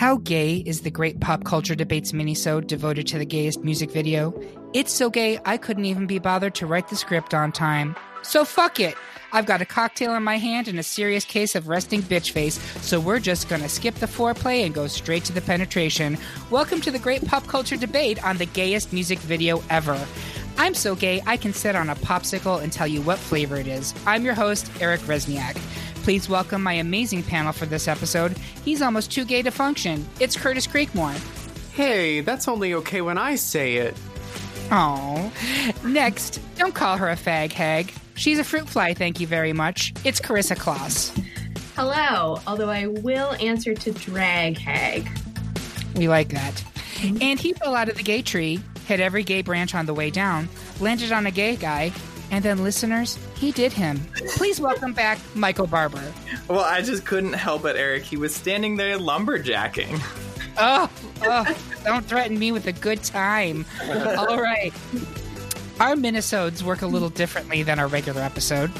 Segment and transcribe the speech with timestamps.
[0.00, 4.32] How gay is the great pop culture debates minisode devoted to the gayest music video?
[4.72, 7.94] It's so gay I couldn't even be bothered to write the script on time.
[8.22, 8.94] So fuck it.
[9.30, 12.58] I've got a cocktail in my hand and a serious case of resting bitch face,
[12.80, 16.16] so we're just gonna skip the foreplay and go straight to the penetration.
[16.48, 20.02] Welcome to the great pop culture debate on the gayest music video ever.
[20.56, 23.66] I'm so gay I can sit on a popsicle and tell you what flavor it
[23.66, 23.94] is.
[24.06, 25.60] I'm your host, Eric Resniak.
[26.02, 28.36] Please welcome my amazing panel for this episode.
[28.64, 30.06] He's almost too gay to function.
[30.18, 31.18] It's Curtis Creekmore.
[31.72, 33.96] Hey, that's only okay when I say it.
[34.70, 35.30] Oh.
[35.84, 37.92] Next, don't call her a fag hag.
[38.14, 39.92] She's a fruit fly, thank you very much.
[40.04, 41.10] It's Carissa Kloss.
[41.76, 45.08] Hello, although I will answer to drag hag.
[45.96, 46.64] We like that.
[47.02, 50.10] And he fell out of the gay tree, hit every gay branch on the way
[50.10, 50.48] down,
[50.80, 51.92] landed on a gay guy,
[52.30, 54.00] and then listeners, he did him.
[54.36, 56.12] Please welcome back Michael Barber.
[56.48, 58.02] Well, I just couldn't help it, Eric.
[58.02, 60.00] He was standing there lumberjacking.
[60.58, 60.90] Oh,
[61.22, 63.64] oh don't threaten me with a good time.
[63.88, 64.72] All right.
[65.80, 68.70] Our minisodes work a little differently than our regular episode.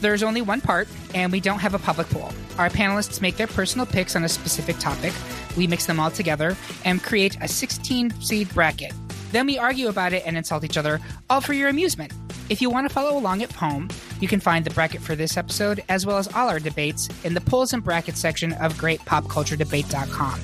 [0.00, 2.30] There's only one part, and we don't have a public poll.
[2.58, 5.12] Our panelists make their personal picks on a specific topic.
[5.56, 8.92] We mix them all together and create a 16 seed bracket.
[9.32, 12.12] Then we argue about it and insult each other, all for your amusement.
[12.50, 13.88] If you want to follow along at home,
[14.20, 17.32] you can find the bracket for this episode, as well as all our debates, in
[17.32, 20.40] the polls and brackets section of greatpopculturedebate.com.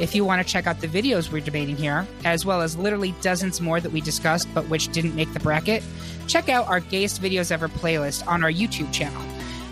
[0.00, 3.14] If you want to check out the videos we're debating here, as well as literally
[3.20, 5.84] dozens more that we discussed but which didn't make the bracket,
[6.26, 9.22] check out our Gayest Videos Ever playlist on our YouTube channel.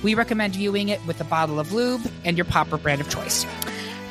[0.04, 3.44] We recommend viewing it with a bottle of lube and your popper brand of choice.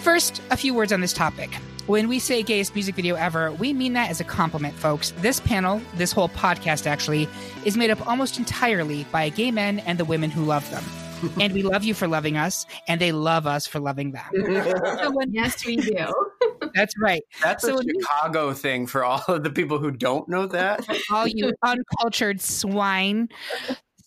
[0.02, 1.50] First, a few words on this topic.
[1.88, 5.12] When we say gayest music video ever, we mean that as a compliment, folks.
[5.18, 7.28] This panel, this whole podcast actually,
[7.66, 10.84] is made up almost entirely by gay men and the women who love them.
[11.40, 14.26] and we love you for loving us, and they love us for loving them.
[14.34, 16.08] so when, yes, we do.
[16.76, 17.24] That's right.
[17.42, 20.88] That's so a Chicago you, thing for all of the people who don't know that.
[21.12, 23.30] All you uncultured swine.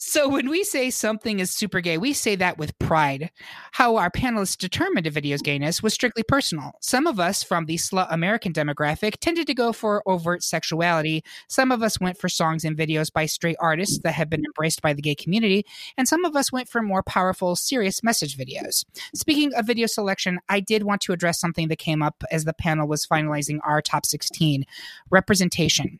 [0.06, 3.30] So when we say something is super gay, we say that with pride.
[3.72, 6.72] How our panelists determined a video's gayness was strictly personal.
[6.82, 11.24] Some of us from the slut American demographic tended to go for overt sexuality.
[11.48, 14.82] Some of us went for songs and videos by straight artists that have been embraced
[14.82, 15.64] by the gay community,
[15.96, 18.84] and some of us went for more powerful, serious message videos.
[19.14, 22.52] Speaking of video selection, I did want to address something that came up as the
[22.52, 24.64] panel was finalizing our top 16
[25.10, 25.98] representation.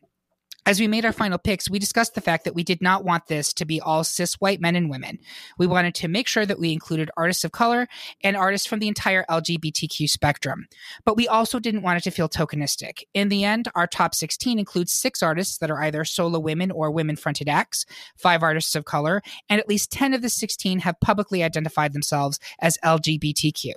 [0.67, 3.27] As we made our final picks, we discussed the fact that we did not want
[3.27, 5.19] this to be all cis white men and women.
[5.59, 7.87] We wanted to make sure that we included artists of color
[8.23, 10.67] and artists from the entire LGBTQ spectrum.
[11.03, 13.03] But we also didn't want it to feel tokenistic.
[13.13, 16.89] In the end, our top 16 includes six artists that are either solo women or
[16.89, 17.85] women fronted acts,
[18.17, 22.39] five artists of color, and at least 10 of the 16 have publicly identified themselves
[22.59, 23.73] as LGBTQ.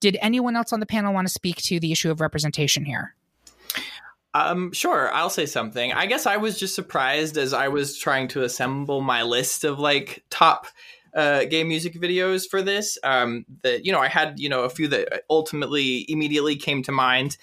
[0.00, 3.14] Did anyone else on the panel want to speak to the issue of representation here?
[4.34, 5.92] Um, sure, I'll say something.
[5.92, 9.78] I guess I was just surprised as I was trying to assemble my list of
[9.78, 10.66] like top
[11.14, 12.98] uh, gay music videos for this.
[13.04, 16.92] Um, that you know, I had you know a few that ultimately immediately came to
[16.92, 17.36] mind,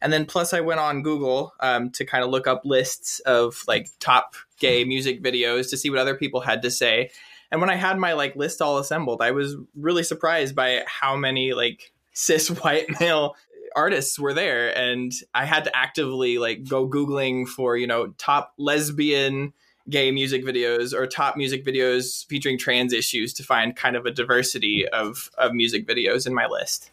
[0.00, 3.62] and then plus I went on Google um, to kind of look up lists of
[3.68, 7.10] like top gay music videos to see what other people had to say.
[7.50, 11.14] And when I had my like list all assembled, I was really surprised by how
[11.14, 13.36] many like cis white male
[13.74, 18.52] artists were there and i had to actively like go googling for you know top
[18.58, 19.52] lesbian
[19.88, 24.10] gay music videos or top music videos featuring trans issues to find kind of a
[24.10, 26.90] diversity of of music videos in my list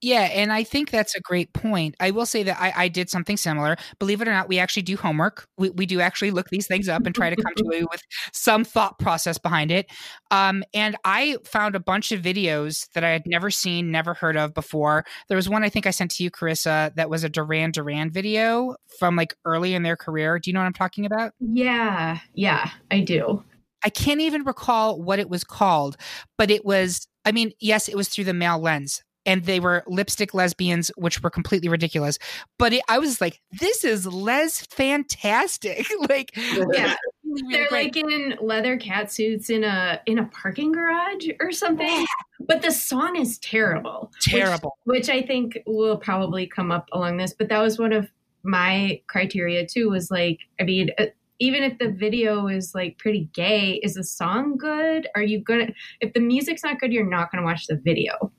[0.00, 1.96] yeah, and I think that's a great point.
[1.98, 3.76] I will say that I, I, did something similar.
[3.98, 5.48] Believe it or not, we actually do homework.
[5.56, 8.00] We, we do actually look these things up and try to come to it with
[8.32, 9.90] some thought process behind it.
[10.30, 14.36] Um, and I found a bunch of videos that I had never seen, never heard
[14.36, 15.04] of before.
[15.28, 18.10] There was one I think I sent to you, Carissa, that was a Duran Duran
[18.10, 20.38] video from like early in their career.
[20.38, 21.32] Do you know what I'm talking about?
[21.40, 23.42] Yeah, yeah, I do.
[23.84, 25.96] I can't even recall what it was called,
[26.36, 29.84] but it was I mean, yes, it was through the male lens and they were
[29.86, 32.18] lipstick lesbians, which were completely ridiculous.
[32.58, 35.86] But it, I was like, this is les fantastic.
[36.08, 36.34] like,
[36.72, 36.96] yeah.
[37.30, 37.94] Really, really They're great.
[37.94, 42.06] like in leather cat suits in a in a parking garage or something.
[42.40, 44.10] But the song is terrible.
[44.22, 44.78] Terrible.
[44.84, 47.34] Which, which I think will probably come up along this.
[47.34, 48.08] But that was one of
[48.44, 49.90] my criteria too.
[49.90, 51.06] Was like, I mean, uh,
[51.38, 55.06] even if the video is like pretty gay, is the song good?
[55.14, 55.66] Are you gonna?
[56.00, 58.32] If the music's not good, you're not gonna watch the video.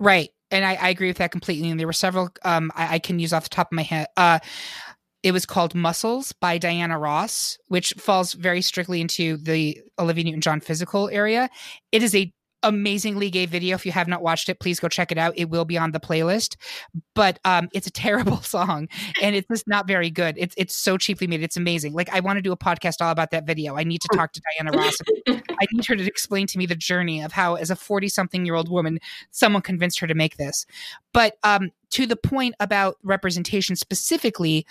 [0.00, 0.30] Right.
[0.50, 1.70] And I, I, agree with that completely.
[1.70, 4.08] And there were several um, I, I, can use off the top of my head.
[4.16, 4.40] Uh,
[5.22, 10.40] it was called Muscles by Diana Ross, which falls very strictly into the Olivia Newton
[10.40, 11.50] John physical area.
[11.92, 13.74] It is a amazingly gay video.
[13.74, 15.34] If you have not watched it, please go check it out.
[15.36, 16.56] It will be on the playlist.
[17.14, 18.88] But um, it's a terrible song,
[19.22, 20.36] and it's just not very good.
[20.38, 21.42] It's it's so cheaply made.
[21.42, 21.92] It's amazing.
[21.92, 23.76] Like I want to do a podcast all about that video.
[23.76, 24.96] I need to talk to Diana Ross.
[25.28, 28.98] I need her to explain to me the journey of how, as a forty-something-year-old woman,
[29.30, 30.66] someone convinced her to make this.
[31.12, 34.66] But um, to the point about representation specifically.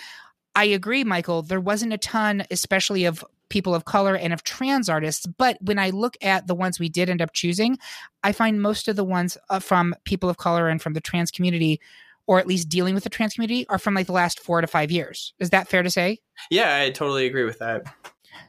[0.56, 1.44] I agree, Michael.
[1.44, 5.26] There wasn't a ton, especially of people of color and of trans artists.
[5.26, 7.78] But when I look at the ones we did end up choosing,
[8.24, 11.32] I find most of the ones uh, from people of color and from the trans
[11.32, 11.80] community,
[12.28, 14.68] or at least dealing with the trans community, are from like the last four to
[14.68, 15.34] five years.
[15.40, 16.20] Is that fair to say?
[16.50, 17.84] Yeah, I totally agree with that.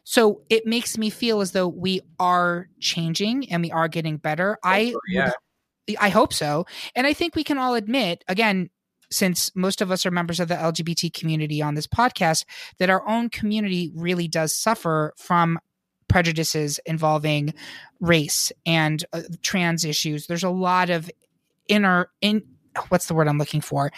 [0.04, 4.58] So it makes me feel as though we are changing and we are getting better.
[4.62, 5.32] I yeah.
[5.98, 6.66] I hope so.
[6.94, 8.70] And I think we can all admit, again,
[9.10, 12.44] since most of us are members of the LGBT community on this podcast,
[12.78, 15.58] that our own community really does suffer from
[16.08, 17.54] prejudices involving
[18.00, 20.26] race and uh, trans issues.
[20.26, 21.10] There's a lot of
[21.68, 22.42] inner in
[22.88, 23.92] what's the word I'm looking for?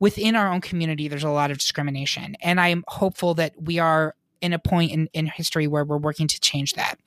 [0.00, 2.36] Within our own community, there's a lot of discrimination.
[2.40, 6.26] And I'm hopeful that we are in a point in, in history where we're working
[6.28, 6.98] to change that.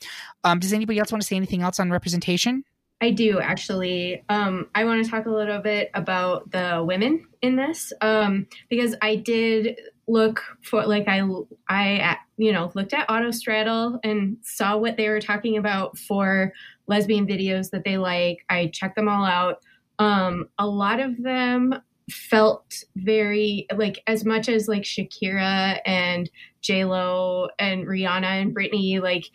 [0.44, 2.63] Um, does anybody else want to say anything else on representation?
[3.00, 4.24] I do actually.
[4.30, 8.96] Um, I want to talk a little bit about the women in this um, because
[9.02, 11.22] I did look for like I
[11.70, 16.54] I you know looked at Autostraddle and saw what they were talking about for
[16.88, 18.44] lesbian videos that they like.
[18.50, 19.60] I checked them all out.
[20.00, 21.76] Um, a lot of them
[22.10, 26.30] felt very like as much as like Shakira and
[26.62, 29.26] J Lo and Rihanna and Britney like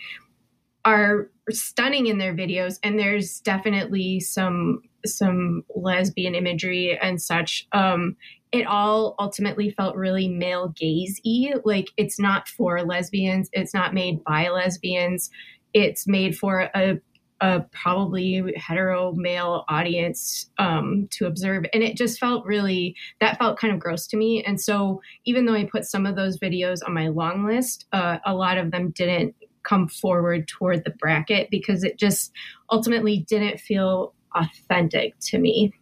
[0.85, 8.17] are stunning in their videos and there's definitely some some lesbian imagery and such um
[8.53, 14.23] it all ultimately felt really male gaze-y like it's not for lesbians it's not made
[14.25, 15.31] by lesbians
[15.75, 17.01] it's made for a
[17.43, 21.65] a probably hetero male audience um, to observe.
[21.75, 24.45] And it just felt really, that felt kind of gross to me.
[24.45, 28.19] And so even though I put some of those videos on my long list, uh,
[28.25, 32.33] a lot of them didn't come forward toward the bracket because it just
[32.71, 35.73] ultimately didn't feel authentic to me.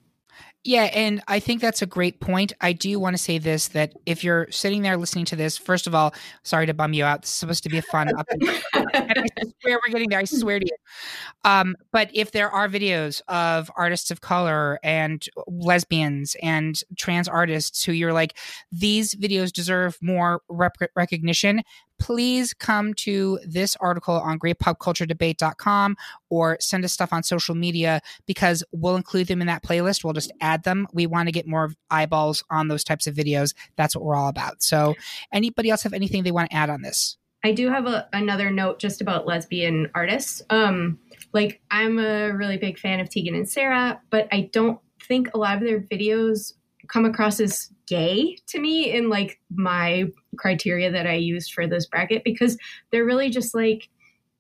[0.63, 2.53] Yeah, and I think that's a great point.
[2.61, 5.87] I do want to say this that if you're sitting there listening to this, first
[5.87, 6.13] of all,
[6.43, 7.23] sorry to bum you out.
[7.23, 8.43] This is supposed to be a fun up and,
[8.75, 9.25] I
[9.63, 10.19] swear we're getting there.
[10.19, 10.77] I swear to you.
[11.51, 17.83] Um, but if there are videos of artists of color and lesbians and trans artists
[17.83, 18.37] who you're like,
[18.71, 21.63] these videos deserve more rep- recognition,
[22.01, 25.97] please come to this article on greatpopculturedebate.com
[26.31, 30.03] or send us stuff on social media because we'll include them in that playlist.
[30.03, 30.89] We'll just add them.
[30.93, 33.55] We want to get more eyeballs on those types of videos.
[33.77, 34.63] That's what we're all about.
[34.63, 34.95] So,
[35.33, 37.17] anybody else have anything they want to add on this?
[37.45, 40.43] I do have a, another note just about lesbian artists.
[40.51, 40.99] Um,
[41.33, 45.39] like, I'm a really big fan of Tegan and Sara, but I don't think a
[45.39, 46.55] lot of their videos
[46.89, 50.05] come across as gay to me in like my
[50.39, 52.57] criteria that I used for this bracket because
[52.91, 53.89] they're really just like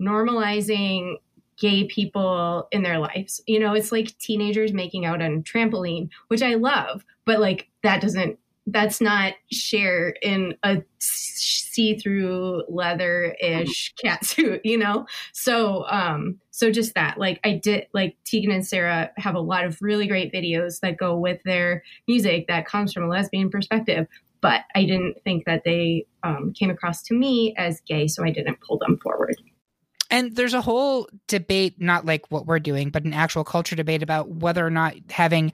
[0.01, 1.17] normalizing
[1.59, 3.43] gay people in their lives.
[3.47, 8.01] You know, it's like teenagers making out on trampoline, which I love, but like that
[8.01, 10.83] doesn't that's not Cher in a
[11.73, 15.07] see-through leather-ish cat suit, you know?
[15.33, 17.19] So um so just that.
[17.19, 20.97] Like I did like Tegan and Sara have a lot of really great videos that
[20.97, 24.07] go with their music that comes from a lesbian perspective.
[24.41, 28.31] But I didn't think that they um, came across to me as gay, so I
[28.31, 29.37] didn't pull them forward.
[30.11, 34.03] And there's a whole debate, not like what we're doing, but an actual culture debate
[34.03, 35.53] about whether or not having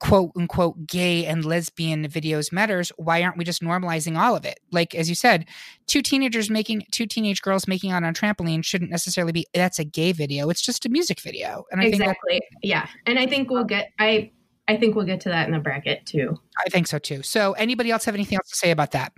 [0.00, 4.58] quote unquote gay and lesbian videos matters why aren't we just normalizing all of it?
[4.72, 5.46] Like as you said
[5.86, 9.78] two teenagers making two teenage girls making out on a trampoline shouldn't necessarily be that's
[9.78, 13.50] a gay video it's just a music video and I exactly yeah and i think
[13.50, 14.30] we'll get i
[14.66, 16.36] i think we'll get to that in the bracket too.
[16.64, 17.22] I think so too.
[17.22, 19.12] So anybody else have anything else to say about that?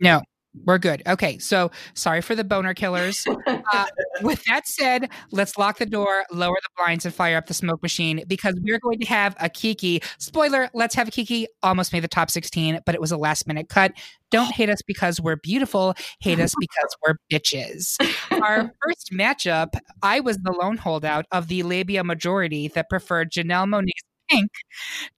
[0.00, 0.22] No
[0.64, 1.02] we're good.
[1.06, 1.38] Okay.
[1.38, 3.26] So sorry for the boner killers.
[3.46, 3.86] Uh,
[4.22, 7.82] with that said, let's lock the door, lower the blinds, and fire up the smoke
[7.82, 10.02] machine because we're going to have a Kiki.
[10.18, 11.46] Spoiler, let's have a Kiki.
[11.62, 13.92] Almost made the top 16, but it was a last minute cut.
[14.30, 15.94] Don't hate us because we're beautiful.
[16.20, 17.96] Hate us because we're bitches.
[18.32, 23.68] Our first matchup, I was the lone holdout of the labia majority that preferred Janelle
[23.68, 24.48] Monáe's Pynk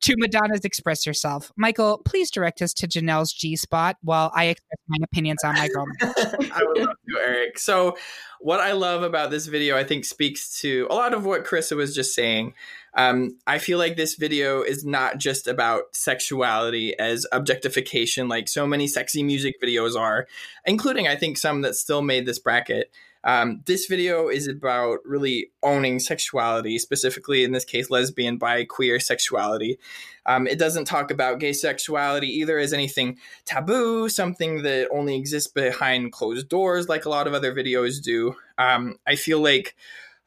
[0.02, 1.52] to Madonna's Express Yourself.
[1.56, 5.68] Michael, please direct us to Janelle's G spot while I express my opinions on my
[5.68, 5.86] girl.
[6.00, 7.58] I would love to, Eric.
[7.58, 7.96] So,
[8.40, 11.76] what I love about this video, I think, speaks to a lot of what Carissa
[11.76, 12.54] was just saying.
[12.94, 18.66] Um, I feel like this video is not just about sexuality as objectification, like so
[18.66, 20.26] many sexy music videos are,
[20.64, 22.90] including, I think, some that still made this bracket.
[23.24, 29.00] Um, this video is about really owning sexuality, specifically in this case, lesbian, bi, queer
[29.00, 29.78] sexuality.
[30.26, 35.50] Um, it doesn't talk about gay sexuality either as anything taboo, something that only exists
[35.50, 38.36] behind closed doors, like a lot of other videos do.
[38.58, 39.74] Um, I feel like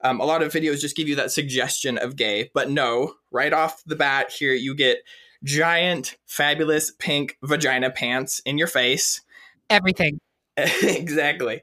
[0.01, 3.53] um, a lot of videos just give you that suggestion of gay, but no, right
[3.53, 4.99] off the bat here, you get
[5.43, 9.21] giant, fabulous pink vagina pants in your face.
[9.69, 10.19] Everything.
[10.57, 11.61] exactly.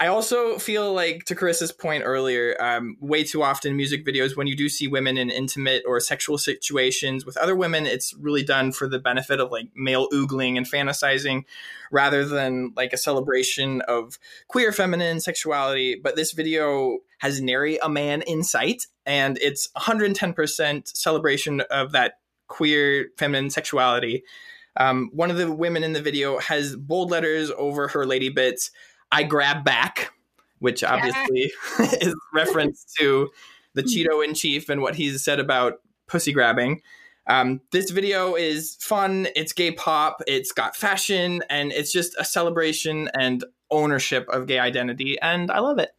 [0.00, 4.46] I also feel like, to Carissa's point earlier, um, way too often music videos, when
[4.46, 8.72] you do see women in intimate or sexual situations with other women, it's really done
[8.72, 11.42] for the benefit of like male oogling and fantasizing
[11.92, 16.00] rather than like a celebration of queer feminine sexuality.
[16.02, 22.14] But this video has nary a man in sight, and it's 110% celebration of that
[22.48, 24.24] queer feminine sexuality.
[24.78, 28.70] Um, one of the women in the video has bold letters over her lady bits
[29.12, 30.12] I grab back,
[30.58, 31.86] which obviously yeah.
[32.00, 33.30] is reference to
[33.74, 36.82] the Cheeto in chief and what he's said about pussy grabbing.
[37.26, 39.28] Um, this video is fun.
[39.36, 40.22] It's gay pop.
[40.26, 45.60] It's got fashion, and it's just a celebration and ownership of gay identity, and I
[45.60, 45.90] love it.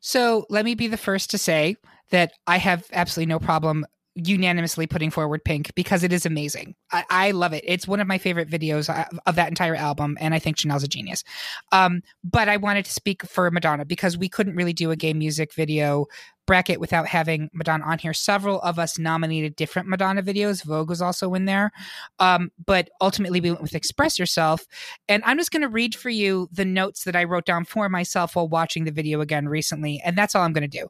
[0.00, 1.76] So let me be the first to say
[2.10, 3.84] that I have absolutely no problem
[4.16, 6.74] unanimously putting forward Pynk because it is amazing.
[6.90, 7.62] I, I, love it.
[7.66, 10.82] It's one of my favorite videos uh, of that entire album, and I think Janelle's
[10.82, 11.22] a genius.
[11.70, 15.12] Um, but I wanted to speak for Madonna because we couldn't really do a gay
[15.12, 16.06] music video
[16.46, 18.14] bracket without having Madonna on here.
[18.14, 20.64] Several of us nominated different Madonna videos.
[20.64, 21.72] Vogue was also in there.
[22.18, 24.64] Um, but ultimately, we went with Express Yourself.
[25.08, 27.88] And I'm just going to read for you the notes that I wrote down for
[27.88, 30.00] myself while watching the video again recently.
[30.04, 30.88] And that's all I'm going to do.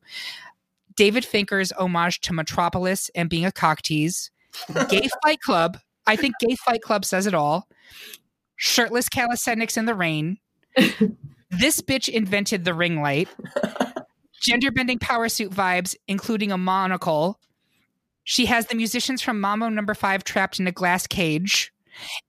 [0.96, 4.30] David Fincher's homage to Metropolis and being a cock tease,
[4.88, 5.78] Gay Fight Club.
[6.06, 7.68] I think Gay Fight Club says it all.
[8.56, 10.38] Shirtless calisthenics in the rain.
[11.50, 13.28] this bitch invented the ring light.
[14.40, 17.38] Gender bending power suit vibes, including a monocle.
[18.24, 21.72] She has the musicians from Mambo Number Five trapped in a glass cage.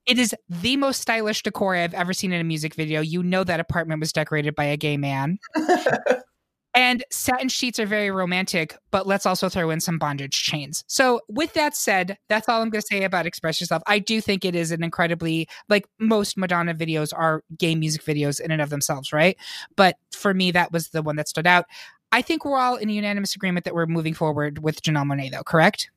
[0.06, 3.02] It is the most stylish decor I've ever seen in a music video.
[3.02, 5.40] You know that apartment was decorated by a gay man.
[6.78, 10.84] And satin sheets are very romantic, but let's also throw in some bondage chains.
[10.86, 13.82] So, with that said, that's all I'm going to say about Express Yourself.
[13.88, 18.40] I do think it is an incredibly, like most Madonna videos are gay music videos
[18.40, 19.36] in and of themselves, right?
[19.76, 21.66] But for me, that was the one that stood out.
[22.12, 25.42] I think we're all in unanimous agreement that we're moving forward with Janelle Monáe, though,
[25.42, 25.90] correct?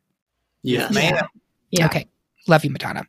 [0.62, 0.94] Yes.
[0.94, 1.26] Yeah.
[1.72, 1.84] yeah.
[1.84, 2.06] Okay.
[2.50, 3.06] Love you, Madonna.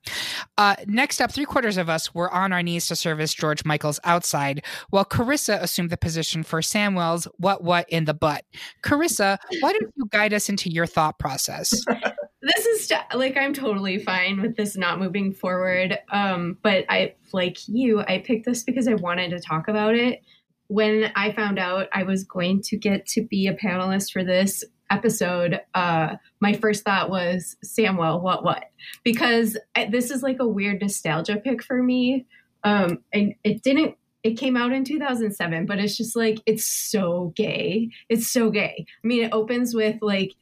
[0.59, 3.99] Uh, next up, three quarters of us were on our knees to service George Michael's
[4.03, 8.45] outside, while Carissa assumed the position for Samwell's what what in the butt.
[8.83, 11.73] Carissa, why don't you guide us into your thought process?
[12.43, 15.97] this is like I'm totally fine with this not moving forward.
[16.11, 20.21] Um, but I like you, I picked this because I wanted to talk about it.
[20.67, 24.63] When I found out I was going to get to be a panelist for this,
[24.91, 28.65] episode, uh, my first thought was Samwell, what, what?
[29.03, 32.27] Because I, this is like a weird nostalgia pick for me.
[32.63, 37.33] Um, and it didn't, it came out in 2007, but it's just like, it's so
[37.35, 37.89] gay.
[38.09, 38.85] It's so gay.
[39.03, 40.33] I mean, it opens with like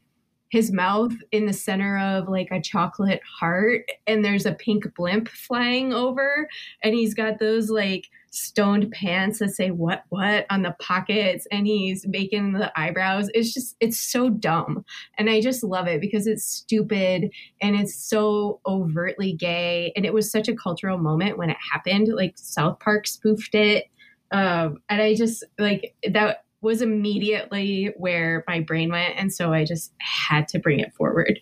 [0.50, 5.30] his mouth in the center of like a chocolate heart, and there's a pink blimp
[5.30, 6.50] flying over,
[6.84, 11.66] and he's got those like, stoned pants that say what what on the pockets and
[11.66, 13.30] he's making the eyebrows.
[13.34, 14.86] It's just it's so dumb.
[15.18, 17.32] And i just love it because it's stupid
[17.62, 19.92] and it's so overtly gay.
[19.96, 23.86] And it was such a cultural moment when it happened like south park spoofed it.
[24.32, 29.16] Um, and i just like that was immediately where my brain went.
[29.18, 31.40] And so i just had to bring it forward.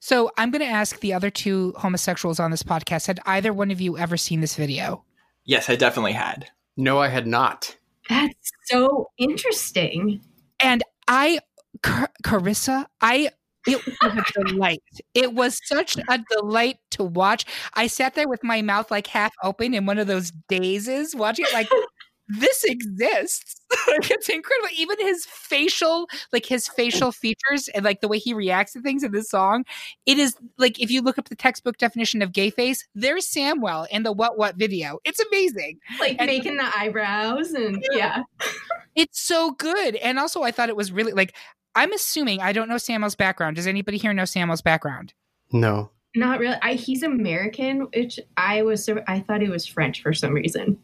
[0.00, 3.70] So i'm going to ask the other two homosexuals on this podcast had either one
[3.70, 5.04] of you ever seen this video
[5.44, 6.48] Yes, I definitely had.
[6.76, 7.76] No, I had not.
[8.08, 10.20] That's so interesting.
[10.60, 11.40] And I,
[11.82, 13.30] Car- Carissa, I
[13.66, 14.82] it was a delight.
[15.14, 17.44] It was such a delight to watch.
[17.74, 21.44] I sat there with my mouth like half open in one of those dazes, watching
[21.46, 21.68] it like
[22.30, 23.60] this exists.
[23.88, 24.68] it's incredible.
[24.76, 29.02] Even his facial, like his facial features and like the way he reacts to things
[29.02, 29.64] in this song,
[30.06, 33.86] it is like if you look up the textbook definition of gay face, there's Samwell
[33.90, 34.98] in the What What video.
[35.04, 35.78] It's amazing.
[35.98, 38.22] Like and, making the eyebrows and yeah.
[38.94, 39.96] it's so good.
[39.96, 41.34] And also I thought it was really like
[41.74, 43.56] I'm assuming I don't know Samwell's background.
[43.56, 45.14] Does anybody here know Samwell's background?
[45.52, 45.90] No.
[46.16, 46.56] Not really.
[46.62, 50.78] I, he's American, which I was I thought he was French for some reason.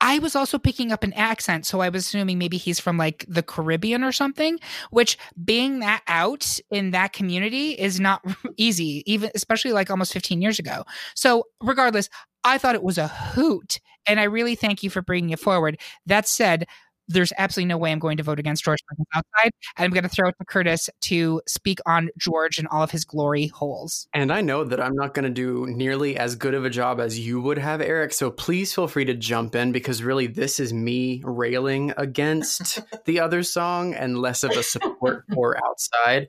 [0.00, 3.24] I was also picking up an accent, so I was assuming maybe he's from like
[3.28, 4.58] the Caribbean or something,
[4.90, 8.24] which being that out in that community is not
[8.56, 10.84] easy, even especially like almost 15 years ago.
[11.14, 12.08] So, regardless,
[12.44, 15.78] I thought it was a hoot, and I really thank you for bringing it forward.
[16.06, 16.66] That said,
[17.10, 19.50] there's absolutely no way I'm going to vote against George Michael's Outside.
[19.76, 22.90] And I'm going to throw it to Curtis to speak on George and all of
[22.90, 24.06] his glory holes.
[24.14, 27.00] And I know that I'm not going to do nearly as good of a job
[27.00, 28.12] as you would have, Eric.
[28.12, 33.20] So please feel free to jump in because really this is me railing against the
[33.20, 36.28] other song and less of a support for outside.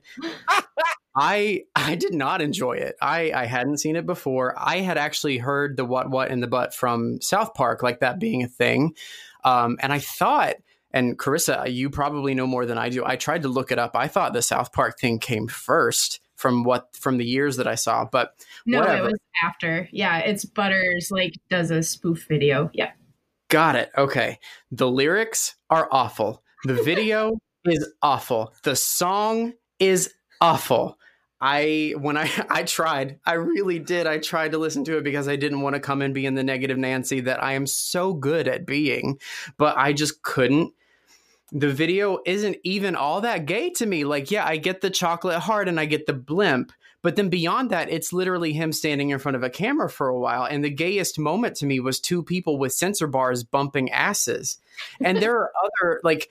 [1.14, 2.96] I I did not enjoy it.
[3.00, 4.54] I I hadn't seen it before.
[4.56, 8.18] I had actually heard the what what in the butt from South Park, like that
[8.18, 8.94] being a thing,
[9.44, 10.54] um, and I thought.
[10.92, 13.04] And Carissa, you probably know more than I do.
[13.04, 13.96] I tried to look it up.
[13.96, 17.76] I thought the South Park thing came first from what from the years that I
[17.76, 18.34] saw, but
[18.66, 18.98] No, whatever.
[18.98, 19.88] it was after.
[19.92, 22.70] Yeah, it's Butters like does a spoof video.
[22.74, 22.90] Yeah.
[23.48, 23.90] Got it.
[23.96, 24.38] Okay.
[24.70, 26.42] The lyrics are awful.
[26.64, 28.52] The video is awful.
[28.64, 30.98] The song is awful.
[31.40, 34.06] I when I I tried, I really did.
[34.06, 36.34] I tried to listen to it because I didn't want to come and be in
[36.34, 39.18] the negative Nancy that I am so good at being,
[39.58, 40.72] but I just couldn't.
[41.52, 44.04] The video isn't even all that gay to me.
[44.04, 47.70] Like, yeah, I get the chocolate heart and I get the blimp, but then beyond
[47.70, 50.44] that, it's literally him standing in front of a camera for a while.
[50.44, 54.58] And the gayest moment to me was two people with sensor bars bumping asses.
[55.00, 56.30] And there are other, like,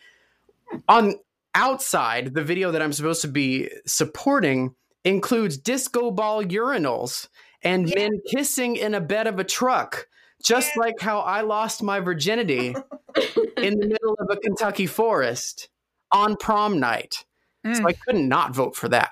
[0.87, 1.15] on
[1.53, 4.73] outside, the video that I'm supposed to be supporting
[5.03, 7.27] includes disco ball urinals
[7.63, 10.07] and men kissing in a bed of a truck,
[10.43, 12.69] just like how I lost my virginity
[13.57, 15.69] in the middle of a Kentucky forest
[16.11, 17.25] on prom night.
[17.63, 17.89] So Mm.
[17.89, 19.11] I couldn't not vote for that.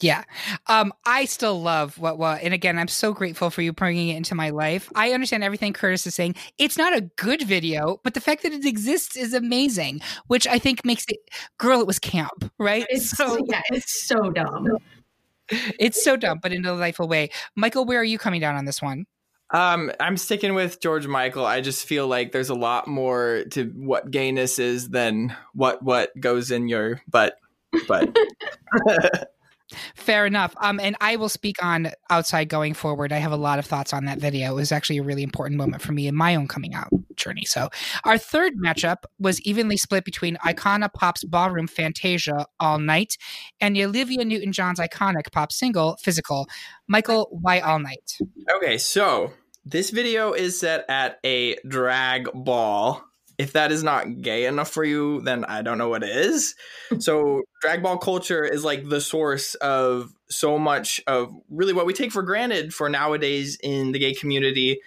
[0.00, 0.24] Yeah.
[0.66, 4.16] Um, I still love what, what, and again, I'm so grateful for you bringing it
[4.16, 4.90] into my life.
[4.94, 6.34] I understand everything Curtis is saying.
[6.58, 10.58] It's not a good video, but the fact that it exists is amazing, which I
[10.58, 11.18] think makes it,
[11.56, 12.86] girl, it was camp, right?
[12.90, 14.68] It's so, yeah, it's so dumb.
[15.48, 17.30] it's so dumb, but in a delightful way.
[17.54, 19.06] Michael, where are you coming down on this one?
[19.50, 21.46] Um, I'm sticking with George Michael.
[21.46, 26.18] I just feel like there's a lot more to what gayness is than what what
[26.18, 27.38] goes in your butt.
[27.86, 28.16] But
[29.96, 30.54] Fair enough.
[30.60, 33.12] Um, and I will speak on outside going forward.
[33.12, 34.52] I have a lot of thoughts on that video.
[34.52, 37.44] It was actually a really important moment for me in my own coming out journey.
[37.44, 37.68] So
[38.04, 43.16] our third matchup was evenly split between Icona Pop's Ballroom Fantasia All Night
[43.60, 46.46] and Olivia Newton John's iconic pop single Physical.
[46.86, 48.18] Michael, why All Night?
[48.56, 49.32] okay, so
[49.64, 53.02] this video is set at a drag ball.
[53.38, 56.54] If that is not gay enough for you, then I don't know what is.
[56.98, 61.92] so drag ball culture is like the source of so much of really what we
[61.92, 64.80] take for granted for nowadays in the gay community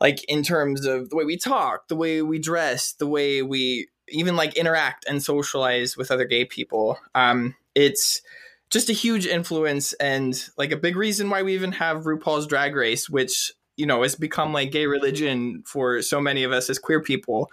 [0.00, 3.88] like in terms of the way we talk the way we dress the way we
[4.08, 8.22] even like interact and socialize with other gay people um it's
[8.70, 12.74] just a huge influence and like a big reason why we even have RuPaul's Drag
[12.74, 16.78] Race which you know has become like gay religion for so many of us as
[16.78, 17.50] queer people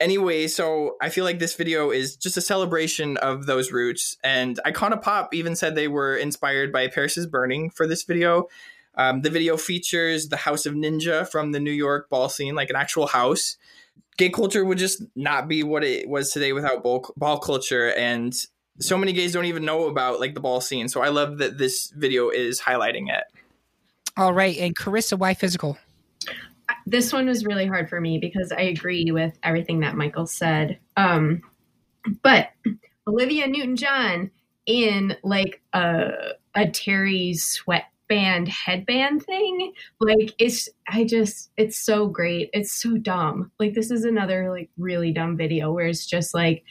[0.00, 4.16] anyway, so I feel like this video is just a celebration of those roots.
[4.22, 8.48] And Icona Pop even said they were inspired by Paris is Burning for this video.
[8.96, 12.70] Um, the video features the House of Ninja from the New York ball scene, like
[12.70, 13.56] an actual house.
[14.16, 17.92] Gay culture would just not be what it was today without ball, ball culture.
[17.92, 18.34] And
[18.80, 20.88] so many gays don't even know about like the ball scene.
[20.88, 23.24] So I love that this video is highlighting it.
[24.16, 24.56] All right.
[24.56, 25.76] And Carissa, why physical?
[26.86, 30.78] This one was really hard for me because I agree with everything that Michael said.
[30.96, 31.42] Um,
[32.22, 32.48] but
[33.06, 34.30] Olivia Newton John
[34.66, 36.10] in like a
[36.54, 42.50] a Terry sweatband headband thing, like it's I just it's so great.
[42.52, 43.52] It's so dumb.
[43.60, 46.64] Like this is another like really dumb video where it's just like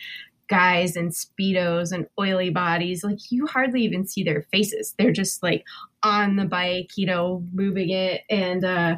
[0.47, 5.41] guys in speedos and oily bodies like you hardly even see their faces they're just
[5.41, 5.63] like
[6.03, 8.95] on the bike you know moving it and uh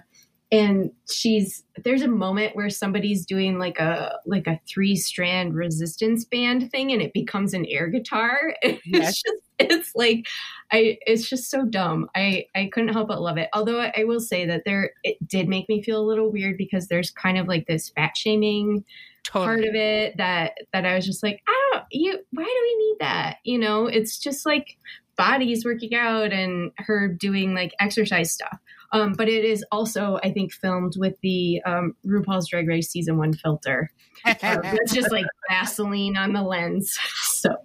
[0.51, 6.23] and she's there's a moment where somebody's doing like a like a three strand resistance
[6.23, 8.55] band thing and it becomes an air guitar.
[8.63, 9.21] It's Yes.
[9.21, 10.27] just it's like
[10.71, 12.10] i it's just so dumb.
[12.15, 13.49] I i couldn't help but love it.
[13.53, 16.57] Although I, I will say that there it did make me feel a little weird
[16.57, 18.86] because there's kind of like this fat shaming
[19.29, 22.86] part of it that that i was just like i don't you why do we
[22.88, 23.38] need that?
[23.43, 24.77] You know it's just like
[25.17, 28.57] bodies working out and her doing like exercise stuff
[28.91, 33.17] um, but it is also, I think, filmed with the um, RuPaul's Drag Race season
[33.17, 33.91] one filter.
[34.26, 36.97] Um, it's just like Vaseline on the lens.
[37.28, 37.56] So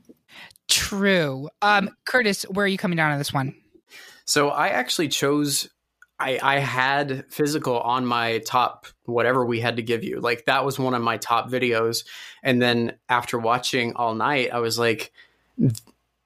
[0.68, 1.48] True.
[1.60, 3.54] Um, Curtis, where are you coming down on this one?
[4.24, 5.68] So I actually chose.
[6.18, 10.64] I, I had physical on my top whatever we had to give you like that
[10.64, 12.04] was one of my top videos
[12.44, 15.10] and then after watching all night i was like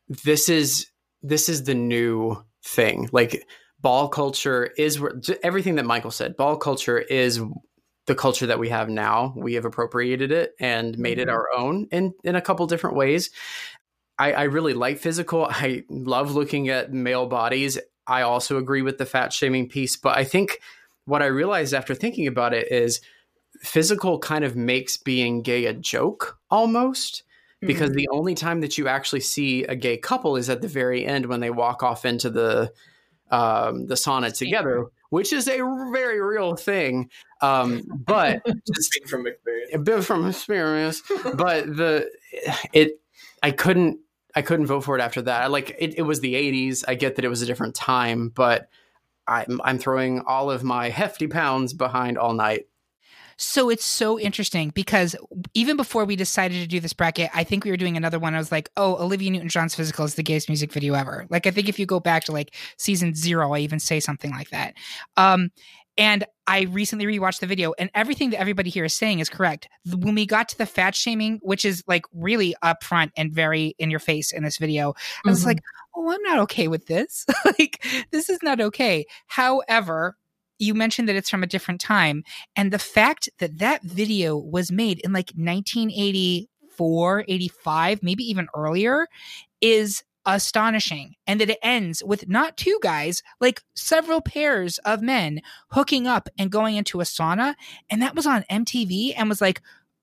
[0.09, 0.89] this is
[1.23, 3.47] this is the new thing like
[3.87, 5.01] ball culture is
[5.43, 7.41] everything that michael said ball culture is
[8.07, 9.35] the culture that we have now.
[9.37, 11.33] We have appropriated it and made it Mhm.
[11.33, 13.31] our own in in a couple different ways.
[14.19, 15.47] I, I really like physical.
[15.51, 17.79] I love looking at male bodies.
[18.07, 20.61] I also agree with the fat shaming piece, but I think
[21.05, 23.01] what I realized after thinking about it is
[23.61, 27.25] physical kind of makes being gay a joke almost
[27.61, 27.97] because Mhm.
[27.97, 31.27] the only time that you actually see a gay couple is at the very end
[31.27, 32.73] when they walk off into the
[33.31, 35.59] um, the sauna together, which is a
[35.93, 37.11] very real thing.
[37.41, 39.71] Um, but just Speak from experience.
[39.75, 41.03] a bit from experience,
[41.35, 42.11] but the
[42.73, 43.01] it
[43.43, 43.99] I couldn't
[44.35, 45.43] I couldn't vote for it after that.
[45.43, 46.85] I like it, it was the 80s.
[46.87, 48.69] I get that it was a different time, but
[49.27, 52.67] I'm I'm throwing all of my hefty pounds behind all night.
[53.39, 55.15] So it's so interesting because
[55.53, 58.35] even before we decided to do this bracket, I think we were doing another one.
[58.35, 61.27] I was like, oh, Olivia Newton John's physical is the gayest music video ever.
[61.29, 64.31] Like, I think if you go back to like season zero, I even say something
[64.31, 64.75] like that.
[65.19, 65.51] Um,
[65.99, 69.67] and I recently rewatched the video, and everything that everybody here is saying is correct.
[69.95, 73.91] When we got to the fat shaming, which is like really upfront and very in
[73.91, 74.95] your face in this video,
[75.27, 75.47] I was Mhm.
[75.47, 75.59] like,
[75.95, 77.25] oh, I'm not okay with this.
[77.59, 79.07] like, this is not okay.
[79.27, 80.17] However,
[80.59, 82.25] you mentioned that it's from a different time.
[82.55, 89.09] And the fact that that video was made in like 1984, 85, maybe even earlier
[89.61, 91.15] is astonishing.
[91.27, 95.41] And that it ends with not two guys, like several pairs of men
[95.71, 97.55] hooking up and going into a sauna.
[97.89, 99.63] And that was on MTV and was like,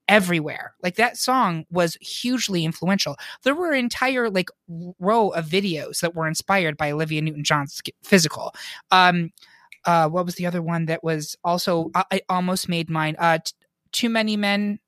[0.09, 4.49] everywhere like that song was hugely influential there were entire like
[4.99, 8.53] row of videos that were inspired by olivia newton-john's physical
[8.91, 9.31] um
[9.85, 13.39] uh what was the other one that was also i, I almost made mine uh
[13.39, 13.53] t-
[13.91, 14.79] too many men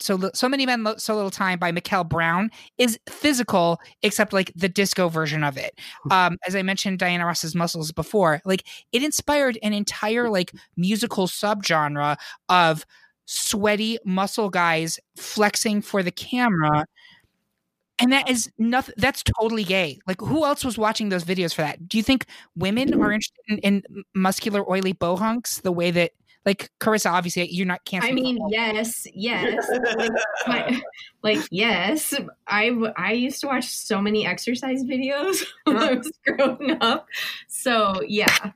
[0.00, 4.68] so so many men so little time by Miquel Brown is physical except like the
[4.68, 5.78] disco version of it.
[6.10, 11.26] Um as i mentioned diana ross's muscles before like it inspired an entire like musical
[11.26, 12.16] subgenre
[12.48, 12.86] of
[13.26, 16.86] sweaty muscle guys flexing for the camera
[18.00, 21.62] and that is nothing that's totally gay like who else was watching those videos for
[21.62, 23.82] that do you think women are interested in, in
[24.14, 26.12] muscular oily bohunks the way that
[26.46, 29.68] like carissa obviously you're not can't I mean, yes, yes.
[29.98, 30.10] like,
[30.46, 30.80] my,
[31.22, 32.14] like, yes.
[32.46, 35.96] I I used to watch so many exercise videos when I uh-huh.
[35.96, 37.06] was growing up.
[37.48, 38.52] So yeah,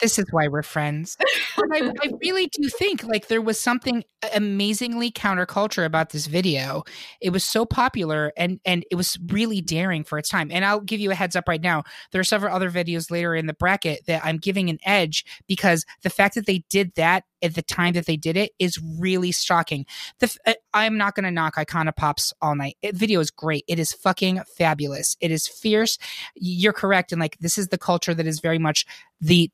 [0.00, 1.16] this is why we're friends.
[1.58, 6.84] I, I really do think like there was something amazingly counterculture about this video.
[7.20, 10.50] It was so popular and and it was really daring for its time.
[10.50, 11.84] And I'll give you a heads up right now.
[12.12, 15.84] There are several other videos later in the bracket that I'm giving an edge because
[16.02, 19.32] the fact that they did that at the time that they did it is really
[19.32, 19.86] shocking.
[20.18, 22.76] The uh, I'm not going to knock Icona Pops all night.
[22.82, 23.64] It, video is great.
[23.68, 25.16] It is fucking fabulous.
[25.20, 25.98] It is fierce.
[26.34, 28.86] You're correct and like this is the culture that is very much
[29.20, 29.50] the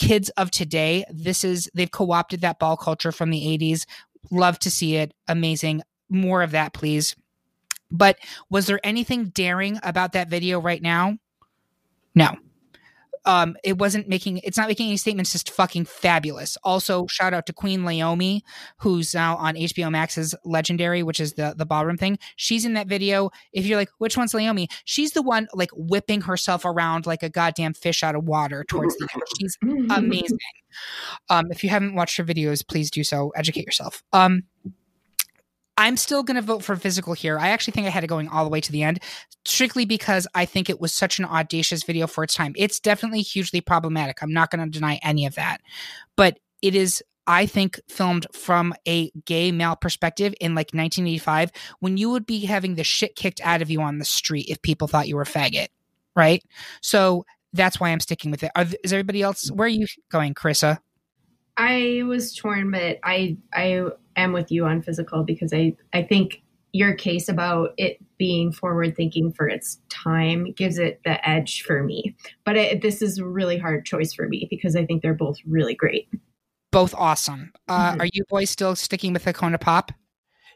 [0.00, 3.84] kids of today this is they've co-opted that ball culture from the 80s
[4.30, 5.14] love to see it.
[5.28, 5.82] Amazing.
[6.08, 7.14] More of that please.
[7.92, 11.18] But was there anything daring about that video right now?
[12.14, 12.36] No
[13.24, 17.46] um it wasn't making it's not making any statements just fucking fabulous also shout out
[17.46, 18.40] to queen Leiomy
[18.78, 22.86] who's now on hbo max's legendary which is the the ballroom thing she's in that
[22.86, 27.22] video if you're like which one's Leiomy she's the one like whipping herself around like
[27.22, 29.58] a goddamn fish out of water towards the end she's
[29.90, 30.38] amazing.
[31.28, 33.32] Um, if you haven't watched her videos, please do so.
[33.36, 34.02] Educate yourself.
[34.12, 34.42] Um,
[35.80, 37.38] I'm still going to vote for physical here.
[37.38, 39.00] I actually think I had it going all the way to the end,
[39.46, 42.52] strictly because I think it was such an audacious video for its time.
[42.54, 44.22] It's definitely hugely problematic.
[44.22, 45.62] I'm not going to deny any of that,
[46.16, 47.02] but it is.
[47.26, 52.40] I think filmed from a gay male perspective in like 1985, when you would be
[52.44, 55.24] having the shit kicked out of you on the street if people thought you were
[55.24, 55.68] faggot,
[56.14, 56.42] right?
[56.82, 58.50] So that's why I'm sticking with it.
[58.84, 59.50] Is everybody else?
[59.50, 60.78] Where are you going, Carissa?
[61.56, 66.42] I was torn, but I I am with you on physical because I I think
[66.72, 71.82] your case about it being forward thinking for its time gives it the edge for
[71.82, 72.14] me.
[72.44, 75.38] But it, this is a really hard choice for me because I think they're both
[75.46, 76.08] really great.
[76.70, 77.50] Both awesome.
[77.66, 78.00] Uh, Mhm.
[78.00, 79.90] Are you boys still sticking with the Icona Pop?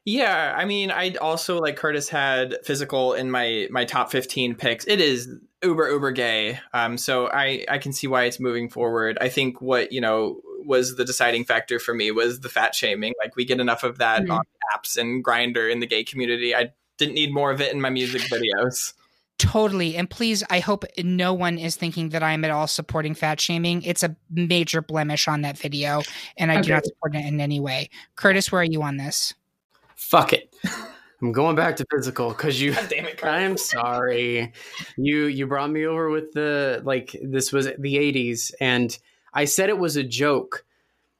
[0.04, 4.86] Yeah, I mean, I also like Curtis had physical in my my top fifteen picks.
[4.86, 5.28] It is
[5.64, 9.16] uber uber gay, um, so I I can see why it's moving forward.
[9.20, 13.12] I think what you know was the deciding factor for me was the fat shaming.
[13.22, 14.38] Like we get enough of that Mhm.
[14.38, 14.42] on
[14.74, 16.54] apps and Grindr in the gay community.
[16.54, 18.94] I didn't need more of it in my music videos.
[19.38, 19.96] Totally.
[19.96, 23.82] And please, I hope no one is thinking that I'm at all supporting fat shaming.
[23.82, 26.02] It's a major blemish on that video,
[26.36, 27.90] and I do not support it in any way.
[28.14, 29.34] Curtis, where are you on this?
[29.96, 30.54] Fuck it.
[31.20, 32.74] I'm going back to physical because you.
[32.74, 33.24] God damn it, Curtis.
[33.34, 34.52] I'm sorry.
[34.96, 38.96] You you brought me over with the like this was the 80s and
[39.34, 40.64] I said it was a joke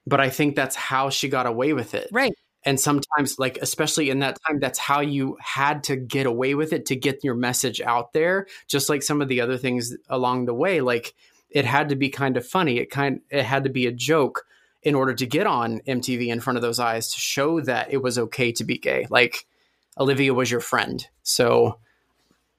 [0.06, 2.08] but I think that's how she got away with it.
[2.12, 2.34] Right.
[2.66, 6.72] And sometimes, like, especially in that time, that's how you had to get away with
[6.72, 8.46] it to get your message out there.
[8.68, 11.14] Just like some of the other things along the way, like
[11.50, 12.78] it had to be kind of funny.
[12.78, 14.46] It kind it had to be a joke
[14.82, 18.02] in order to get on MTV in front of those eyes to show that it
[18.02, 19.06] was okay to be gay.
[19.10, 19.46] Like
[19.98, 21.78] Olivia was your friend, so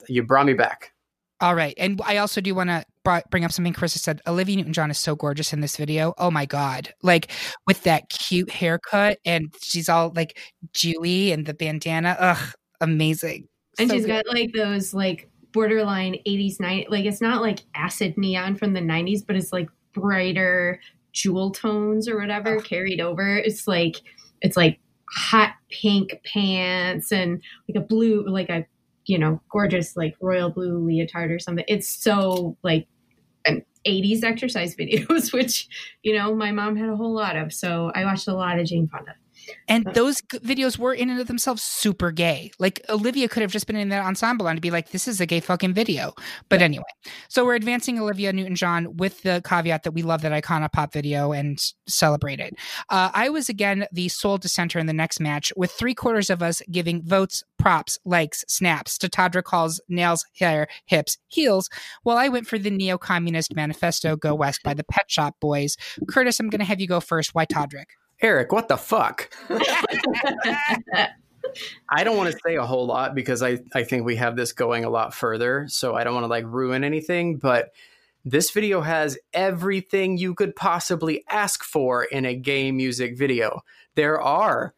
[0.08, 0.94] you brought me back.
[1.42, 1.74] All right.
[1.78, 2.86] And I also do want to
[3.30, 4.22] bring up something Chris has said.
[4.26, 6.14] Olivia Newton John is so gorgeous in this video.
[6.18, 6.94] Oh my God.
[7.04, 7.30] Like
[7.68, 10.40] with that cute haircut and she's all like
[10.74, 12.16] dewy and the bandana.
[12.20, 13.48] Ugh, amazing.
[13.78, 14.26] And So she's good.
[14.26, 16.90] got like those like borderline 80s, 90s.
[16.90, 20.80] Like it's not like acid neon from the 90s, but it's like brighter
[21.12, 23.38] jewel tones or whatever carried over.
[23.38, 23.98] It's like,
[24.42, 24.80] it's like
[25.14, 28.66] hot pink pants and like a blue, like a,
[29.06, 31.66] you know, gorgeous like royal blue leotard or something.
[31.68, 32.88] It's so like
[33.46, 35.68] an 80s exercise videos, which,
[36.04, 37.54] you know, my mom had a whole lot of.
[37.54, 39.16] So I watched a lot of Jane Fonda.
[39.68, 42.52] And those videos were in and of themselves super gay.
[42.60, 45.26] Like Olivia could have just been in that ensemble and be like, "This is a
[45.26, 46.14] gay fucking video."
[46.50, 46.84] But anyway,
[47.28, 51.32] so we're advancing Olivia Newton-John with the caveat that we love that icona pop video
[51.32, 52.56] and celebrate it.
[52.90, 56.42] Uh, I was again the sole dissenter in the next match, with three quarters of
[56.42, 61.70] us giving votes, props, likes, snaps to Todrick Hall's nails, hair, hips, heels,
[62.04, 65.76] while I went for the neo-communist manifesto "Go West" by the Pet Shop Boys.
[66.08, 67.36] Curtis, I'm going to have you go first.
[67.36, 67.86] Why Todrick?
[68.22, 69.30] Eric, what the fuck?
[71.90, 74.52] I don't want to say a whole lot because I, I think we have this
[74.54, 75.68] going a lot further.
[75.70, 77.38] So I don't want to like ruin anything.
[77.38, 77.72] But
[78.24, 83.62] this video has everything you could possibly ask for in a gay music video.
[83.96, 84.74] There are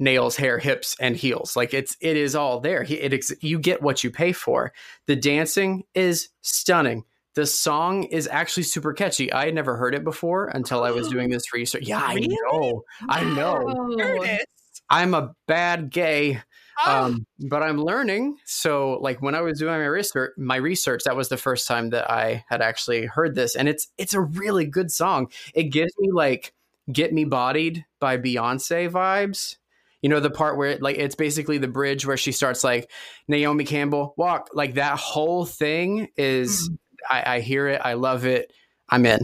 [0.00, 1.56] nails, hair, hips, and heels.
[1.56, 2.82] Like it's it is all there.
[2.82, 4.72] He- It you get what you pay for.
[5.06, 7.04] The dancing is stunning.
[7.38, 9.32] The song is actually super catchy.
[9.32, 11.84] I had never heard it before until I was doing this research.
[11.86, 12.36] Yeah, I Really?
[12.50, 12.82] know.
[13.08, 13.64] I know.
[13.96, 14.38] Oh.
[14.90, 16.42] I'm a bad gay,
[16.84, 18.38] Oh, um, but I'm learning.
[18.44, 21.90] So, like when I was doing my research, my research, that was the first time
[21.90, 25.30] that I had actually heard this, and it's it's a really good song.
[25.54, 26.52] It gives me like
[26.90, 29.58] "Get Me Bodied" by Beyonce vibes.
[30.02, 32.90] You know the part where it, like it's basically the bridge where she starts like
[33.28, 36.68] Naomi Campbell walk like that whole thing is.
[37.08, 37.80] I, I hear it.
[37.84, 38.52] I love it.
[38.88, 39.20] I'm in.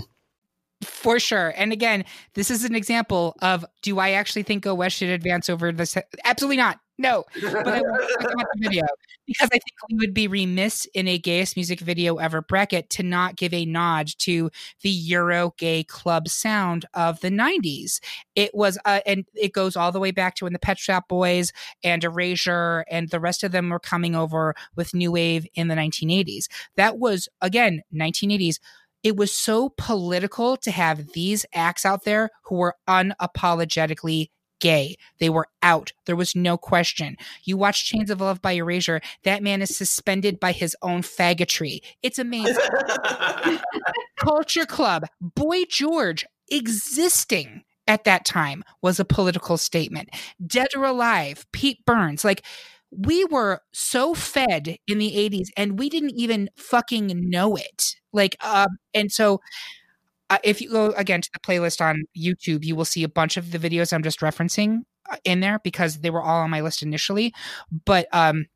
[0.82, 1.54] For sure.
[1.56, 5.48] And again, this is an example of do I actually think Go West should advance
[5.48, 5.96] over this?
[6.24, 6.78] Absolutely not.
[6.96, 7.24] No.
[7.42, 8.84] But I want talk about the video
[9.26, 13.02] because I think we would be remiss in a gayest music video ever bracket to
[13.02, 14.50] not give a nod to
[14.82, 18.00] the Euro gay club sound of the 90s.
[18.36, 21.08] It was, uh, and it goes all the way back to when the Pet Shop
[21.08, 21.52] Boys
[21.82, 25.74] and Erasure and the rest of them were coming over with New Wave in the
[25.74, 26.46] 1980s.
[26.76, 28.58] That was, again, 1980s
[29.02, 34.30] it was so political to have these acts out there who were unapologetically
[34.64, 34.96] gay.
[35.20, 35.92] They were out.
[36.06, 37.18] There was no question.
[37.44, 41.80] You watch Chains of Love by Erasure, that man is suspended by his own faggotry.
[42.02, 42.64] It's amazing.
[44.16, 50.08] Culture Club, Boy George existing at that time was a political statement.
[50.44, 52.42] Dead or Alive, Pete Burns, like
[52.90, 57.96] we were so fed in the 80s and we didn't even fucking know it.
[58.14, 59.40] Like, um, and so
[60.34, 63.36] uh, if you go again to the playlist on YouTube, you will see a bunch
[63.36, 66.60] of the videos I'm just referencing uh, in there because they were all on my
[66.60, 67.32] list initially.
[67.84, 68.46] But um,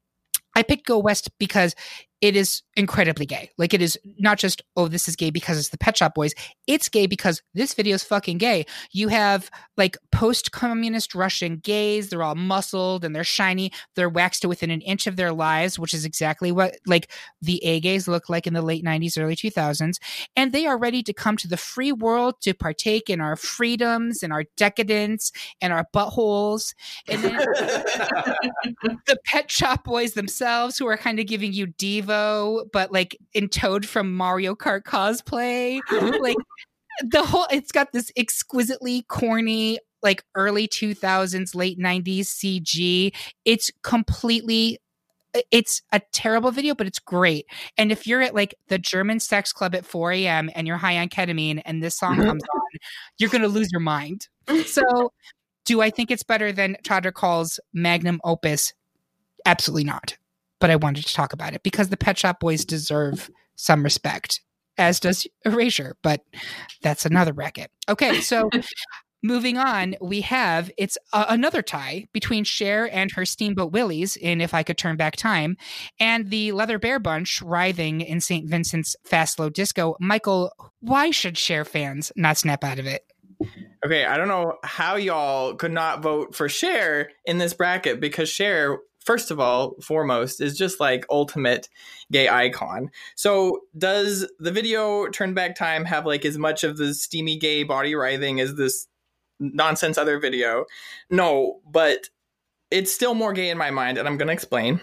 [0.57, 1.77] I picked Go West because
[2.21, 3.51] it is incredibly gay.
[3.59, 6.35] Like it is not just oh this is gay because it's the Pet Shop Boys.
[6.67, 8.67] It's gay because this video is fucking gay.
[8.93, 12.11] You have like post-communist Russian gays.
[12.11, 13.73] They're all muscled and they're shiny.
[13.95, 17.65] They're waxed to within an inch of their lives, which is exactly what like the
[17.65, 19.99] A gays look like in the late '90s, early 2000s.
[20.35, 24.23] And they are ready to come to the free world to partake in our freedoms
[24.23, 26.75] and our decadence and our buttholes.
[27.07, 27.37] And then
[29.07, 31.69] the Pet Shop Boys themselves, who are kind of giving you
[32.73, 35.81] But like in Toad from Mario Kart cosplay.
[36.21, 36.37] like
[37.03, 43.15] the whole, it's got this exquisitely corny, like early 2000s, late 90s CG.
[43.45, 44.79] It's completely.
[45.51, 47.45] It's a terrible video, but it's great.
[47.77, 50.51] And if you're at like the German sex club at 4 a.m.
[50.55, 52.79] and you're high on ketamine and this song comes on,
[53.19, 54.27] you're going to lose your mind.
[54.65, 55.13] So,
[55.67, 58.73] do I think it's better than Todrick Hall's magnum opus?
[59.45, 60.17] Absolutely not.
[60.61, 64.41] But I wanted to talk about it because the Pet Shop Boys deserve some respect,
[64.77, 66.23] as does Erasure, but
[66.83, 67.71] that's another racket.
[67.89, 68.51] Okay, so
[69.23, 74.41] moving on, we have it's uh, another tie between Cher and her Steamboat Willies in
[74.41, 75.57] If I Could Turn Back Time,
[75.99, 78.49] and the Leather Bear Bunch writhing in St.
[78.49, 79.97] Vincent's Fast Slow Disco.
[80.01, 83.03] Michael, why should Cher fans not snap out of it?
[83.85, 88.29] Okay, I don't know how y'all could not vote for Cher in this bracket because
[88.29, 91.71] Cher, first of all, foremost, is just like ultimate
[92.13, 92.91] gay icon.
[93.17, 97.63] So, does the video Turn Back Time have like as much of the steamy gay
[97.63, 98.87] body writhing as this
[99.41, 100.67] nonsense other video?
[101.09, 102.11] No, but
[102.71, 104.79] it's still more gay in my mind, and I'm gonna explain.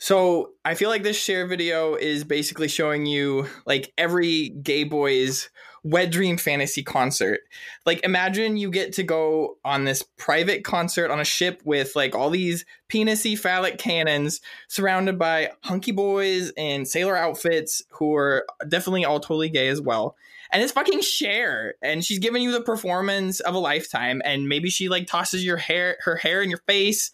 [0.00, 5.48] So I feel like this Cher video is basically showing you like every gay boy's
[5.84, 7.40] wet dream fantasy concert.
[7.86, 12.14] Like imagine you get to go on this private concert on a ship with like
[12.14, 19.04] all these penisy phallic cannons surrounded by hunky boys in sailor outfits who are definitely
[19.04, 20.16] all totally gay as well.
[20.50, 24.22] And it's fucking Cher, and she's giving you the performance of a lifetime.
[24.24, 27.10] And maybe she like tosses your hair, her hair in your face,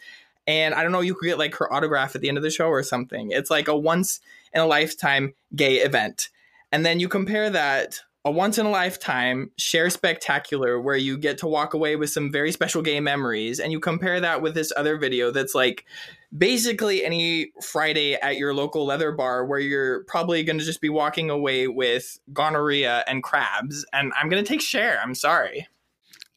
[0.46, 2.50] and I don't know, you could get like her autograph at the end of the
[2.50, 3.30] show or something.
[3.30, 4.20] It's like a once
[4.52, 6.28] in a lifetime gay event.
[6.70, 11.38] And then you compare that a once in a lifetime Cher spectacular where you get
[11.38, 14.72] to walk away with some very special gay memories and you compare that with this
[14.76, 15.84] other video that's like
[16.36, 20.88] basically any friday at your local leather bar where you're probably going to just be
[20.88, 25.66] walking away with gonorrhea and crabs and i'm going to take Cher i'm sorry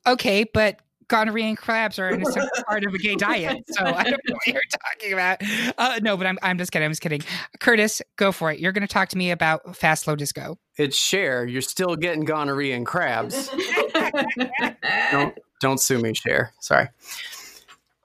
[0.06, 3.64] Okay, but gonorrhea and crabs are an essential part of a gay diet.
[3.68, 5.42] So I don't know what you're talking about.
[5.78, 6.86] Uh, no, but I'm, I'm just kidding.
[6.86, 7.22] I'm just kidding.
[7.60, 8.60] Curtis, go for it.
[8.60, 10.58] You're going to talk to me about Fast Slow Disco.
[10.78, 11.46] It's Cher.
[11.46, 13.50] You're still getting gonorrhea and crabs.
[15.12, 16.54] don't don't sue me, Cher.
[16.60, 16.90] Sorry.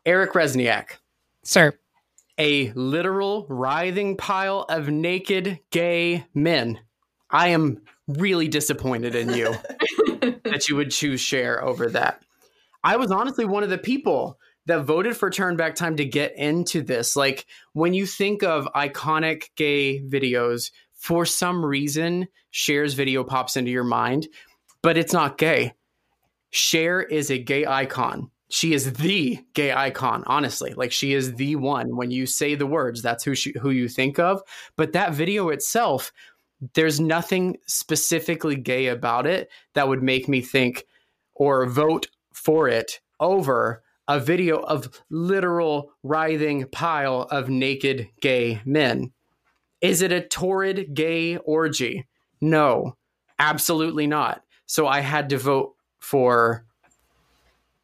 [0.05, 0.99] Eric Resniak,
[1.43, 1.75] Sir,
[2.39, 6.81] a literal writhing pile of naked gay men.
[7.31, 9.53] I am really disappointed in you
[10.45, 12.23] that you would choose Cher over that.
[12.83, 16.37] I was honestly one of the people that voted for Turn Back Time to get
[16.37, 17.17] into this.
[17.17, 20.71] Like when you think of iconic gay videos,
[21.09, 24.29] for some reason, Cher's video pops into your mind,
[24.83, 25.73] but it's not gay.
[26.51, 28.31] Cher is a gay icon.
[28.51, 30.75] She is the gay icon, honestly.
[30.75, 31.97] Like she is the one.
[31.97, 34.43] When you say the words, that's who she, who you think of.
[34.77, 36.13] But that video itself,
[36.75, 40.85] there's nothing specifically gay about it that would make me think
[41.33, 49.11] or vote for it over a video of literal writhing pile of naked gay men.
[49.81, 52.07] Is it a torrid gay orgy?
[52.41, 52.97] No,
[53.39, 54.43] absolutely not.
[54.67, 56.65] So I had to vote for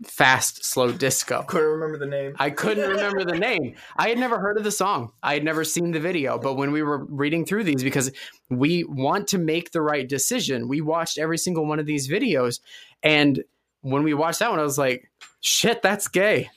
[0.03, 1.43] fast slow disco.
[1.45, 3.75] couldn't remember the name I couldn't remember the name.
[3.97, 5.13] I had never heard of the song.
[5.23, 6.39] I had never seen the video.
[6.39, 8.11] But when we were reading through these, because
[8.51, 12.61] we want to make the right decision, we watched every single one of these videos.
[13.03, 13.43] And
[13.83, 16.51] when we watched that one, I was like, shit, that's gay.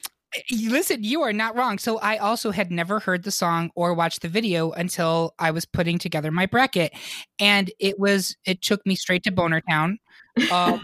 [0.52, 1.78] Listen, you are not wrong.
[1.78, 5.65] So I also had never heard the song or watched the video until I was
[5.65, 6.93] putting together my bracket,
[7.39, 10.00] and it was it took me straight to Boner Town.
[10.52, 10.82] Um,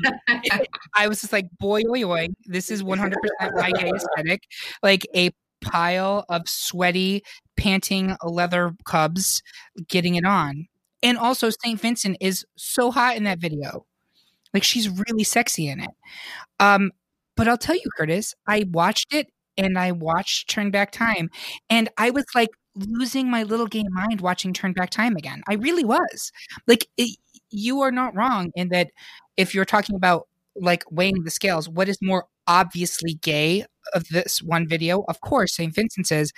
[0.95, 3.13] I was just like, boy, oi, oi, this is 100%
[3.55, 4.43] my gay aesthetic.
[4.81, 7.23] Like a pile of sweaty,
[7.57, 9.41] panting leather cubs
[9.87, 10.67] getting it on.
[11.01, 11.79] And also, St.
[11.79, 13.85] Vincent is so hot in that video.
[14.53, 15.89] Like, she's really sexy in it.
[16.59, 16.91] Um,
[17.35, 21.29] but I'll tell you, Curtis, I watched it and I watched Turn Back Time,
[21.69, 25.43] and I was like losing my little gay mind watching Turn Back Time again.
[25.47, 26.31] I really was.
[26.67, 27.17] Like, it,
[27.49, 28.89] you are not wrong in that
[29.37, 34.41] if you're talking about like weighing the scales, what is more obviously gay of this
[34.41, 35.03] one video?
[35.07, 35.73] Of course, St.
[35.73, 36.31] Vincent says,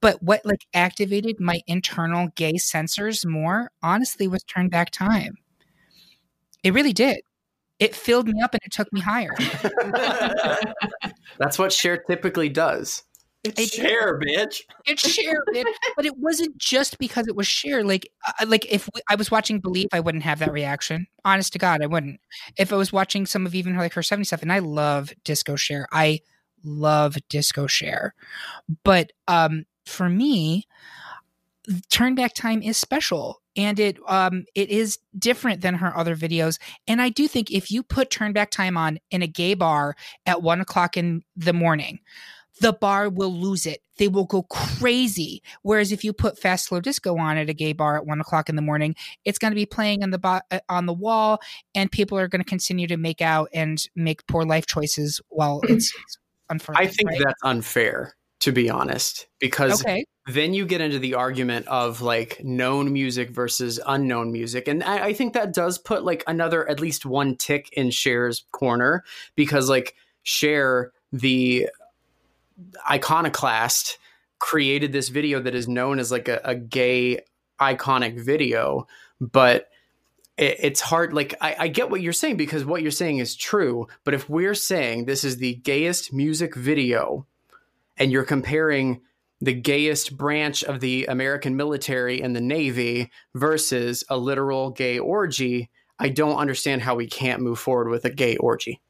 [0.00, 5.34] but what like activated my internal gay sensors more, honestly, was Turn Back Time.
[6.62, 7.18] It really did.
[7.78, 9.34] It filled me up and it took me higher.
[11.38, 13.02] That's what Cher typically does.
[13.44, 17.84] it's Cher, bitch It's Cher, it, but it wasn't just because it was Cher.
[17.84, 21.06] Like, uh, like if we, I was watching Believe, I wouldn't have that reaction.
[21.24, 22.18] Honest to God, I wouldn't.
[22.56, 25.12] If I was watching some of even her, like her seventy stuff, and I love
[25.22, 25.86] Disco Cher.
[25.92, 26.20] I
[26.64, 28.14] love Disco Cher,
[28.84, 30.66] but um, for me,
[31.90, 33.42] Turn Back Time is special.
[33.56, 36.58] And it um it is different than her other videos.
[36.86, 39.96] And I do think if you put Turn Back Time on in a gay bar
[40.26, 42.00] at one o'clock in the morning,
[42.60, 43.80] the bar will lose it.
[43.98, 45.42] They will go crazy.
[45.62, 48.48] Whereas if you put Fast Slow Disco on at a gay bar at one o'clock
[48.48, 48.94] in the morning,
[49.24, 51.38] it's going to be playing on the bo- uh, on the wall,
[51.74, 55.60] and people are going to continue to make out and make poor life choices while
[55.64, 55.92] it's,
[56.48, 56.84] unfortunate.
[56.84, 57.22] I think right?
[57.24, 60.04] that's unfair, to be honest, because okay.
[60.26, 64.66] Then you get into the argument of like known music versus unknown music.
[64.66, 68.44] And I, I think that does put like another, at least one tick in Cher's
[68.50, 69.04] corner
[69.36, 71.68] because like Cher, the
[72.90, 73.98] iconoclast,
[74.38, 77.20] created this video that is known as like a, a gay
[77.60, 78.88] iconic video.
[79.20, 79.68] But
[80.36, 81.12] it, it's hard.
[81.12, 83.86] Like I, I get what you're saying because what you're saying is true.
[84.02, 87.26] But if we're saying this is the gayest music video,
[87.96, 89.00] and you're comparing
[89.40, 95.70] the gayest branch of the American military and the Navy versus a literal gay orgy,
[95.98, 98.80] I don't understand how we can't move forward with a gay orgy.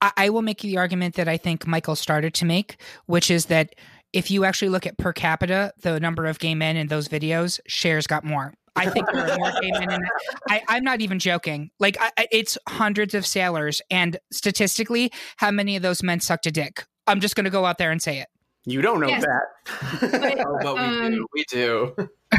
[0.00, 3.46] I, I will make the argument that I think Michael started to make, which is
[3.46, 3.74] that
[4.12, 7.58] if you actually look at per capita, the number of gay men in those videos,
[7.66, 8.54] Cher's got more.
[8.78, 10.00] I think there are more gay men in.
[10.50, 11.70] I, I'm not even joking.
[11.80, 13.80] Like, I, I- it's hundreds of sailors.
[13.90, 16.84] And statistically, how many of those men sucked a dick?
[17.06, 18.28] I'm just going to go out there and say it.
[18.66, 19.24] You don't know Yes.
[19.24, 20.42] that.
[20.46, 21.26] Oh, but we Um, do.
[21.32, 21.96] We do.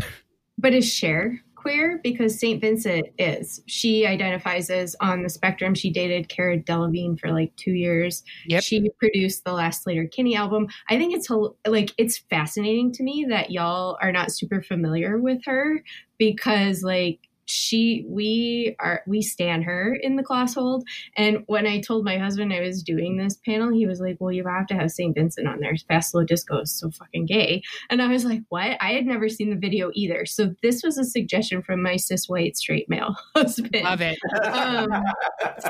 [0.60, 2.00] But is Cher queer?
[2.04, 2.60] Because St.
[2.60, 3.62] Vincent is.
[3.68, 5.76] She identifies as on the spectrum.
[5.76, 8.24] She dated Cara Delevingne for like two years.
[8.48, 8.64] Yep.
[8.64, 10.68] She produced the last Sleater-Kinney album.
[10.90, 11.30] I think it's
[11.68, 15.84] like it's fascinating to me that y'all are not super familiar with her
[16.18, 21.80] because like she we are we stand her in the class hold and when i
[21.80, 24.76] told my husband i was doing this panel he was like well you have to
[24.76, 28.26] have st vincent on there fast slow disco is so fucking gay and I was
[28.26, 28.78] like, what?
[28.82, 30.26] I had never seen the video either.
[30.26, 33.84] So this was a suggestion from my cis white straight male husband.
[33.84, 34.18] Love it.
[34.44, 34.88] Um,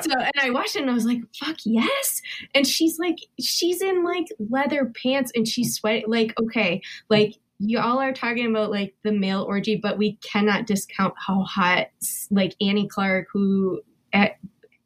[0.02, 2.22] so and I watched it and I was like, fuck yes.
[2.54, 6.10] And she's like, she's in like leather pants and she's sweating.
[6.10, 11.14] Like, okay, like y'all are talking about like the male orgy, but we cannot discount
[11.18, 11.88] how hot
[12.30, 13.82] like Annie Clark, who
[14.14, 14.38] at,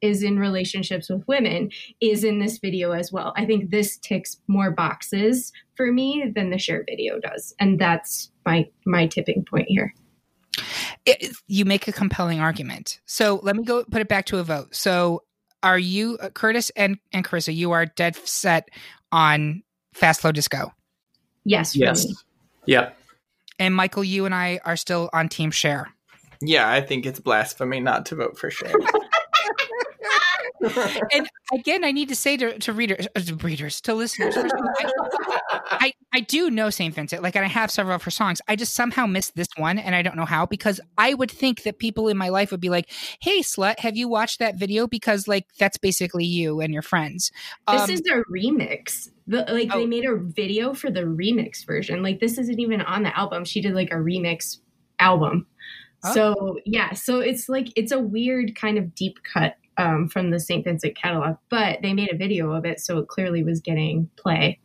[0.01, 1.69] is in relationships with women,
[1.99, 3.33] is in this video as well.
[3.35, 8.31] I think this ticks more boxes for me than the Cher video does, and that's
[8.45, 9.93] my my tipping point here.
[11.05, 12.99] it, you make a compelling argument.
[13.05, 14.75] So let me go put it back to a vote.
[14.75, 15.23] So
[15.63, 18.69] are you, uh, Curtis and, and Carissa, you are dead set
[19.11, 19.63] on
[19.93, 20.73] Fast Slow Disco.
[21.43, 22.07] Yes, for yes.
[22.07, 22.15] me.
[22.71, 22.97] Yep.
[23.59, 25.89] And Michael, you and I are still on Team Cher.
[26.39, 28.71] Yeah, I think it's blasphemy not to vote for Cher.
[31.13, 34.45] and again, I need to say to, to readers, uh, to readers, to listeners, all,
[34.49, 34.91] I,
[35.71, 36.93] I, I do know St.
[36.93, 38.41] Vincent, like, and I have several of her songs.
[38.47, 41.63] I just somehow missed this one, and I don't know how, because I would think
[41.63, 42.89] that people in my life would be like,
[43.21, 44.87] hey, slut, have you watched that video?
[44.87, 47.31] Because, like, that's basically you and your friends.
[47.71, 49.09] This Um, is a remix.
[49.27, 49.79] The, like Oh.
[49.79, 52.03] they made a video for the remix version.
[52.03, 53.45] Like this isn't even on the album.
[53.45, 54.57] She did like a remix
[54.99, 55.45] album.
[56.03, 56.13] Oh.
[56.13, 60.39] So yeah, so it's like it's a weird kind of deep cut um, from the
[60.39, 60.63] St.
[60.63, 64.59] Vincent catalog, but they made a video of it, so it clearly was getting play.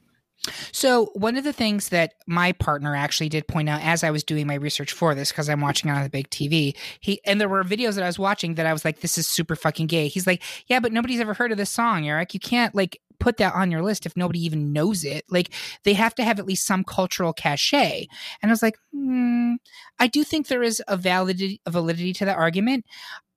[0.71, 4.23] So, one of the things that my partner actually did point out as I was
[4.23, 7.49] doing my research for this, because I'm watching on the big TV, he and there
[7.49, 10.09] were videos that I was watching that I was like, "This is super fucking gay."
[10.09, 12.35] He's like, "Yeah, but nobody's ever heard of this song, Eric.
[12.35, 15.25] You can't like put that on your list if nobody even knows it.
[15.29, 15.53] Like,
[15.85, 18.07] they have to have at least some cultural cachet."
[18.43, 19.55] And I was like, hmm,
[19.99, 22.85] "I do think there is a validity, a validity to that argument."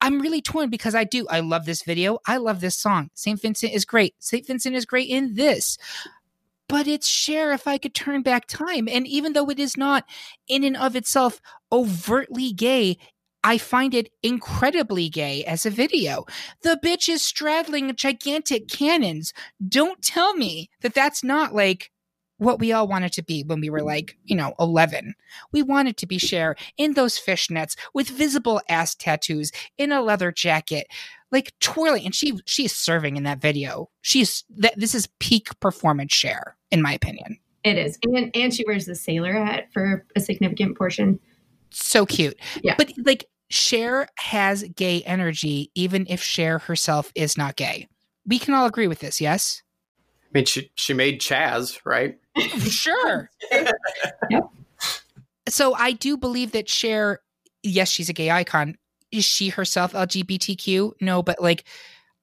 [0.02, 1.26] I'm really torn because I do.
[1.28, 2.18] I love this video.
[2.26, 3.10] I love this song.
[3.14, 3.40] St.
[3.40, 4.14] Vincent is great.
[4.18, 4.46] St.
[4.46, 5.76] Vincent is great in this
[6.70, 8.88] but it's Cher if I could turn back time.
[8.88, 10.04] And even though it is not
[10.46, 11.40] in and of itself
[11.72, 12.96] overtly gay,
[13.42, 16.26] I find it incredibly gay as a video.
[16.62, 19.32] The bitch is straddling gigantic cannons.
[19.66, 21.90] Don't tell me that that's not like
[22.40, 25.14] what we all wanted to be when we were like, you know, 11.
[25.52, 30.32] We wanted to be Cher in those fishnets with visible ass tattoos in a leather
[30.32, 30.86] jacket,
[31.30, 32.06] like twirling.
[32.06, 33.90] And she she's serving in that video.
[34.00, 37.38] She's that this is peak performance Cher, in my opinion.
[37.62, 41.20] It is, and and she wears the sailor hat for a significant portion.
[41.70, 42.38] So cute.
[42.62, 42.74] Yeah.
[42.76, 47.88] But like Cher has gay energy, even if Cher herself is not gay.
[48.26, 49.62] We can all agree with this, yes?
[50.24, 52.18] I mean, she she made Chaz, right?
[52.58, 53.30] sure.
[54.30, 54.44] Yep.
[55.48, 57.20] So I do believe that Cher,
[57.64, 58.76] yes, she's a gay icon.
[59.10, 60.92] Is she herself LGBTQ?
[61.00, 61.64] No, but like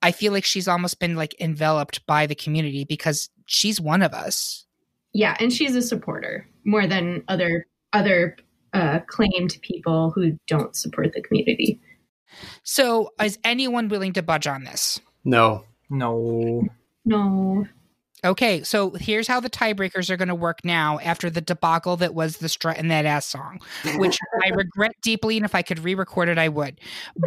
[0.01, 4.13] I feel like she's almost been like enveloped by the community because she's one of
[4.13, 4.65] us.
[5.13, 8.37] Yeah, and she's a supporter more than other other
[8.77, 11.79] uh, claimed people who don't support the community.
[12.63, 14.99] So is anyone willing to budge on this?
[15.25, 15.65] No.
[15.89, 16.67] no.
[17.05, 17.65] No,
[18.25, 22.13] Okay, so here's how the tiebreakers are going to work now after the debacle that
[22.15, 23.61] was the strut in that ass song,
[23.97, 26.79] which I regret deeply, and if I could re-record it, I would.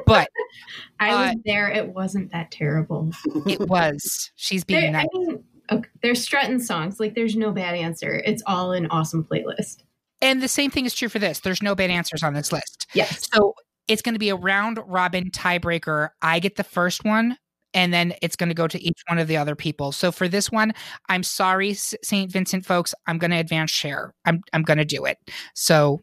[0.04, 0.28] But
[1.00, 1.70] I was Uh, there.
[1.70, 3.10] It wasn't that terrible.
[3.46, 4.30] it was.
[4.34, 5.06] She's being There, nice.
[5.14, 6.98] I mean, okay, they're strutting songs.
[7.00, 8.20] Like, there's no bad answer.
[8.26, 9.84] It's all an awesome playlist.
[10.22, 11.40] And the same thing is true for this.
[11.40, 12.86] There's no bad answers on this list.
[12.92, 13.28] Yes.
[13.32, 13.54] So
[13.88, 16.10] it's going to be a round robin tiebreaker.
[16.22, 17.36] I get the first one,
[17.74, 19.92] and then it's going to go to each one of the other people.
[19.92, 20.72] So for this one,
[21.08, 22.30] I'm sorry, St.
[22.30, 22.94] Vincent folks.
[23.06, 24.14] I'm going to advance Cher.
[24.24, 25.18] I'm I'm going to do it.
[25.54, 26.00] So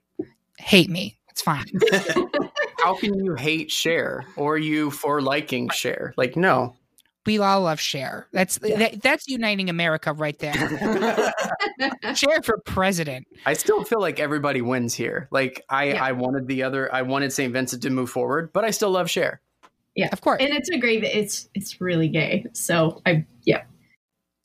[0.58, 1.18] hate me.
[1.30, 1.66] It's fine.
[2.80, 6.14] how can you hate Cher or you for liking Cher?
[6.18, 6.76] Like, no.
[7.28, 8.26] We all love Cher.
[8.32, 10.54] That's that, that's uniting America right there.
[12.16, 13.28] Cher for president.
[13.46, 15.28] I still feel like everybody wins here.
[15.30, 16.06] Like I, Yeah.
[16.06, 17.52] I wanted the other, I wanted St.
[17.52, 19.42] Vincent to move forward, but I still love Cher.
[19.94, 20.08] Yeah.
[20.14, 20.42] Of course.
[20.42, 22.46] And it's a great it's it's really gay.
[22.54, 23.64] So I yeah.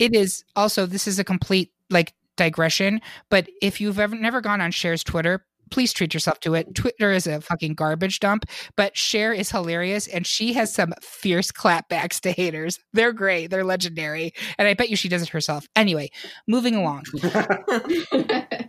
[0.00, 4.60] It is also this is a complete like digression, but if you've ever never gone
[4.60, 6.74] on Cher's Twitter, please treat yourself to it.
[6.74, 8.44] Twitter is a fucking garbage dump,
[8.76, 12.78] but Cher is hilarious and she has some fierce clapbacks to haters.
[12.92, 13.48] They're great.
[13.48, 14.34] They're legendary.
[14.58, 15.66] And I bet you she does it herself.
[15.74, 16.10] Anyway,
[16.46, 17.04] moving along.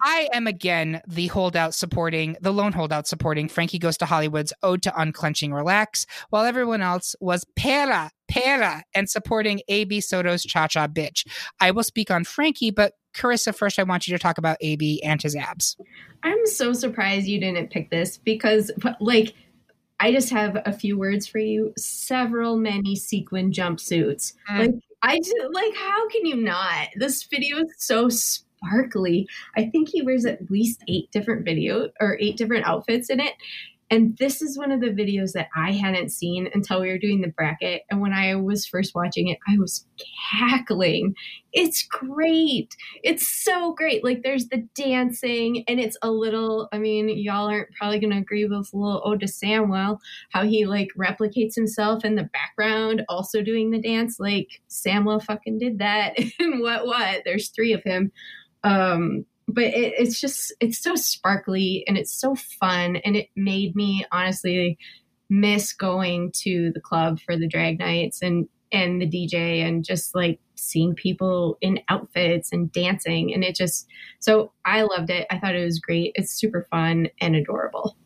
[0.01, 4.82] I am again the holdout supporting the lone holdout supporting Frankie Goes to Hollywood's Ode
[4.84, 10.88] to Unclenching Relax, while everyone else was pera, pera, and supporting AB Soto's Cha Cha
[10.88, 11.28] Bitch.
[11.60, 15.01] I will speak on Frankie, but Carissa, first I want you to talk about AB
[15.03, 15.78] and his abs.
[16.24, 19.34] I'm so surprised you didn't pick this because, like,
[19.99, 21.74] I just have a few words for you.
[21.78, 24.34] Several many sequin jumpsuits.
[24.49, 24.59] Mm.
[24.59, 26.89] Like, I just, like, how can you not?
[26.95, 29.28] This video is so sparkly.
[29.55, 33.34] I think he wears at least eight different video or eight different outfits in it.
[33.94, 37.22] And this is one of the videos that I hadn't seen until we were doing
[37.22, 37.84] the bracket.
[37.91, 39.86] And when I was first watching it, I was
[40.32, 41.14] cackling.
[41.52, 42.76] It's great.
[43.04, 44.04] It's so great.
[44.04, 46.70] Like there's the dancing, and it's a little.
[46.74, 50.00] I mean, y'all aren't probably going to agree with little Ode to Samuel,
[50.32, 54.20] how he like replicates himself in the background, also doing the dance.
[54.20, 56.18] Like Samuel fucking did that.
[56.39, 57.22] and what what?
[57.26, 58.12] There's three of him.
[58.64, 63.76] Um, but it, it's just it's so sparkly and it's so fun, and it made
[63.76, 64.78] me honestly
[65.30, 70.16] miss going to the club for the drag nights and and the DJ and just
[70.16, 73.88] like seeing people in outfits and dancing and it just
[74.20, 75.28] so I loved it.
[75.30, 76.12] I thought it was great.
[76.16, 77.98] It's super fun and adorable.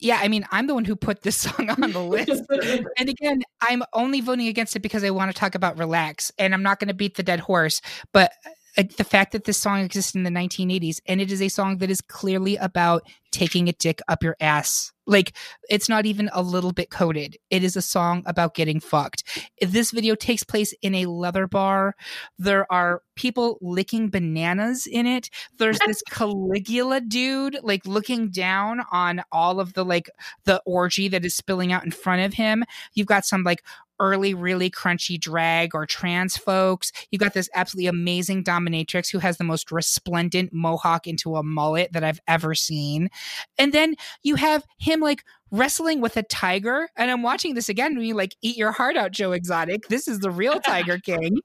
[0.00, 2.42] Yeah, I mean, I'm the one who put this song on the list.
[2.98, 6.54] and again, I'm only voting against it because I want to talk about Relax, and
[6.54, 7.80] I'm not going to beat the dead horse.
[8.12, 8.32] But
[8.76, 11.78] Uh, the fact that this song exists in the 1980s, and it is a song
[11.78, 13.02] that is clearly about
[13.32, 14.92] taking a dick up your ass.
[15.06, 15.36] Like,
[15.68, 17.36] it's not even a little bit coded.
[17.50, 19.24] It is a song about getting fucked.
[19.60, 21.96] This video takes place in a leather bar.
[22.38, 25.28] There are people licking bananas in it.
[25.58, 30.10] There's this Caligula dude, like looking down on all of the like
[30.44, 32.64] the orgy that is spilling out in front of him.
[32.94, 33.64] You've got some like
[34.00, 36.90] early, really crunchy drag or trans folks.
[37.10, 41.92] You've got this absolutely amazing dominatrix who has the most resplendent mohawk into a mullet
[41.92, 43.10] that I've ever seen.
[43.58, 46.88] And then you have him like wrestling with a tiger.
[46.96, 49.88] And I'm watching this again and you like eat your heart out, Joe Exotic.
[49.88, 51.38] This is the real Tiger King.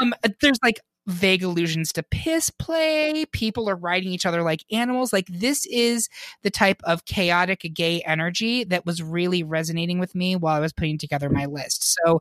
[0.00, 3.24] um, there's like vague allusions to piss play.
[3.32, 5.12] People are riding each other like animals.
[5.12, 6.08] Like this is
[6.42, 10.72] the type of chaotic gay energy that was really resonating with me while I was
[10.72, 11.96] putting together my list.
[12.04, 12.20] So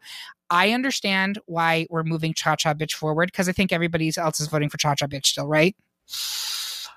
[0.50, 4.48] I understand why we're moving Cha Cha Bitch forward because I think everybody else is
[4.48, 5.76] voting for Cha Cha Bitch still, right?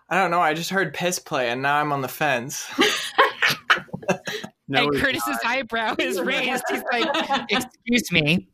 [0.09, 0.41] I don't know.
[0.41, 2.67] I just heard piss play, and now I'm on the fence.
[4.69, 6.65] No, and Curtis's eyebrow is raised.
[6.69, 8.49] He's like, "Excuse me."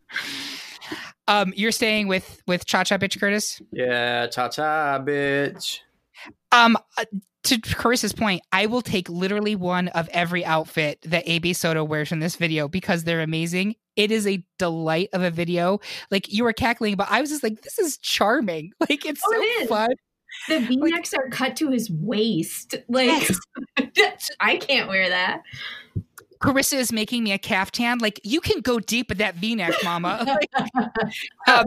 [1.28, 3.60] Um, you're staying with with Cha Cha Bitch, Curtis.
[3.72, 5.78] Yeah, cha cha, bitch.
[6.50, 7.04] Um, uh,
[7.44, 12.12] to Carissa's point, I will take literally one of every outfit that AB Soto wears
[12.12, 13.74] in this video because they're amazing.
[13.96, 15.80] It is a delight of a video.
[16.10, 19.32] Like you were cackling, but I was just like, "This is charming." Like it's Oh,
[19.32, 19.68] so it is.
[19.68, 19.90] fun.
[20.48, 22.74] The V necks are cut to his waist.
[22.88, 23.28] Like
[24.40, 25.42] I can't wear that.
[26.42, 27.98] Carissa is making me a caftan.
[27.98, 30.38] Like you can go deep with that V-neck, Mama.
[31.48, 31.66] Um,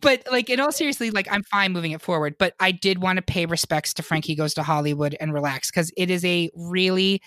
[0.00, 2.36] but like in all seriously, like I'm fine moving it forward.
[2.38, 5.90] But I did want to pay respects to Frankie Goes to Hollywood and Relax because
[5.96, 7.20] it is a really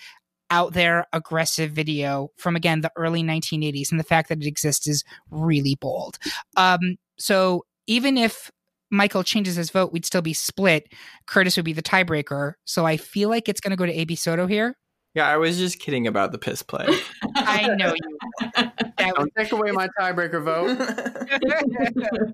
[0.50, 4.86] out there aggressive video from again the early 1980s, and the fact that it exists
[4.86, 6.18] is really bold.
[6.56, 8.50] Um, so even if
[8.90, 10.92] Michael changes his vote, we'd still be split.
[11.26, 12.54] Curtis would be the tiebreaker.
[12.64, 14.76] So I feel like it's going to go to AB Soto here.
[15.16, 16.86] Yeah, I was just kidding about the piss play.
[17.36, 18.18] I know you.
[18.54, 20.76] That was Don't take away my tiebreaker vote.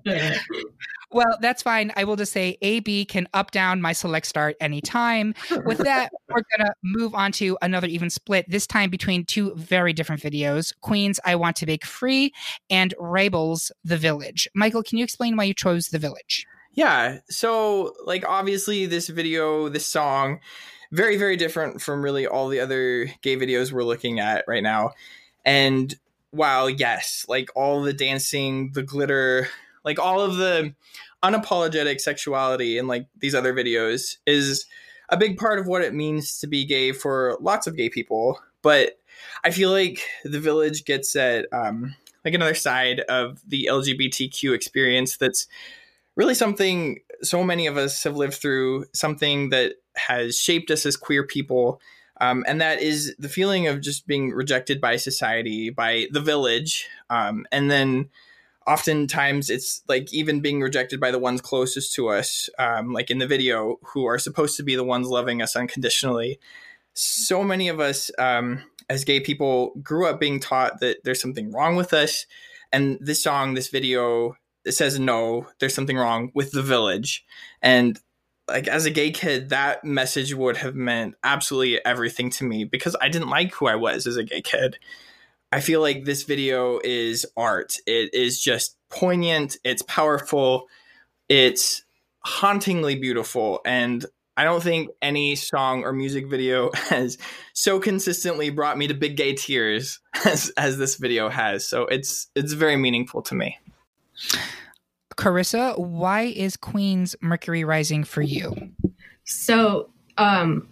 [1.13, 1.91] Well, that's fine.
[1.95, 5.35] I will just say AB can up down my select start anytime.
[5.63, 9.53] With that, we're going to move on to another even split, this time between two
[9.53, 12.33] very different videos Queen's I Want to Break Free
[12.71, 14.47] and Wrabel's The Village.
[14.55, 16.47] Michael, can you explain why you chose The Village?
[16.73, 17.19] Yeah.
[17.29, 20.39] So, like, obviously, this video, this song,
[20.91, 24.91] very, very different from really all the other gay videos we're looking at right now.
[25.45, 25.93] And
[26.31, 29.47] wow, yes, like all the dancing, the glitter,
[29.83, 30.73] like all of the
[31.23, 34.65] unapologetic sexuality in like these other videos is
[35.09, 38.39] a big part of what it means to be gay for lots of gay people.
[38.61, 38.99] But
[39.43, 41.95] I feel like the village gets at um,
[42.25, 45.47] like another side of the LGBTQ experience that's
[46.15, 50.97] really something so many of us have lived through, something that has shaped us as
[50.97, 51.79] queer people.
[52.21, 56.87] Um, and that is the feeling of just being rejected by society, by the village.
[57.09, 58.09] Um, and then
[58.67, 63.17] oftentimes it's like even being rejected by the ones closest to us, um, like in
[63.17, 66.39] the video, who are supposed to be the ones loving us unconditionally.
[66.93, 71.51] So many of us, um, as gay people, grew up being taught that there's something
[71.51, 72.25] wrong with us.
[72.71, 74.35] And this song, this video,
[74.71, 77.25] says no, there's something wrong with the village.
[77.61, 77.99] And
[78.47, 82.95] like as a gay kid, that message would have meant absolutely everything to me because
[83.01, 84.77] I didn't like who I was as a gay kid.
[85.51, 87.77] I feel like this video is art.
[87.85, 90.67] It is just poignant, it's powerful,
[91.29, 91.83] it's
[92.25, 93.61] hauntingly beautiful.
[93.65, 94.05] And
[94.35, 97.17] I don't think any song or music video has
[97.53, 101.65] so consistently brought me to big gay tears as, as this video has.
[101.65, 103.57] So it's it's very meaningful to me.
[105.15, 108.71] Carissa, why is Queen's Mercury Rising for you?
[109.25, 110.67] So, um,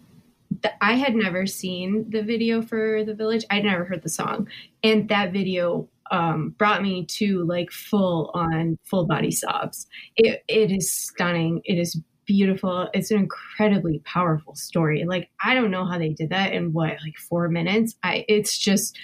[0.82, 3.46] I had never seen the video for The Village.
[3.50, 4.48] I'd never heard the song.
[4.84, 9.88] And that video um, brought me to like full on full body sobs.
[10.18, 11.62] It, it is stunning.
[11.64, 12.89] It is beautiful.
[12.94, 15.06] It's an incredibly powerful story.
[15.06, 17.96] Like, I don't know how they did that in what, like four minutes?
[18.04, 18.98] I, it's just,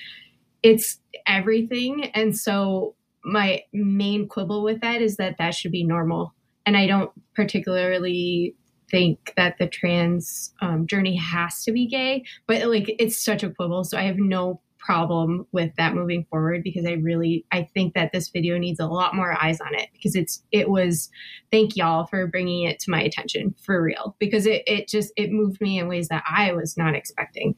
[0.64, 2.06] it's everything.
[2.14, 2.96] And so
[3.28, 6.34] my main quibble with that is that that should be normal.
[6.66, 8.56] And I don't particularly
[8.90, 13.50] think that the trans um, journey has to be gay, but like it's such a
[13.50, 13.84] quibble.
[13.84, 18.14] So I have no problem with that moving forward because I really I think that
[18.14, 21.10] this video needs a lot more eyes on it because it's it was
[21.52, 25.32] thank y'all for bringing it to my attention for real because it it just it
[25.32, 27.56] moved me in ways that I was not expecting.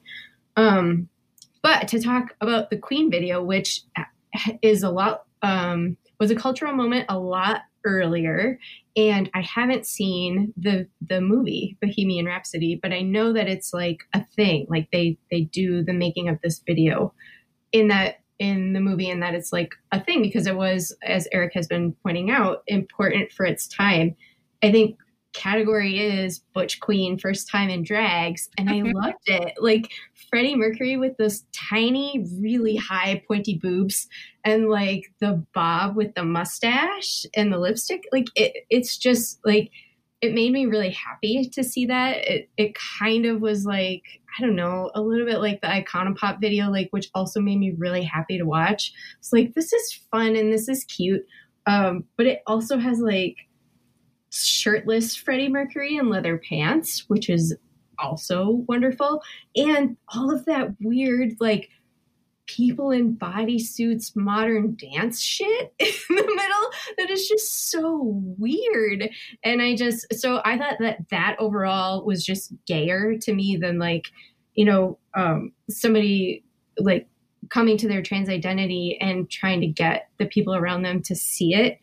[0.56, 1.08] Um
[1.62, 3.82] but to talk about the Queen video which
[4.64, 8.60] is a lot um, was a cultural moment a lot earlier
[8.96, 14.04] and I haven't seen the the movie Bohemian Rhapsody, but I know that it's like
[14.14, 14.68] a thing.
[14.70, 17.14] Like they they do the making of this video
[17.72, 21.28] in that in the movie and that it's like a thing because it was as
[21.32, 24.16] Eric has been pointing out important for its time.
[24.64, 24.98] I think
[25.40, 29.54] category is Butch Queen, first time in drags, and I loved it.
[29.58, 29.92] Like
[30.30, 34.08] Freddie Mercury with those tiny, really high, pointy boobs,
[34.44, 38.04] and like the bob with the mustache and the lipstick.
[38.12, 39.72] Like it, it's just like
[40.22, 42.18] it made me really happy to see that.
[42.18, 44.04] It, it kind of was like
[44.38, 47.58] I don't know, a little bit like the Icona Pop video, like which also made
[47.58, 48.94] me really happy to watch.
[49.20, 51.26] It's like this is fun and this is cute,
[51.66, 53.38] um, but it also has like
[54.32, 57.56] shirtless Freddie Mercury in leather pants, which is
[57.98, 59.22] also wonderful.
[59.56, 61.70] And all of that weird, like,
[62.46, 68.02] people in bodysuits, modern dance shit in the middle that is just so
[68.40, 69.10] weird.
[69.44, 73.78] And I just, so I thought that that overall was just gayer to me than,
[73.78, 74.08] like,
[74.56, 76.44] you know, um, somebody
[76.80, 77.08] like
[77.50, 81.54] coming to their trans identity and trying to get the people around them to see
[81.54, 81.80] it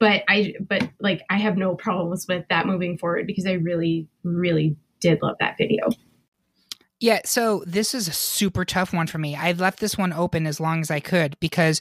[0.00, 4.08] but I but like I have no problems with that moving forward because I really
[4.24, 5.90] really did love that video.
[6.98, 9.34] Yeah, so this is a super tough one for me.
[9.34, 11.80] I left this one open as long as I could because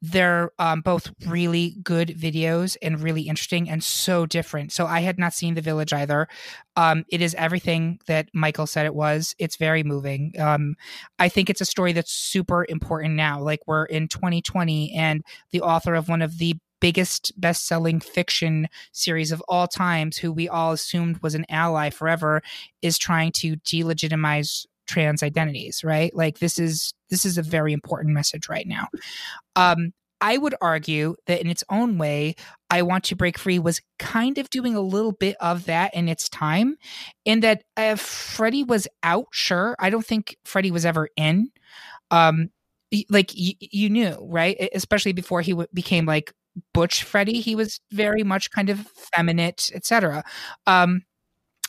[0.00, 4.72] they're um, both really good videos and really interesting and so different.
[4.72, 6.28] So I had not seen The Village either.
[6.76, 9.34] Um, it is everything that Michael said it was.
[9.38, 10.32] It's very moving.
[10.38, 10.76] Um,
[11.18, 13.40] I think it's a story that's super important now.
[13.42, 16.54] Like we're in 2020, and the author of one of the
[16.84, 22.42] biggest best-selling fiction series of all times who we all assumed was an ally forever
[22.82, 28.12] is trying to delegitimize trans identities right like this is this is a very important
[28.12, 28.86] message right now
[29.56, 32.36] um I would argue that in its own way,
[32.70, 36.08] I Want to Break Free was kind of doing a little bit of that in
[36.08, 36.76] its time,
[37.26, 39.76] in that if Freddie was out, sure.
[39.78, 41.50] I don't think Freddie was ever in.
[42.10, 42.48] Um,
[43.10, 44.56] like y- you knew, right?
[44.74, 46.32] Especially before he w- became like
[46.72, 47.40] butch Freddie.
[47.40, 50.24] He was very much kind of feminine, etc.
[50.66, 51.02] Um,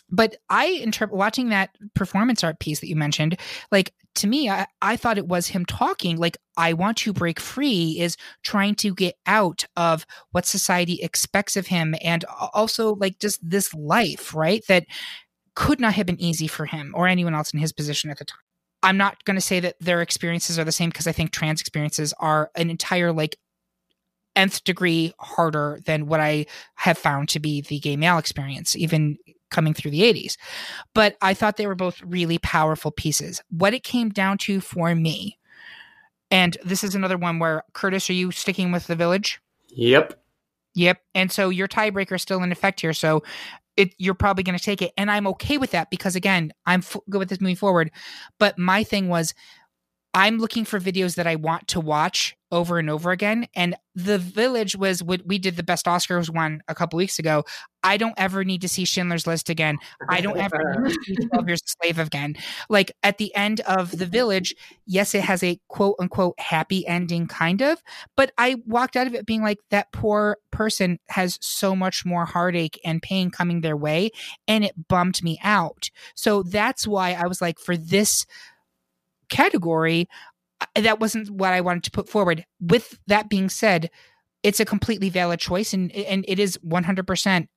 [0.10, 3.40] but I interpret watching that performance art piece that you mentioned,
[3.72, 7.40] like to me, I, I thought it was him talking, like, I want to break
[7.40, 12.24] free, is trying to get out of what society expects of him and
[12.54, 14.64] also like just this life, right?
[14.68, 14.86] That
[15.56, 18.26] could not have been easy for him or anyone else in his position at the
[18.26, 18.40] time.
[18.84, 21.60] I'm not going to say that their experiences are the same because I think trans
[21.60, 23.38] experiences are an entire like
[24.36, 29.18] nth degree harder than what I have found to be the gay male experience, even
[29.52, 30.38] coming through the 80s.
[30.94, 33.42] But I thought they were both really powerful pieces.
[33.50, 35.38] What it came down to for me,
[36.32, 39.40] and this is another one where Curtis, are you sticking with the village?
[39.70, 40.20] Yep.
[40.74, 41.00] Yep.
[41.14, 42.94] And so your tiebreaker is still in effect here.
[42.94, 43.24] So
[43.78, 44.92] it, you're probably going to take it.
[44.98, 47.92] And I'm okay with that because, again, I'm f- good with this moving forward.
[48.40, 49.34] But my thing was,
[50.14, 53.47] I'm looking for videos that I want to watch over and over again.
[53.53, 57.43] And The Village was what we did the best Oscars one a couple weeks ago.
[57.84, 59.78] I don't ever need to see Schindler's List again.
[60.10, 62.36] I don't ever need to see 12 Years a Slave again.
[62.70, 64.56] Like at the end of The Village,
[64.88, 67.84] yes, it has a quote unquote happy ending, kind of,
[68.16, 72.26] but I walked out of it being like, that poor person has so much more
[72.26, 74.12] heartache and pain coming their way.
[74.47, 75.89] And it bummed me out.
[76.16, 78.26] So that's why I was like, for this
[79.30, 80.08] category,
[80.76, 82.45] that wasn't what I wanted to put forward.
[82.59, 83.89] With that being said,
[84.43, 87.47] it's a completely valid choice and and it is 100%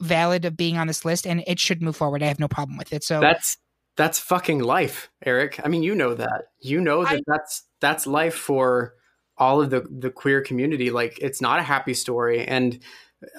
[0.00, 2.22] valid of being on this list and it should move forward.
[2.22, 3.02] I have no problem with it.
[3.02, 3.58] So That's
[3.96, 5.58] that's fucking life, Eric.
[5.64, 6.48] I mean, you know that.
[6.60, 8.94] You know that I- that's that's life for
[9.38, 10.90] all of the the queer community.
[10.90, 12.78] Like it's not a happy story and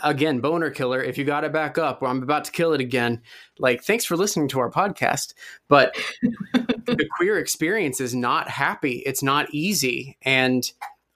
[0.03, 2.81] again, boner killer, if you got it back up, or I'm about to kill it
[2.81, 3.21] again.
[3.59, 5.33] Like thanks for listening to our podcast,
[5.67, 5.95] but
[6.53, 9.03] the queer experience is not happy.
[9.05, 10.69] It's not easy and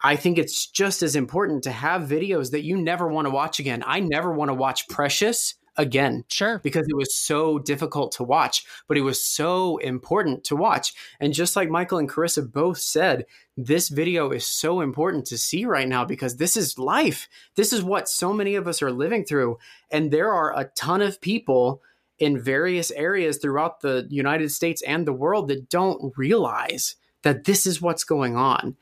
[0.04, 3.60] I think it's just as important to have videos that you never want to watch
[3.60, 3.84] again.
[3.86, 6.60] I never want to watch Precious again sure.
[6.60, 10.94] because it was so difficult to watch, but it was so important to watch.
[11.20, 13.26] And just like Michael and Carissa both said,
[13.66, 17.28] this video is so important to see right now because this is life.
[17.56, 19.58] This is what so many of us are living through.
[19.92, 21.82] And there are a ton of people
[22.20, 27.66] in various areas throughout the United States and the world that don't realize that this
[27.66, 28.78] is what's going on.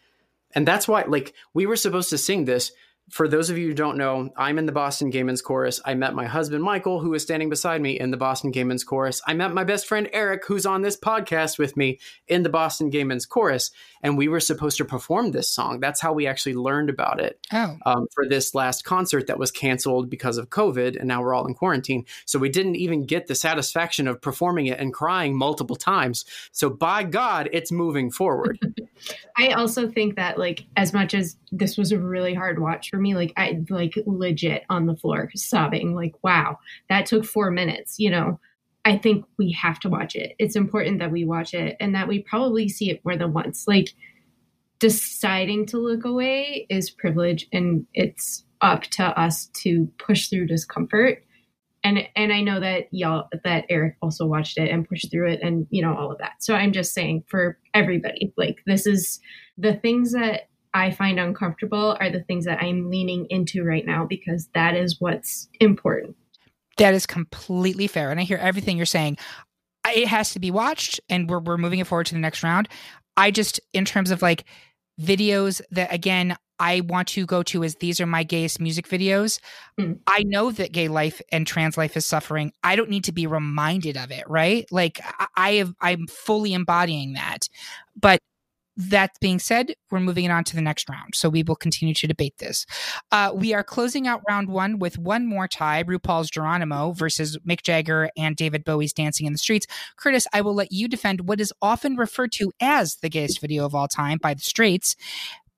[0.53, 2.71] And that's why, like, we were supposed to sing this.
[3.11, 5.81] For those of you who don't know, I'm in the Boston Gay Men's Chorus.
[5.83, 8.83] I met my husband, Michael, who is standing beside me in the Boston Gay Men's
[8.83, 9.21] Chorus.
[9.25, 12.89] I met my best friend, Eric, who's on this podcast with me in the Boston
[12.89, 13.71] Gay Men's Chorus.
[14.03, 15.79] And we were supposed to perform this song.
[15.79, 17.77] That's how we actually learned about it Oh.
[17.85, 21.47] um, for this last concert that was canceled because of COVID, and now we're all
[21.47, 22.05] in quarantine.
[22.25, 26.25] So we didn't even get the satisfaction of performing it and crying multiple times.
[26.51, 28.59] So by God, it's moving forward.
[29.37, 32.98] I also think that like as much as this was a really hard watch for
[32.99, 36.57] me, like I like legit on the floor sobbing, like wow,
[36.89, 38.39] that took four minutes, you know.
[38.85, 40.35] I think we have to watch it.
[40.39, 43.67] It's important that we watch it and that we probably see it more than once.
[43.67, 43.89] Like
[44.79, 51.23] deciding to look away is privilege and it's up to us to push through discomfort.
[51.83, 55.39] And and I know that y'all that Eric also watched it and pushed through it
[55.41, 56.43] and you know all of that.
[56.43, 59.19] So I'm just saying for everybody, like this is
[59.57, 64.05] the things that I find uncomfortable are the things that I'm leaning into right now
[64.05, 66.15] because that is what's important.
[66.77, 68.11] That is completely fair.
[68.11, 69.17] And I hear everything you're saying.
[69.87, 72.69] It has to be watched, and we're, we're moving it forward to the next round.
[73.17, 74.45] I just, in terms of like
[75.01, 79.39] videos that, again, I want to go to is these are my gayest music videos.
[79.79, 79.99] Mm.
[80.05, 82.51] I know that gay life and trans life is suffering.
[82.63, 84.69] I don't need to be reminded of it, right?
[84.69, 87.47] Like I, I have, I'm fully embodying that.
[87.95, 88.19] But
[88.79, 91.13] that being said, we're moving it on to the next round.
[91.13, 92.65] So we will continue to debate this.
[93.11, 97.61] Uh, we are closing out round one with one more tie RuPaul's Geronimo versus Mick
[97.61, 99.67] Jagger and David Bowie's Dancing in the Streets.
[99.97, 103.65] Curtis, I will let you defend what is often referred to as the gayest video
[103.65, 104.95] of all time by the straights,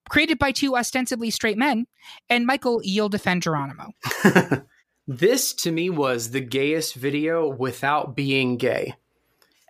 [0.10, 1.86] created by two ostensibly straight men.
[2.28, 3.92] And Michael, you'll defend Geronimo.
[5.08, 8.96] this to me was the gayest video without being gay.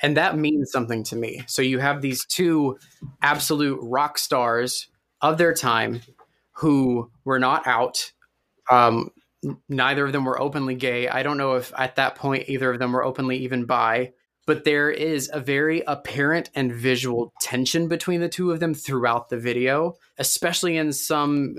[0.02, 1.44] And that means something to me.
[1.48, 2.78] So you have these two
[3.22, 4.88] absolute rock stars
[5.22, 6.02] of their time
[6.54, 8.12] who were not out.
[8.70, 9.12] Um,
[9.70, 11.08] neither of them were openly gay.
[11.08, 14.14] I don't know if at that point either of them were openly even bi,
[14.46, 19.30] but there is a very apparent and visual tension between the two of them throughout
[19.30, 21.56] the video, especially in some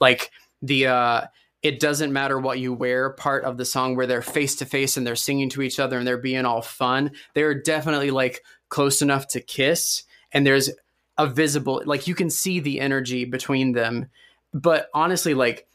[0.00, 0.30] like
[0.62, 1.22] the uh
[1.62, 4.96] it doesn't matter what you wear part of the song where they're face to face
[4.96, 7.12] and they're singing to each other and they're being all fun.
[7.34, 10.70] They're definitely like close enough to kiss and there's
[11.18, 14.06] a visible like you can see the energy between them.
[14.54, 15.66] But honestly like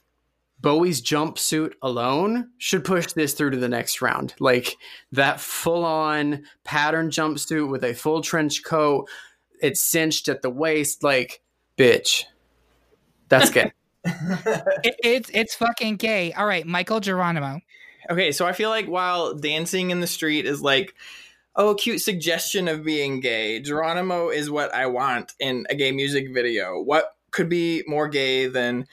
[0.60, 4.34] Bowie's jumpsuit alone should push this through to the next round.
[4.40, 4.76] Like
[5.12, 9.08] that full on pattern jumpsuit with a full trench coat,
[9.62, 11.44] it's cinched at the waist like
[11.78, 12.24] bitch.
[13.30, 13.72] That's good.
[14.06, 16.34] It, it's it's fucking gay.
[16.34, 17.62] All right, Michael Geronimo.
[18.10, 20.94] Okay, so I feel like while dancing in the street is like,
[21.56, 26.34] oh, cute suggestion of being gay, Geronimo is what I want in a gay music
[26.34, 26.82] video.
[26.82, 28.88] What could be more gay than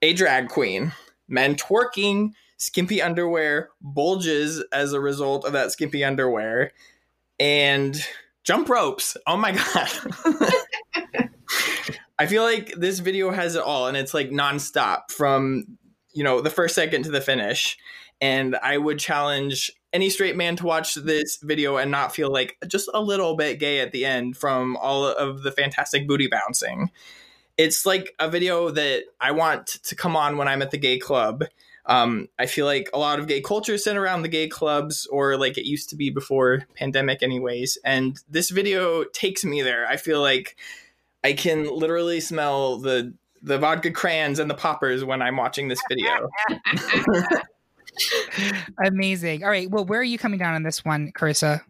[0.00, 0.92] a drag queen,
[1.28, 6.72] men twerking, skimpy underwear bulges as a result of that skimpy underwear,
[7.40, 7.96] and
[8.44, 9.16] jump ropes.
[9.26, 9.90] Oh my god.
[12.22, 15.64] I feel like this video has it all and it's like nonstop from
[16.12, 17.76] you know the first second to the finish.
[18.20, 22.56] And I would challenge any straight man to watch this video and not feel like
[22.68, 26.92] just a little bit gay at the end from all of the fantastic booty bouncing.
[27.58, 30.98] It's like a video that I want to come on when I'm at the gay
[30.98, 31.42] club.
[31.86, 35.08] Um, I feel like a lot of gay culture is centered around the gay clubs,
[35.10, 37.78] or like it used to be before pandemic, anyways.
[37.84, 39.88] And this video takes me there.
[39.88, 40.56] I feel like
[41.24, 45.80] I can literally smell the the vodka crayons and the poppers when I'm watching this
[45.88, 46.30] video.
[48.86, 49.44] Amazing.
[49.44, 49.68] All right.
[49.68, 51.62] Well, where are you coming down on this one, Carissa?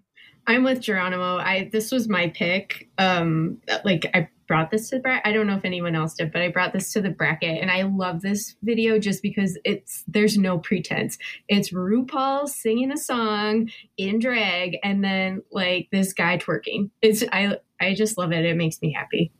[0.46, 1.36] I'm with Geronimo.
[1.36, 2.88] I this was my pick.
[2.98, 5.26] Um, like I brought this to the bracket.
[5.26, 7.70] I don't know if anyone else did, but I brought this to the bracket, and
[7.70, 11.16] I love this video just because it's there's no pretense.
[11.48, 16.90] It's RuPaul singing a song in drag, and then like this guy twerking.
[17.02, 18.44] It's I I just love it.
[18.44, 19.32] It makes me happy.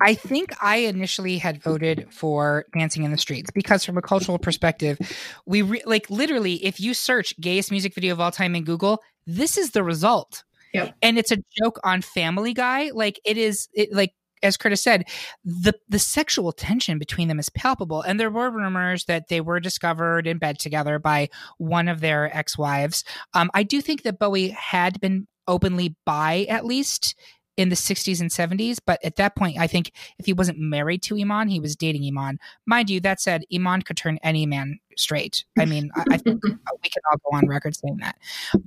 [0.00, 4.38] I think I initially had voted for Dancing in the Streets because, from a cultural
[4.38, 4.98] perspective,
[5.46, 9.02] we re- like literally, if you search gayest music video of all time in Google,
[9.26, 10.44] this is the result.
[10.74, 10.94] Yep.
[11.00, 12.90] And it's a joke on Family Guy.
[12.92, 15.04] Like it is, it, like as Curtis said,
[15.44, 18.02] the the sexual tension between them is palpable.
[18.02, 22.34] And there were rumors that they were discovered in bed together by one of their
[22.36, 23.04] ex wives.
[23.32, 27.14] Um, I do think that Bowie had been openly bi at least
[27.56, 28.78] in the 60s and 70s.
[28.84, 32.04] But at that point, I think if he wasn't married to Iman, he was dating
[32.06, 32.38] Iman.
[32.66, 35.44] Mind you, that said, Iman could turn any man straight.
[35.58, 38.16] I mean, I, I think we can all go on record saying that.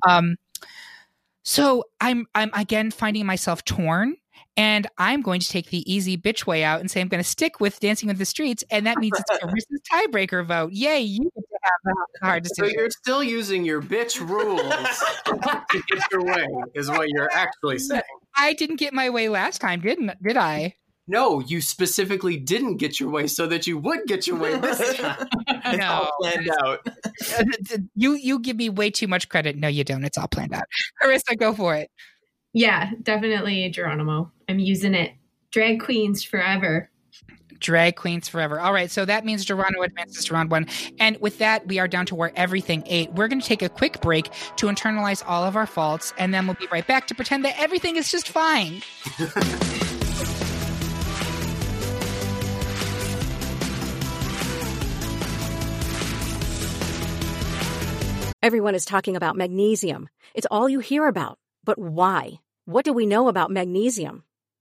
[0.08, 0.38] Um,
[1.44, 4.16] so I'm I'm again finding myself torn.
[4.58, 7.30] And I'm going to take the easy bitch way out and say I'm going to
[7.30, 10.74] stick with Dancing with the Streets, and that means it's a Carissa's tiebreaker vote.
[10.74, 11.32] Yay, you
[11.70, 11.96] have the
[12.26, 14.62] hard So you're still using your bitch rules
[15.26, 18.02] to get your way, is what you're actually saying.
[18.36, 20.76] I didn't get my way last time, didn't did I?
[21.12, 24.96] No, you specifically didn't get your way so that you would get your way this
[24.98, 25.28] time.
[25.72, 26.88] It's all planned out.
[27.96, 29.58] you you give me way too much credit.
[29.58, 30.04] No, you don't.
[30.04, 30.64] It's all planned out.
[31.02, 31.90] Carissa, go for it.
[32.54, 34.32] Yeah, definitely Geronimo.
[34.48, 35.14] I'm using it.
[35.52, 36.90] Drag queens forever.
[37.60, 38.60] Drag queens forever.
[38.60, 40.68] All right, so that means Geronimo advances to round one.
[41.00, 43.12] And with that, we are down to where everything ate.
[43.14, 46.48] We're going to take a quick break to internalize all of our faults, and then
[46.48, 48.82] we'll be right back to pretend that everything is just fine.
[58.42, 60.08] Everyone is talking about magnesium.
[60.34, 61.38] It's all you hear about.
[61.66, 62.40] But why?
[62.64, 64.24] What do we know about magnesium?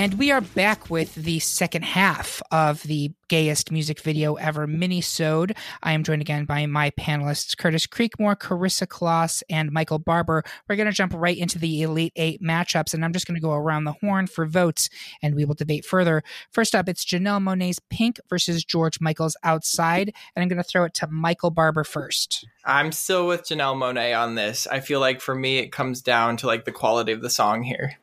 [0.00, 5.54] And we are back with the second half of the gayest music video ever mini-sode.
[5.82, 10.42] I am joined again by my panelists, Curtis Creekmore, Carissa Kloss, and Michael Barber.
[10.66, 13.42] We're going to jump right into the Elite Eight matchups, and I'm just going to
[13.42, 14.88] go around the horn for votes,
[15.20, 16.22] and we will debate further.
[16.50, 20.84] First up, it's Janelle Monáe's Pynk versus George Michael's Outside, and I'm going to throw
[20.84, 22.46] it to Michael Barber first.
[22.64, 24.66] I'm still with Janelle Monáe on this.
[24.66, 27.64] I feel like for me, it comes down to like the quality of the song
[27.64, 27.98] here.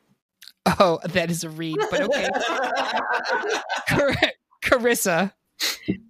[0.78, 2.28] Oh, that is a read, but okay.
[3.88, 4.14] Car-
[4.62, 5.32] Carissa.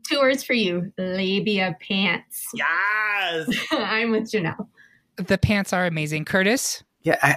[0.08, 2.46] Two words for you labia pants.
[2.54, 3.48] yes.
[3.72, 4.66] I'm with Janelle.
[5.16, 6.24] The pants are amazing.
[6.24, 6.82] Curtis.
[7.02, 7.36] Yeah, I,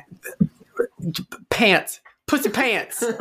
[1.50, 3.04] pants, pussy pants.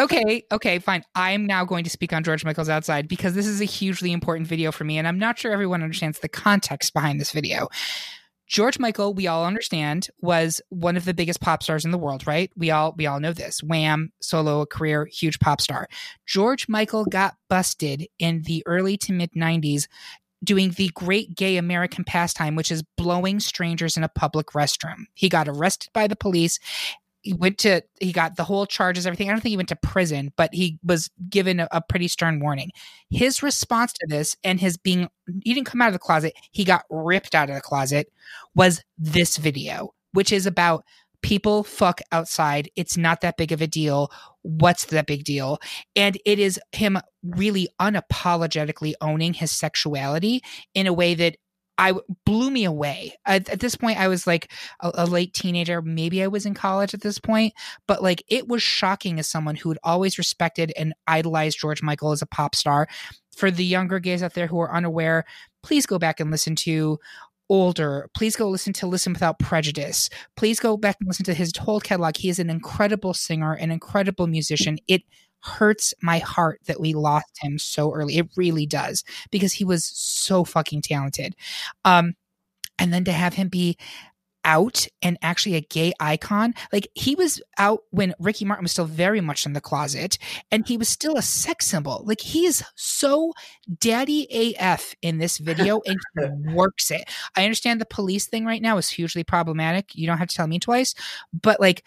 [0.00, 1.04] Okay, okay, fine.
[1.14, 4.48] I'm now going to speak on George Michael's Outside because this is a hugely important
[4.48, 7.68] video for me, and I'm not sure everyone understands the context behind this video.
[8.46, 12.26] George Michael, we all understand, was one of the biggest pop stars in the world,
[12.26, 12.50] right?
[12.56, 13.62] We all we all know this.
[13.62, 15.88] Wham, solo career, huge pop star.
[16.26, 19.86] George Michael got busted in the early to mid 90s
[20.44, 25.06] doing the great gay American pastime, which is blowing strangers in a public restroom.
[25.14, 26.58] He got arrested by the police.
[27.24, 29.28] He went to, he got the whole charges, everything.
[29.28, 32.38] I don't think he went to prison, but he was given a, a pretty stern
[32.38, 32.70] warning.
[33.10, 35.08] His response to this and his being,
[35.42, 38.12] he didn't come out of the closet, he got ripped out of the closet,
[38.54, 40.84] was this video, which is about
[41.22, 42.70] people fuck outside.
[42.76, 44.12] It's not that big of a deal.
[44.42, 45.58] What's that big deal?
[45.96, 50.42] And it is him really unapologetically owning his sexuality
[50.74, 51.38] in a way that
[51.76, 51.94] I
[52.24, 53.14] blew me away.
[53.26, 54.50] At, at this point, I was like
[54.80, 55.82] a, a, late teenager.
[55.82, 57.52] Maybe I was in college at this point,
[57.88, 62.12] but like it was shocking as someone who had always respected and idolized George Michael
[62.12, 62.88] as a pop star.
[63.36, 65.24] For the younger gays out there who are unaware,
[65.62, 67.00] please go back and listen to
[67.48, 70.08] older, please go listen to Listen Without Prejudice.
[70.36, 72.16] Please go back and listen to his whole catalog.
[72.16, 74.78] He is an incredible singer, an incredible musician.
[74.88, 75.02] It
[75.44, 78.18] hurts my heart that we lost him so early.
[78.18, 81.36] It really does because he was so fucking talented.
[81.84, 82.14] Um,
[82.78, 83.76] and then to have him be
[84.44, 86.54] out and actually a gay icon.
[86.72, 90.18] Like he was out when Ricky Martin was still very much in the closet
[90.50, 92.02] and he was still a sex symbol.
[92.04, 93.32] Like he is so
[93.80, 95.98] daddy AF in this video and
[96.54, 97.08] works it.
[97.36, 99.94] I understand the police thing right now is hugely problematic.
[99.94, 100.94] You don't have to tell me twice,
[101.32, 101.84] but like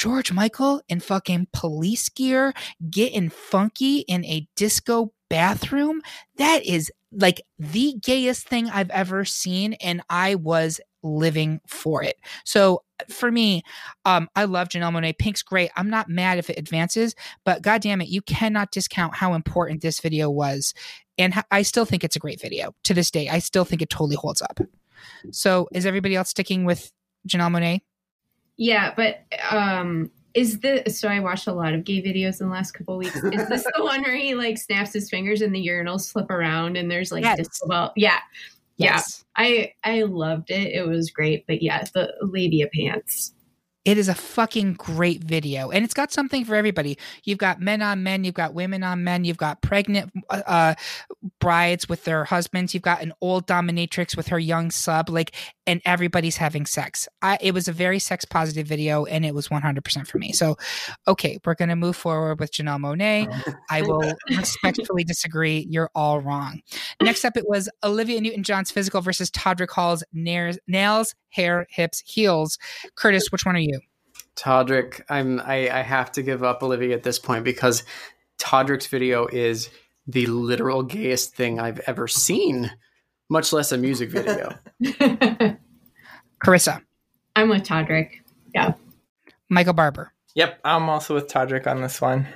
[0.00, 2.54] George Michael in fucking police gear,
[2.88, 6.00] getting funky in a disco bathroom.
[6.36, 9.74] That is like the gayest thing I've ever seen.
[9.74, 12.16] And I was living for it.
[12.46, 13.62] So for me,
[14.06, 15.18] um, I love Janelle Monáe.
[15.18, 15.70] Pynk's great.
[15.76, 19.82] I'm not mad if it advances, but god damn it, you cannot discount how important
[19.82, 20.72] this video was.
[21.18, 23.28] And I still think it's a great video to this day.
[23.28, 24.60] I still think it totally holds up.
[25.30, 26.90] So is everybody else sticking with
[27.28, 27.80] Janelle Monáe?
[28.60, 32.52] Yeah, but um is the so I watched a lot of gay videos in the
[32.52, 33.16] last couple weeks.
[33.16, 36.76] Is this the one where he like snaps his fingers and the urinals slip around
[36.76, 37.60] and there's like yes.
[37.64, 38.18] well yeah.
[38.76, 39.24] Yes.
[39.38, 39.44] Yeah.
[39.44, 40.74] I I loved it.
[40.74, 41.46] It was great.
[41.46, 43.32] But yeah, the labia pants.
[43.84, 46.98] It is a fucking great video, and it's got something for everybody.
[47.24, 50.74] You've got men on men, you've got women on men, you've got pregnant uh,
[51.40, 55.34] brides with their husbands, you've got an old dominatrix with her young sub, like,
[55.66, 57.08] and everybody's having sex.
[57.22, 60.32] I, it was a very sex positive video, and it was 100% for me.
[60.32, 60.56] So,
[61.08, 63.54] okay, we're gonna move forward with Janelle Monáe.
[63.70, 65.66] I will respectfully disagree.
[65.70, 66.60] You're all wrong.
[67.00, 72.58] Next up, it was Olivia Newton John's physical versus Todrick Hall's nails hair, hips, heels.
[72.96, 73.80] Curtis, which one are you?
[74.36, 77.82] Todrick, I'm I, I have to give up Olivia at this point because
[78.38, 79.70] Todrick's video is
[80.06, 82.70] the literal gayest thing I've ever seen,
[83.28, 84.54] much less a music video.
[86.42, 86.82] Carissa.
[87.36, 88.20] I'm with Todrick.
[88.54, 88.72] Yeah.
[89.48, 90.12] Michael Barber.
[90.34, 92.26] Yep, I'm also with Todrick on this one.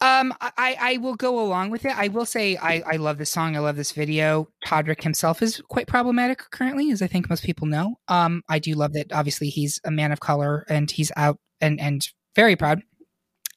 [0.00, 1.92] Um, I, I will go along with it.
[1.96, 3.56] I will say I, I love this song.
[3.56, 4.48] I love this video.
[4.64, 7.96] Todrick himself is quite problematic currently, as I think most people know.
[8.06, 9.12] Um, I do love that.
[9.12, 12.82] Obviously, he's a man of color and he's out and and very proud.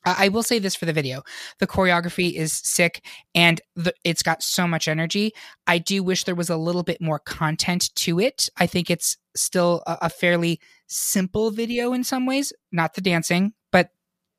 [0.04, 1.22] I will say this for the video:
[1.60, 5.34] the choreography is sick, and the, it's got so much energy.
[5.68, 8.50] I do wish there was a little bit more content to it.
[8.58, 13.54] I think it's still a, a fairly simple video in some ways, not the dancing,
[13.72, 13.90] but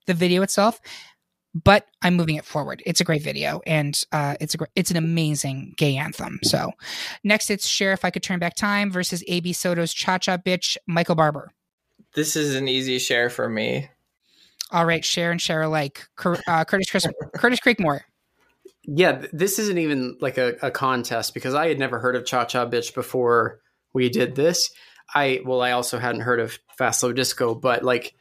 [0.09, 0.81] the video itself
[1.55, 2.83] but I'm moving it forward.
[2.87, 6.39] It's a great video, and uh, it's a great, it's an amazing gay anthem.
[6.43, 6.73] So,
[7.23, 7.93] next it's Cher.
[7.93, 10.77] If I could turn back time versus AB Soto's Cha Cha Bitch.
[10.87, 11.53] Michael Barber.
[12.15, 13.89] This is an easy Cher for me.
[14.71, 16.09] All right, share and share alike.
[16.47, 18.01] Uh, Curtis Chris, Curtis Creekmore.
[18.85, 22.47] Yeah, this isn't even like a, a contest because I had never heard of Cha
[22.47, 23.61] Cha Bitch before
[23.93, 24.71] we did this.
[25.15, 28.15] I well, I also hadn't heard of Fast Slow Disco, but like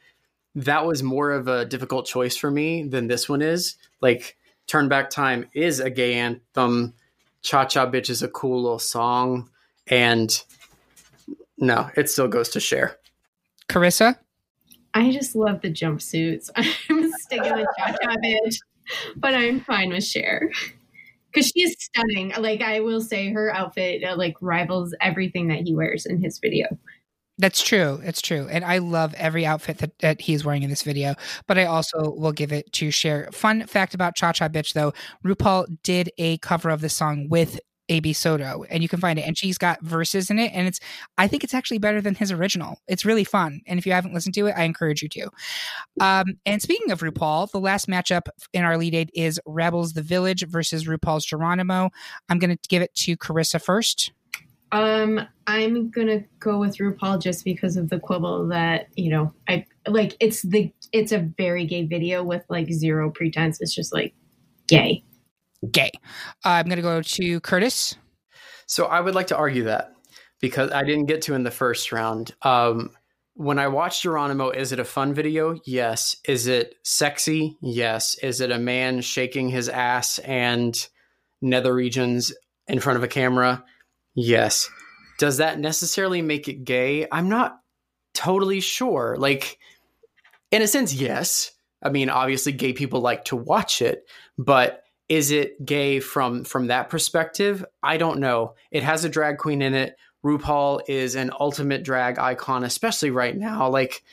[0.54, 3.76] that was more of a difficult choice for me than this one is.
[4.00, 4.36] Like
[4.66, 6.94] Turn Back Time is a gay anthem.
[7.42, 9.50] Cha Cha Bitch is a cool little song.
[9.86, 10.42] And
[11.58, 12.98] no, it still goes to Cher.
[13.68, 14.18] Carissa?
[14.94, 16.50] I just love the jumpsuits.
[16.56, 18.56] I'm sticking with Cha Cha Bitch,
[19.16, 20.50] but I'm fine with Cher.
[21.32, 22.32] Because she is stunning.
[22.38, 26.38] Like I will say, her outfit uh, like rivals everything that he wears in his
[26.38, 26.66] video.
[27.38, 28.00] That's true.
[28.04, 28.46] It's true.
[28.50, 31.14] And I love every outfit that, that he's wearing in this video.
[31.48, 33.28] But I also will give it to Cher.
[33.32, 34.92] Fun fact about Cha Cha Bitch, though
[35.24, 37.58] RuPaul did a cover of the song with
[37.88, 39.22] AB Soto, and you can find it.
[39.22, 40.52] And she's got verses in it.
[40.54, 40.78] And it's,
[41.18, 42.78] I think it's actually better than his original.
[42.86, 43.60] It's really fun.
[43.66, 45.30] And if you haven't listened to it, I encourage you to.
[46.00, 50.02] Um, and speaking of RuPaul, the last matchup in our lead eight is Wrabel's the
[50.02, 51.90] Village versus RuPaul's Geronimo.
[52.28, 54.12] I'm going to give it to Carissa first.
[54.72, 59.66] Um, I'm gonna go with RuPaul just because of the quibble that you know I
[59.86, 60.16] like.
[60.18, 63.60] It's the it's a very gay video with like zero pretense.
[63.60, 64.14] It's just like
[64.66, 65.04] gay.
[65.70, 65.90] Gay.
[66.44, 67.96] Uh, I'm gonna go to Curtis.
[68.66, 69.92] So I would like to argue that
[70.40, 72.34] because I didn't get to in the first round.
[72.40, 72.90] Um,
[73.34, 75.58] when I watched Geronimo, is it a fun video?
[75.64, 76.16] Yes.
[76.26, 77.56] Is it sexy?
[77.60, 78.16] Yes.
[78.22, 80.76] Is it a man shaking his ass and
[81.40, 82.32] nether regions
[82.68, 83.64] in front of a camera?
[84.14, 84.68] Yes.
[85.18, 87.06] Does that necessarily make it gay?
[87.10, 87.60] I'm not
[88.14, 89.16] totally sure.
[89.18, 89.58] Like,
[90.50, 91.52] in a sense, yes.
[91.82, 94.08] I mean, obviously, gay people like to watch it,
[94.38, 97.64] but is it gay from from that perspective?
[97.82, 98.54] I don't know.
[98.70, 99.96] It has a drag queen in it.
[100.24, 103.68] RuPaul is an ultimate drag icon, especially right now.
[103.68, 104.04] Like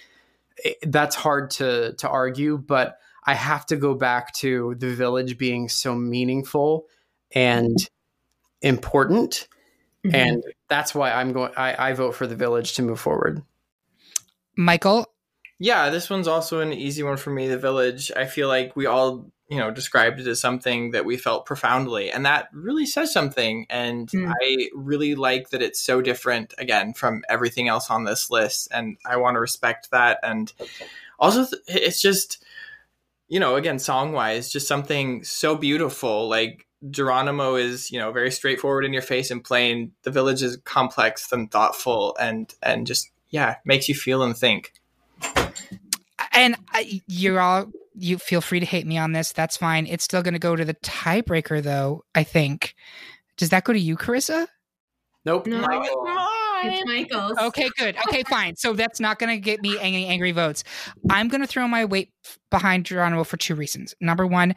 [0.58, 5.38] it, that's hard to to argue, but I have to go back to the village
[5.38, 6.88] being so meaningful
[7.32, 7.78] and
[8.62, 9.48] important,
[10.06, 10.16] mm-hmm.
[10.16, 11.52] and that's why I'm going.
[11.56, 13.42] I, I vote for the village to move forward.
[14.56, 15.08] Michael.
[15.62, 17.48] Yeah, this one's also an easy one for me.
[17.48, 18.12] The village.
[18.16, 22.12] I feel like we all you know described it as something that we felt profoundly
[22.12, 24.32] and that really says something and mm.
[24.42, 28.98] i really like that it's so different again from everything else on this list and
[29.06, 30.54] i want to respect that and
[31.18, 32.44] also it's just
[33.28, 38.32] you know again song wise just something so beautiful like geronimo is you know very
[38.32, 43.12] straightforward in your face and plain the village is complex and thoughtful and and just
[43.30, 44.72] yeah makes you feel and think
[46.32, 49.32] and I, you're all you feel free to hate me on this.
[49.32, 49.86] That's fine.
[49.86, 52.04] It's still going to go to the tiebreaker, though.
[52.16, 52.76] I think.
[53.38, 54.48] Does that go to you, Carissa?
[55.26, 55.48] Nope.
[55.48, 55.66] No,
[56.64, 57.38] it's Michael's.
[57.38, 57.96] Okay, good.
[58.08, 58.56] Okay, fine.
[58.56, 60.64] So that's not going to get me any angry votes.
[61.10, 62.12] I'm going to throw my weight
[62.50, 63.96] behind Geronimo for two reasons.
[64.02, 64.56] Number one,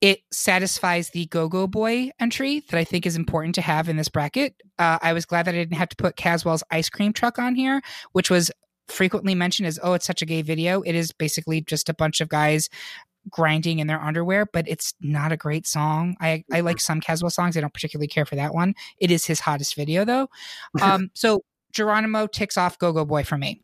[0.00, 3.96] it satisfies the Go Go Boy entry that I think is important to have in
[3.96, 4.54] this bracket.
[4.78, 7.54] Uh, I was glad that I didn't have to put Cazwell's ice cream truck on
[7.54, 7.80] here,
[8.12, 8.50] which was
[8.88, 10.82] frequently mentioned as, oh, it's such a gay video.
[10.82, 12.68] It is basically just a bunch of guys
[13.28, 16.16] grinding in their underwear, but it's not a great song.
[16.20, 17.56] I, I like some Caswell songs.
[17.56, 18.74] I don't particularly care for that one.
[18.98, 20.28] It is his hottest video though.
[20.82, 21.42] Um, so
[21.72, 23.62] Geronimo ticks off Go Go Boy for me.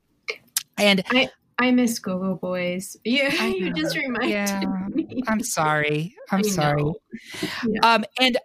[0.78, 1.30] And I,
[1.62, 2.96] I miss Go Go Boys.
[3.04, 5.22] Yeah, you just reminded yeah, me.
[5.28, 6.12] I'm sorry.
[6.32, 6.82] I'm sorry.
[7.64, 7.80] Yeah.
[7.84, 8.36] Um, and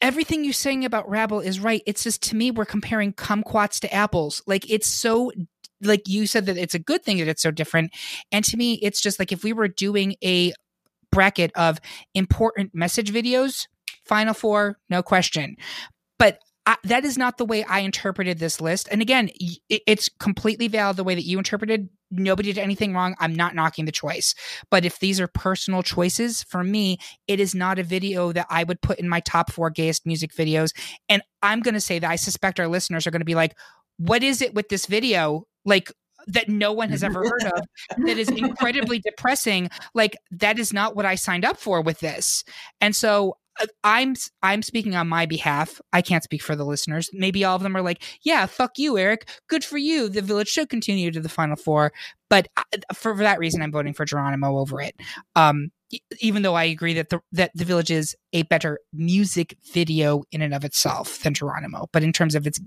[0.00, 1.82] everything you're saying about Wrabel is right.
[1.84, 4.40] It's just to me, we're comparing kumquats to apples.
[4.46, 5.32] Like it's so
[5.82, 7.92] like you said that it's a good thing that it's so different.
[8.30, 10.52] And to me, it's just like if we were doing a
[11.10, 11.80] bracket of
[12.14, 13.66] important message videos,
[14.04, 15.56] Final Four, no question.
[16.20, 18.88] But I, that is not the way I interpreted this list.
[18.92, 19.30] And again,
[19.68, 21.88] it, it's completely valid the way that you interpreted.
[22.10, 23.14] Nobody did anything wrong.
[23.18, 24.34] I'm not knocking the choice.
[24.70, 26.98] But if these are personal choices for me,
[27.28, 30.32] it is not a video that I would put in my top four gayest music
[30.32, 30.72] videos.
[31.08, 33.56] And I'm going to say that I suspect our listeners are going to be like,
[33.98, 35.92] what is it with this video like
[36.26, 37.64] that no one has ever heard of
[38.04, 42.44] that is incredibly depressing like that is not what i signed up for with this
[42.80, 43.36] and so
[43.84, 47.62] i'm i'm speaking on my behalf i can't speak for the listeners maybe all of
[47.62, 51.20] them are like yeah fuck you eric good for you the village should continue to
[51.20, 51.92] the final four
[52.28, 52.62] but uh,
[52.94, 54.94] for, for that reason i'm voting for geronimo over it
[55.36, 55.70] um
[56.20, 60.42] even though I agree that the that the village is a better music video in
[60.42, 62.60] and of itself than Geronimo, but in terms of its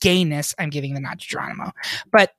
[0.00, 1.72] gayness, I'm giving the nod to Geronimo.
[2.10, 2.30] But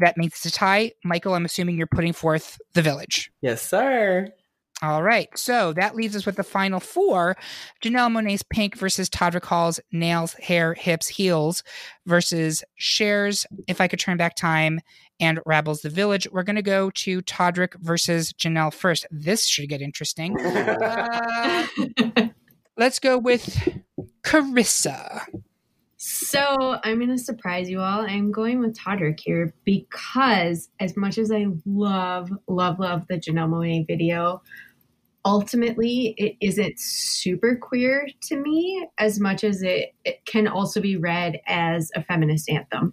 [0.00, 0.92] that makes it a tie.
[1.04, 3.30] Michael, I'm assuming you're putting forth the village.
[3.40, 4.28] Yes, sir.
[4.82, 5.28] All right.
[5.38, 7.36] So that leaves us with the final four
[7.82, 11.62] Janelle Monáe's Pynk versus Todrick Hall's Nails, Hair, Hips, Heels
[12.06, 14.80] versus Cher's, If I Could Turn Back Time
[15.20, 16.28] and Wrabel's The Village.
[16.30, 19.06] We're going to go to Todrick versus Janelle first.
[19.10, 20.36] This should get interesting.
[20.84, 21.66] Uh,
[22.76, 23.68] let's go with
[24.22, 25.24] Carissa.
[25.96, 28.02] So I'm going to surprise you all.
[28.02, 33.48] I'm going with Todrick here because, as much as I love, love, love the Janelle
[33.48, 34.42] Monáe video,
[35.24, 40.96] ultimately it isn't super queer to me as much as it, it can also be
[40.96, 42.92] read as a feminist anthem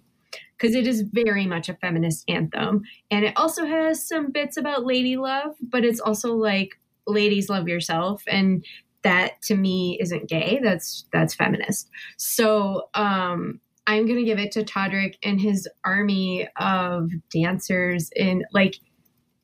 [0.56, 4.86] because it is very much a feminist anthem and it also has some bits about
[4.86, 8.64] lady love but it's also like ladies love yourself and
[9.02, 10.60] that to me isn't gay.
[10.62, 11.88] That's that's feminist.
[12.16, 18.76] So um, I'm gonna give it to Todrick and his army of dancers in like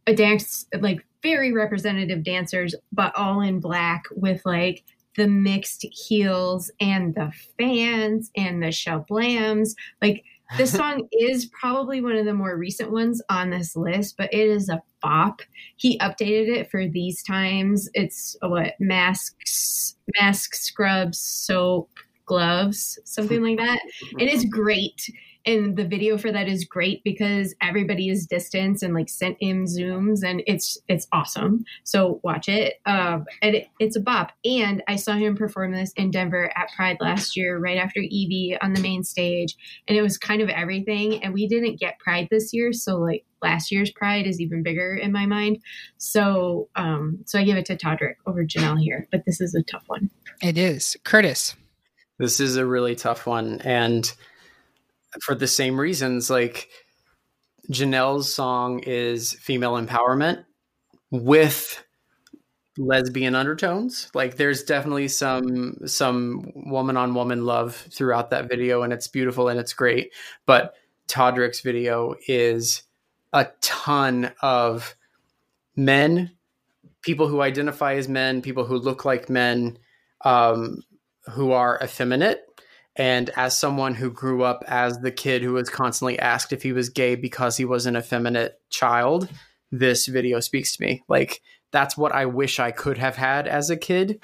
[0.09, 4.85] a dance like very representative dancers, but all in black with like
[5.17, 9.75] the mixed heels and the fans and the shablams.
[10.01, 10.25] Like
[10.57, 14.49] this song is probably one of the more recent ones on this list, but it
[14.49, 15.43] is a bop.
[15.77, 17.91] He updated it for these times.
[17.93, 21.91] It's what masks, mask scrubs, soap,
[22.29, 23.81] gloves, something like that.
[24.21, 25.11] And it's great.
[25.47, 29.65] And the video for that is great because everybody is distance and like sent in
[29.65, 31.65] zooms and it's it's awesome.
[31.85, 32.75] So watch it.
[32.85, 34.33] Um and it, it's a bop.
[34.45, 38.59] And I saw him perform this in Denver at Pride last year, right after Evie
[38.61, 39.57] on the main stage.
[39.87, 41.23] And it was kind of everything.
[41.25, 44.95] And we didn't get Pride this year, so like last year's Pride is even bigger
[44.95, 45.59] in my mind.
[45.97, 49.63] So um so I give it to Todrick over Janelle here, but this is a
[49.63, 50.11] tough one.
[50.43, 50.97] It is.
[51.05, 51.57] Curtis.
[52.19, 53.61] This is a really tough one.
[53.63, 54.11] And
[55.23, 56.69] for the same reasons, like
[57.71, 60.45] Janelle's song is female empowerment
[61.11, 61.83] with
[62.77, 64.11] lesbian undertones.
[64.15, 69.49] Like there's definitely some some woman on woman love throughout that video and it's beautiful
[69.49, 70.13] and it's great.
[70.47, 70.75] But
[71.09, 72.83] Todrick's video is
[73.33, 74.95] a ton of
[75.77, 76.33] men,
[77.03, 79.79] people who identify as men, people who look like men,
[80.25, 80.83] um,
[81.31, 82.45] who are effeminate.
[82.97, 86.73] And as someone who grew up as the kid who was constantly asked if he
[86.73, 89.29] was gay because he was an effeminate child,
[89.71, 91.05] this video speaks to me.
[91.09, 91.41] Like,
[91.71, 94.21] that's what I wish I could have had as a kid.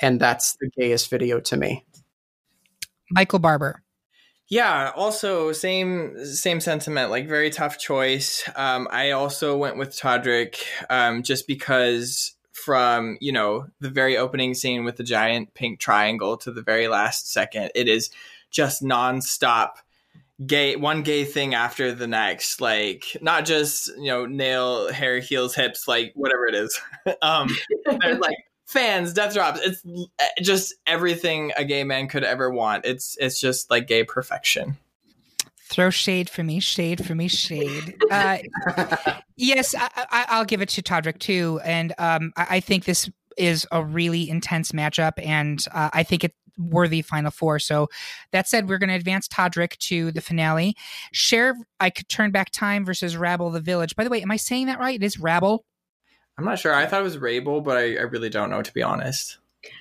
[0.00, 1.84] And that's the gayest video to me.
[3.10, 3.82] Michael Barber.
[4.50, 8.48] Yeah, also same same sentiment, like very tough choice.
[8.56, 10.56] Um, I also went with Todrick
[10.88, 16.36] um, just because from you know the very opening scene with the giant pink triangle
[16.38, 18.10] to the very last second, it is
[18.50, 19.76] just nonstop
[20.46, 25.54] gay one gay thing after the next like not just you know nail hair heels
[25.54, 26.80] hips like whatever it is.
[27.22, 27.56] Um
[28.18, 28.36] like
[28.66, 29.82] fans death drops it's
[30.42, 32.84] just everything a gay man could ever want.
[32.84, 34.76] It's it's just like gay perfection
[35.68, 38.38] throw shade for me shade for me shade uh,
[39.36, 43.66] yes I, will give it to todrick too and um, I, I, think this is
[43.70, 47.58] a really intense matchup and uh, i think it worthy final four.
[47.58, 47.88] So
[48.32, 50.76] that said, we're going to advance Todrick to the finale.
[51.12, 53.96] Cher I could turn back time versus Wrabel the Village.
[53.96, 55.00] By the way, am I saying that right?
[55.00, 55.64] It is Rabble.
[56.36, 56.74] I'm not sure.
[56.74, 59.38] I thought it was Rabel, but I, I really don't know to be honest.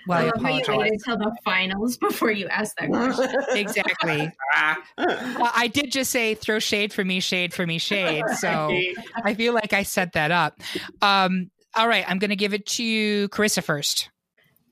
[0.07, 0.67] Well, I, I apologize.
[0.67, 3.41] You waited until the finals before you asked that question.
[3.57, 4.31] exactly.
[4.97, 8.23] well, I did just say throw shade for me, shade for me, shade.
[8.39, 8.75] So
[9.23, 10.61] I feel like I set that up.
[11.01, 14.09] Um, all right, I'm going to give it to Carissa first.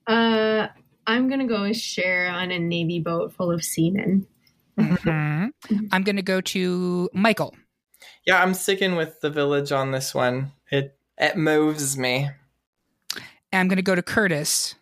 [0.06, 0.68] Uh,
[1.06, 4.26] I'm gonna go with Cher on a navy boat full of seamen.
[4.78, 5.86] Mm-hmm.
[5.92, 7.54] I'm gonna go to Michael.
[8.26, 10.52] Yeah, I'm sticking with the village on this one.
[10.70, 12.30] It it moves me.
[13.52, 14.74] And I'm gonna go to Curtis.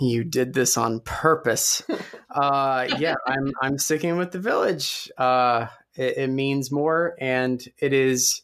[0.00, 1.82] You did this on purpose.
[2.30, 5.10] uh, yeah, I'm I'm sticking with the village.
[5.16, 8.42] Uh, it, it means more, and it is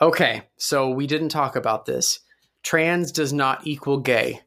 [0.00, 0.42] okay.
[0.56, 2.20] So we didn't talk about this.
[2.62, 4.40] Trans does not equal gay.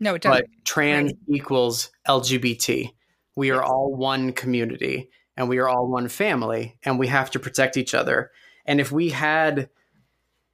[0.00, 0.42] No, it doesn't.
[0.42, 1.36] But trans right.
[1.36, 2.92] equals LGBT.
[3.36, 7.38] We are all one community and we are all one family and we have to
[7.38, 8.30] protect each other.
[8.66, 9.70] And if we had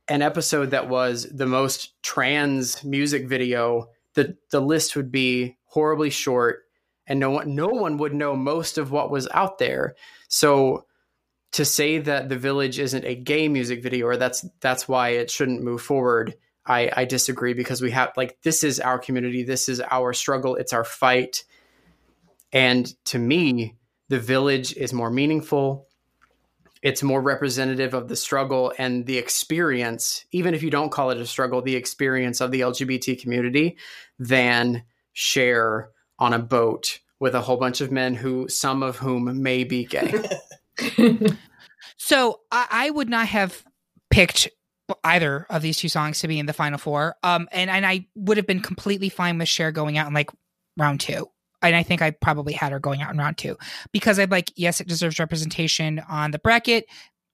[0.08, 6.10] an episode that was the most trans music video, the the list would be horribly
[6.10, 6.64] short
[7.06, 9.94] and no one no one would know most of what was out there.
[10.28, 10.86] So
[11.52, 15.30] to say that the village isn't a gay music video or that's that's why it
[15.30, 16.34] shouldn't move forward
[16.66, 20.56] I, I disagree because we have like this is our community, this is our struggle,
[20.56, 21.44] it's our fight.
[22.52, 23.76] And to me,
[24.08, 25.86] the village is more meaningful.
[26.82, 31.18] It's more representative of the struggle and the experience, even if you don't call it
[31.18, 33.78] a struggle, the experience of the LGBT community
[34.18, 34.82] than
[35.12, 39.64] Cher on a boat with a whole bunch of men who, some of whom may
[39.64, 40.12] be gay.
[41.96, 43.64] so I, I would not have
[44.10, 44.48] picked
[45.04, 47.16] either of these two songs to be in the final four.
[47.22, 50.30] Um, and and I would have been completely fine with Cher going out in like
[50.76, 51.28] round two.
[51.60, 53.56] And I think I probably had her going out in round two
[53.92, 56.86] because I'm like, yes, it deserves representation on the bracket.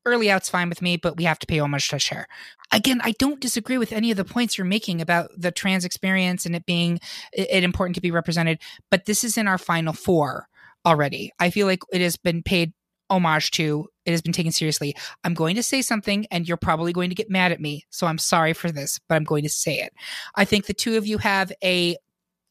[0.06, 2.26] Early out's fine with me, but we have to pay homage to Cher.
[2.72, 6.44] Again, I don't disagree with any of the points you're making about the trans experience
[6.44, 7.00] and it being
[7.32, 8.60] it important to be represented.
[8.90, 10.48] But this is in our final four
[10.84, 11.32] already.
[11.38, 12.72] I feel like it has been paid
[13.10, 13.88] homage to.
[14.04, 14.94] It has been taken seriously.
[15.22, 17.86] I'm going to say something, and you're probably going to get mad at me.
[17.90, 19.92] So I'm sorry for this, but I'm going to say it.
[20.34, 21.96] I think the two of you have a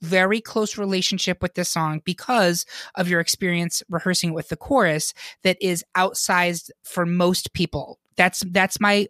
[0.03, 2.65] very close relationship with this song because
[2.95, 5.13] of your experience rehearsing with the chorus
[5.43, 7.99] that is outsized for most people.
[8.17, 9.07] That's that's my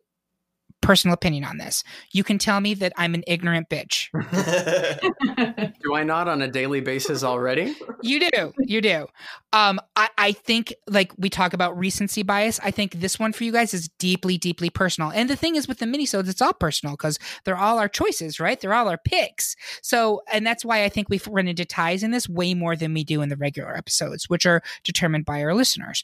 [0.84, 1.84] personal opinion on this.
[2.12, 4.10] You can tell me that I'm an ignorant bitch.
[5.84, 7.76] Do I not on a daily basis already?
[8.02, 8.54] You do.
[8.60, 9.08] You do.
[9.54, 12.60] Um, I, I think, like, we talk about recency bias.
[12.64, 15.12] I think this one for you guys is deeply, deeply personal.
[15.12, 18.40] And the thing is, with the minisodes, it's all personal because they're all our choices,
[18.40, 18.60] right?
[18.60, 19.56] They're all our picks.
[19.82, 22.94] So, and that's why I think we've run into ties in this way more than
[22.94, 26.04] we do in the regular episodes, which are determined by our listeners.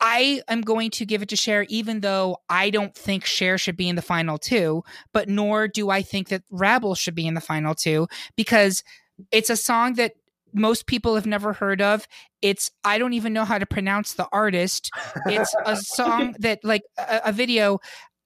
[0.00, 3.76] I am going to give it to Cher, even though I don't think Cher should
[3.76, 4.82] be in the final two,
[5.12, 8.82] but nor do I think that Wrabel should be in the final two because
[9.30, 10.12] it's a song that
[10.52, 12.06] most people have never heard of.
[12.42, 14.90] It's I don't even know how to pronounce the artist.
[15.26, 17.80] It's a song that like a, a video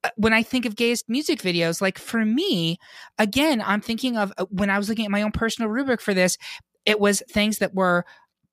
[0.05, 2.79] uh, when I think of gayest music videos, like for me,
[3.19, 6.15] again, I'm thinking of uh, when I was looking at my own personal rubric for
[6.15, 6.39] this,
[6.87, 8.05] it was things that were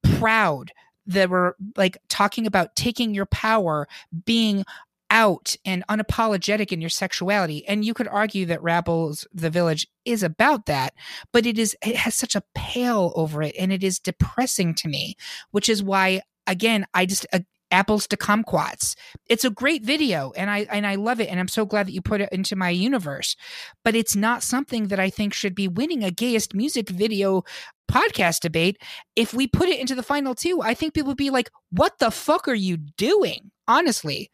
[0.04, 0.72] proud,
[1.08, 3.88] that were like talking about taking your power,
[4.26, 4.64] being
[5.12, 7.68] out and unapologetic in your sexuality.
[7.68, 10.94] And you could argue that Wrabel's The Village is about that,
[11.34, 14.88] but it is it has such a pale over it and it is depressing to
[14.88, 15.16] me,
[15.52, 17.40] which is why again, I just uh,
[17.72, 18.96] apples to kumquats.
[19.28, 21.94] It's a great video and I and I love it and I'm so glad that
[21.94, 23.36] you put it into my universe.
[23.84, 27.44] But it's not something that I think should be winning a gayest music video
[27.92, 28.82] podcast debate.
[29.16, 32.00] If we put it into the final two, I think people would be like, "What
[32.00, 34.32] the fuck are you doing?" Honestly.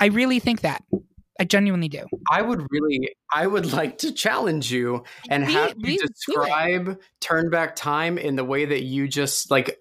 [0.00, 0.82] I really think that.
[1.38, 2.06] I genuinely do.
[2.30, 7.76] I would really, I would like to challenge you and have you describe turn back
[7.76, 9.78] time in the way that you just like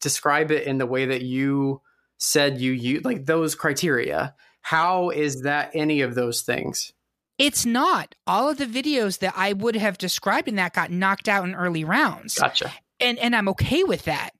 [0.00, 1.82] describe it in the way that you
[2.18, 4.34] said you you like those criteria.
[4.62, 6.92] How is that any of those things?
[7.38, 8.14] It's not.
[8.26, 11.54] All of the videos that I would have described in that got knocked out in
[11.54, 12.38] early rounds.
[12.38, 12.72] Gotcha.
[13.00, 14.30] and and I'm okay with that.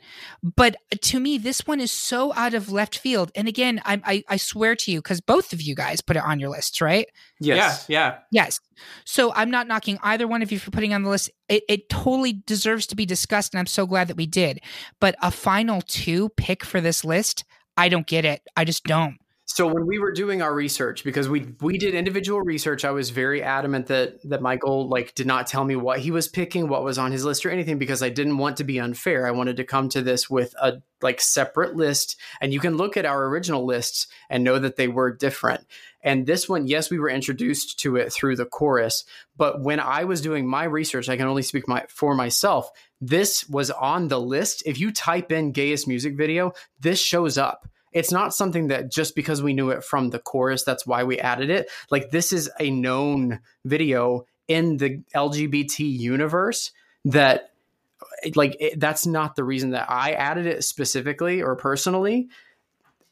[0.43, 3.32] But to me, this one is so out of left field.
[3.35, 6.23] And again, I I, I swear to you, because both of you guys put it
[6.23, 7.06] on your lists, right?
[7.40, 7.86] Yes.
[7.89, 8.60] Yeah, Yes.
[9.05, 11.31] So I'm not knocking either one of you for putting on the list.
[11.48, 14.60] It, it totally deserves to be discussed, and I'm so glad that we did.
[15.01, 17.44] But a final two pick for this list,
[17.77, 18.43] I don't get it.
[18.56, 19.16] I just don't.
[19.44, 23.10] So when we were doing our research, because we we did individual research, I was
[23.10, 26.85] very adamant that that Michael like did not tell me what he was picking, what
[26.85, 29.27] was on his list, or anything, because I didn't want to be unfair.
[29.27, 32.97] I wanted to come to this with a like separate list, and you can look
[32.97, 35.66] at our original lists and know that they were different.
[36.02, 39.05] And this one, yes, we were introduced to it through the chorus,
[39.36, 42.70] but when I was doing my research, I can only speak my for myself.
[43.01, 44.62] This was on the list.
[44.64, 49.14] If you type in gayest music video, this shows up it's not something that just
[49.14, 51.70] because we knew it from the chorus that's why we added it.
[51.90, 56.73] Like this is a known video in the lgbt universe
[57.05, 57.52] that
[58.35, 62.28] like it, that's not the reason that i added it specifically or personally.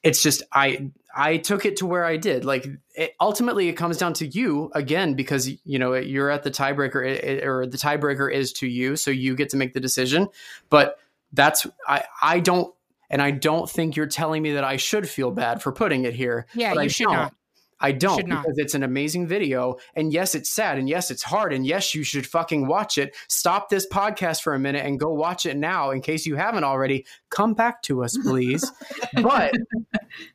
[0.03, 2.45] It's just i i took it to where i did.
[2.45, 6.51] Like it, ultimately it comes down to you again because you know you're at the
[6.51, 10.29] tiebreaker it- or the tiebreaker is to you so you get to make the decision.
[10.69, 10.99] But
[11.33, 12.75] that's i i don't
[13.11, 16.15] and I don't think you're telling me that I should feel bad for putting it
[16.15, 16.47] here.
[16.55, 17.15] Yeah, but you I should don't.
[17.15, 17.35] not.
[17.81, 19.77] I don't because it's an amazing video.
[19.95, 20.79] And yes, it's sad.
[20.79, 21.53] And yes, it's hard.
[21.53, 23.17] And yes, you should fucking watch it.
[23.29, 26.65] Stop this podcast for a minute and go watch it now in case you haven't
[26.65, 27.07] already.
[27.31, 28.71] Come back to us, please.
[29.23, 29.55] but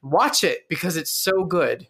[0.01, 1.87] watch it because it's so good.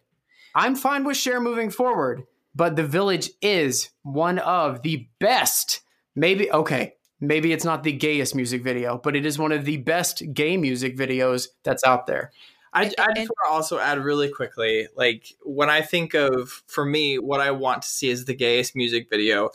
[0.53, 5.81] I'm fine with Cher moving forward, but The Village is one of the best.
[6.15, 9.77] Maybe, okay, maybe it's not the gayest music video, but it is one of the
[9.77, 12.31] best gay music videos that's out there.
[12.73, 16.85] I, I just want to also add really quickly, like when I think of, for
[16.85, 19.51] me, what I want to see is the gayest music video.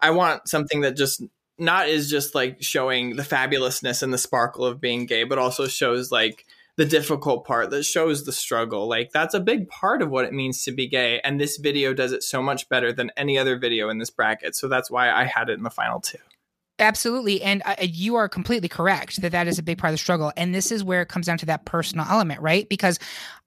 [0.00, 1.22] I want something that just
[1.58, 5.66] not is just like showing the fabulousness and the sparkle of being gay, but also
[5.66, 8.88] shows like the difficult part that shows the struggle.
[8.88, 11.20] Like that's a big part of what it means to be gay.
[11.22, 14.56] And this video does it so much better than any other video in this bracket.
[14.56, 16.18] So that's why I had it in the final two.
[16.78, 17.42] Absolutely.
[17.42, 20.32] And uh, you are completely correct that that is a big part of the struggle.
[20.36, 22.68] And this is where it comes down to that personal element, right?
[22.68, 22.98] Because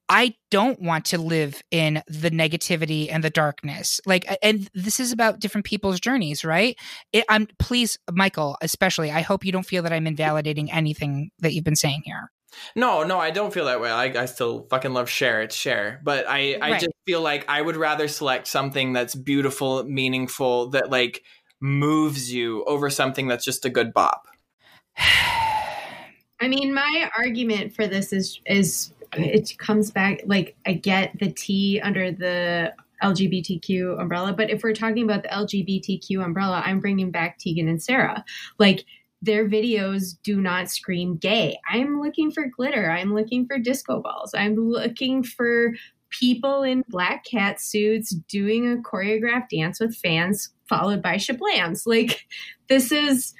[0.07, 3.99] I don't want to live in the negativity and the darkness.
[4.06, 6.77] Like, and this is about different people's journeys, right?
[7.11, 9.11] It, I'm please, Michael, especially.
[9.11, 12.31] I hope you don't feel that I'm invalidating anything that you've been saying here.
[12.76, 13.89] No, no, I don't feel that way.
[13.91, 15.41] I, I still fucking love Cher.
[15.41, 16.80] It's Cher, but I, I Right.
[16.80, 21.23] just feel like I would rather select something that's beautiful, meaningful, that like
[21.65, 24.27] moves you over something that's just a good bop.
[24.97, 31.31] I mean, my argument for this is is it comes back like I get the
[31.31, 37.11] T under the LGBTQ umbrella, but if we're talking about the LGBTQ umbrella, I'm bringing
[37.11, 38.23] back Tegan and Sara.
[38.59, 38.85] Like
[39.21, 41.57] their videos do not scream gay.
[41.69, 42.91] I'm looking for glitter.
[42.91, 44.35] I'm looking for disco balls.
[44.35, 45.71] I'm looking for
[46.10, 51.84] people in black cat suits doing a choreographed dance with fans followed by shablams.
[51.86, 52.26] Like
[52.68, 53.34] this is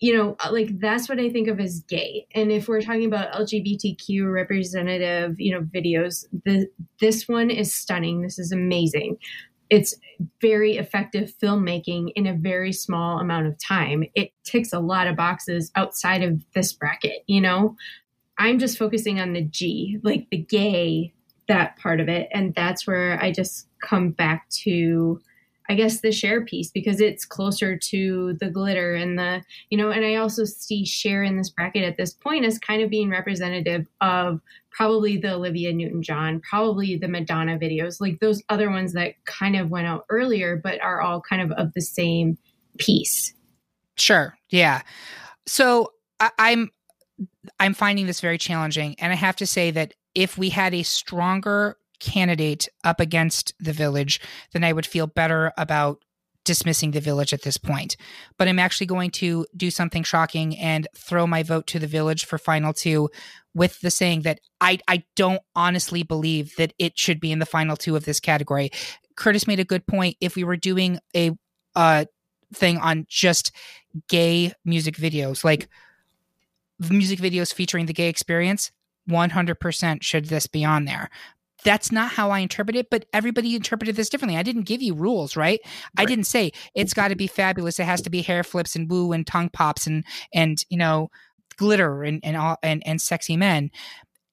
[0.00, 2.26] you know, uh, like that's what I think of as gay.
[2.34, 6.66] And if we're talking about LGBTQ representative, you know, videos, the
[7.00, 8.22] this one is stunning.
[8.22, 9.18] This is amazing.
[9.68, 9.94] It's
[10.40, 14.04] very effective filmmaking in a very small amount of time.
[14.14, 17.76] It ticks a lot of boxes outside of this bracket, you know.
[18.38, 21.12] I'm just focusing on the G, like the gay
[21.50, 22.28] that part of it.
[22.32, 25.20] And that's where I just come back to,
[25.68, 29.90] I guess, the Cher piece because it's closer to the glitter and the, you know,
[29.90, 33.10] and I also see Cher in this bracket at this point as kind of being
[33.10, 34.40] representative of
[34.70, 39.56] probably the Olivia Newton John, probably the Madonna videos, like those other ones that kind
[39.56, 42.38] of went out earlier, but are all kind of of the same
[42.78, 43.34] piece.
[43.96, 44.38] Sure.
[44.50, 44.82] Yeah.
[45.46, 46.70] So I, I'm
[47.58, 48.94] I'm finding this very challenging.
[49.00, 53.72] And I have to say that if we had a stronger candidate up against the
[53.72, 54.20] village,
[54.52, 56.02] then I would feel better about
[56.44, 57.96] dismissing the village at this point.
[58.38, 62.24] But I'm actually going to do something shocking and throw my vote to the village
[62.24, 63.10] for final two
[63.54, 67.46] with the saying that I, I don't honestly believe that it should be in the
[67.46, 68.70] final two of this category.
[69.16, 70.16] Curtis made a good point.
[70.20, 71.32] If we were doing a
[71.76, 72.06] uh,
[72.54, 73.52] thing on just
[74.08, 75.68] gay music videos, like
[76.88, 78.72] music videos featuring the gay experience,
[79.08, 81.10] 100% should this be on there.
[81.64, 84.38] That's not how I interpret it, but everybody interpreted this differently.
[84.38, 85.60] I didn't give you rules, right?
[85.62, 85.72] right.
[85.98, 87.78] I didn't say it's got to be fabulous.
[87.78, 91.10] It has to be hair flips and woo and tongue pops and and you know
[91.56, 93.70] glitter and and all and and sexy men.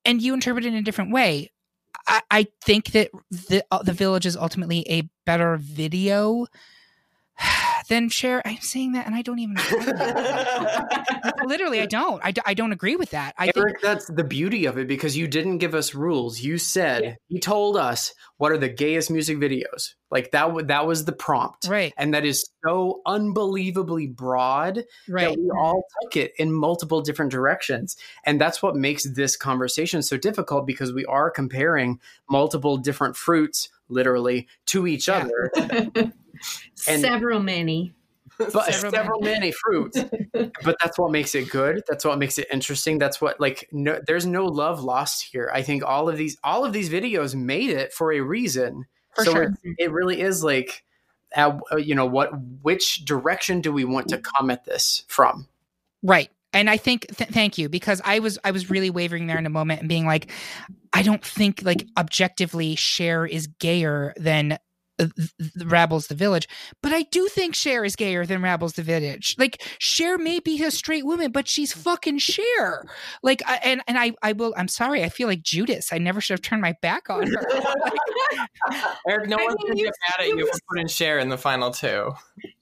[0.05, 1.51] And you interpret it in a different way.
[2.07, 6.47] I, I think that the uh, the village is ultimately a better video
[7.87, 8.41] then Cher.
[8.45, 9.55] I'm saying that, and I don't even.
[11.45, 12.23] Literally, I don't.
[12.23, 13.33] I, I don't agree with that.
[13.37, 16.39] I Eric, think that's the beauty of it because you didn't give us rules.
[16.41, 17.15] You said yeah.
[17.29, 19.93] you told us what are the gayest music videos.
[20.11, 20.67] Like that.
[20.67, 21.93] That was the prompt, right?
[21.97, 25.29] And that is so unbelievably broad right.
[25.29, 30.01] that we all took it in multiple different directions, and that's what makes this conversation
[30.01, 31.99] so difficult because we are comparing
[32.29, 35.27] multiple different fruits, literally, to each yeah.
[35.55, 36.13] other.
[36.87, 37.93] And several many.
[38.37, 39.99] But several, several many fruits.
[40.33, 41.81] but that's what makes it good.
[41.87, 42.99] That's what makes it interesting.
[42.99, 45.49] That's what like no, there's no love lost here.
[45.53, 48.85] I think all of these all of these videos made it for a reason.
[49.15, 49.43] For so sure.
[49.43, 50.83] it, it really is like
[51.35, 52.31] uh, you know what
[52.61, 55.47] which direction do we want to come at this from?
[56.03, 59.37] Right and i think th- thank you because i was i was really wavering there
[59.37, 60.31] in a moment and being like
[60.93, 64.57] i don't think like objectively Cher is gayer than
[64.99, 65.07] uh,
[65.65, 66.47] Wrabel's the Village,
[66.81, 69.35] but I do think Cher is gayer than Wrabel's the Village.
[69.37, 72.85] Like Cher may be a straight woman, but she's fucking Cher.
[73.23, 74.53] Like, I, and and I I will.
[74.57, 75.03] I'm sorry.
[75.03, 75.91] I feel like Judas.
[75.91, 77.41] I never should have turned my back on her.
[79.07, 81.71] Eric, no I one's gonna get mad at you for putting Cher in the final
[81.71, 82.11] two.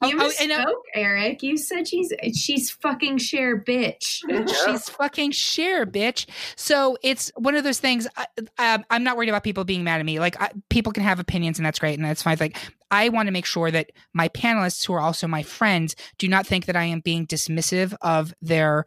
[0.03, 1.43] You oh, oh, spoke, Eric.
[1.43, 4.21] You said she's she's fucking Cher, bitch.
[4.65, 6.27] she's fucking Cher, bitch.
[6.55, 8.07] So it's one of those things.
[8.17, 10.19] I, am um, not worried about people being mad at me.
[10.19, 12.37] Like I, people can have opinions, and that's great, and that's fine.
[12.39, 12.57] Like
[12.91, 16.45] I want to make sure that my panelists, who are also my friends, do not
[16.45, 18.85] think that I am being dismissive of their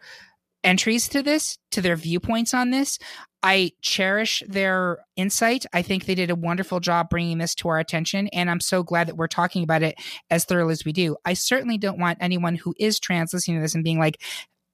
[0.62, 2.98] entries to this, to their viewpoints on this.
[3.43, 5.65] I cherish their insight.
[5.73, 8.82] I think they did a wonderful job bringing this to our attention, and I'm so
[8.82, 9.94] glad that we're talking about it
[10.28, 11.16] as thoroughly as we do.
[11.24, 14.20] I certainly don't want anyone who is trans listening to this and being like,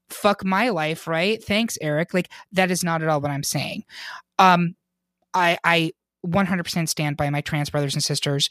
[0.09, 1.43] fuck my life, right?
[1.43, 2.15] Thanks, Eric.
[2.15, 3.85] Like, that is not at all what I'm saying.
[4.39, 4.77] Um,
[5.35, 5.93] I, I
[6.25, 8.49] 100% stand by my trans brothers and sisters.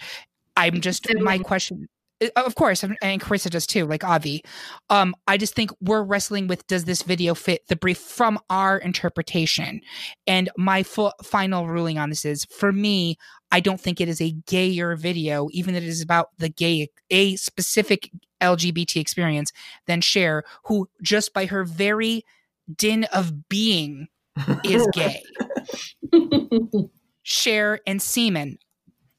[0.55, 1.87] I'm just my question.
[2.21, 4.43] Uh, of course, and Carissa does too, like Avi.
[4.89, 8.77] Um, I just think we're wrestling with does this video fit the brief from our
[8.77, 9.81] interpretation?
[10.27, 13.17] And my full, final ruling on this is for me,
[13.51, 16.89] I don't think it is a gayer video, even that it is about the gay,
[17.09, 18.09] a specific
[18.41, 19.51] LGBT experience,
[19.87, 22.23] than Cher, who just by her very
[22.73, 24.07] din of being
[24.63, 25.21] is gay.
[27.23, 28.57] Cher and semen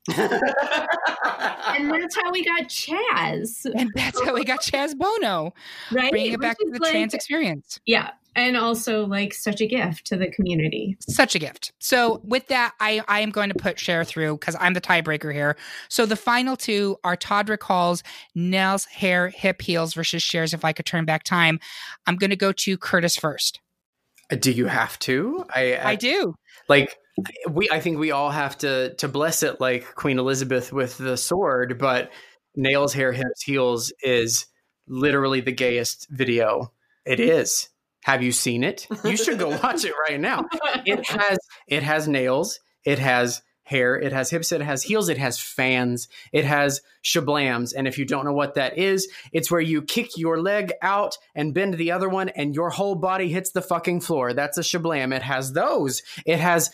[0.17, 3.65] and that's how we got Chaz.
[3.75, 5.55] And that's how we got Chaz Bono.
[5.91, 6.11] Right.
[6.11, 7.81] Bringing it back to the like, trans experience.
[7.87, 8.11] Yeah.
[8.37, 10.99] And also like such a gift to the community.
[11.09, 11.73] Such a gift.
[11.79, 15.33] So with that, I, I am going to put Cher through because I'm the tiebreaker
[15.33, 15.57] here.
[15.89, 18.03] So the final two are Todrick Hall's
[18.35, 20.53] Nails, Hair, Hip Heels versus Cher's.
[20.53, 21.61] If I Could Turn Back Time.
[22.07, 23.61] I'm going to go to Curtis first.
[24.31, 25.47] Uh, do you have to?
[25.55, 26.35] I, I, I do.
[26.69, 26.99] Like
[27.51, 31.17] we I think we all have to to bless it like Queen Elizabeth with the
[31.17, 32.11] sword, but
[32.57, 34.47] nails, hair, hips, heels is
[34.87, 36.73] literally the gayest video.
[37.05, 37.69] It is.
[38.03, 38.87] Have you seen it?
[39.05, 40.45] You should go watch it right now.
[40.85, 45.17] It has it has nails, it has hair, it has hips, it has heels, it
[45.17, 47.73] has fans, it has shablams.
[47.75, 51.17] And if you don't know what that is, it's where you kick your leg out
[51.35, 54.35] and bend the other one and your whole body hits the fucking floor.
[54.35, 55.15] That's a shablam.
[55.15, 56.03] It has those.
[56.27, 56.71] It has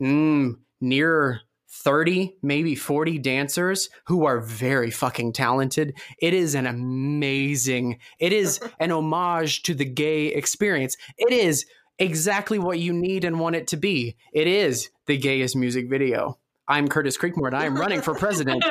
[0.00, 5.94] mm, near 30, maybe 40 dancers who are very fucking talented.
[6.20, 10.96] It is an amazing, it is an homage to the gay experience.
[11.18, 11.66] It is
[11.98, 14.16] exactly what you need and want it to be.
[14.32, 16.38] It is the gayest music video.
[16.68, 18.64] I'm Curtis Creekmore and I am running for president.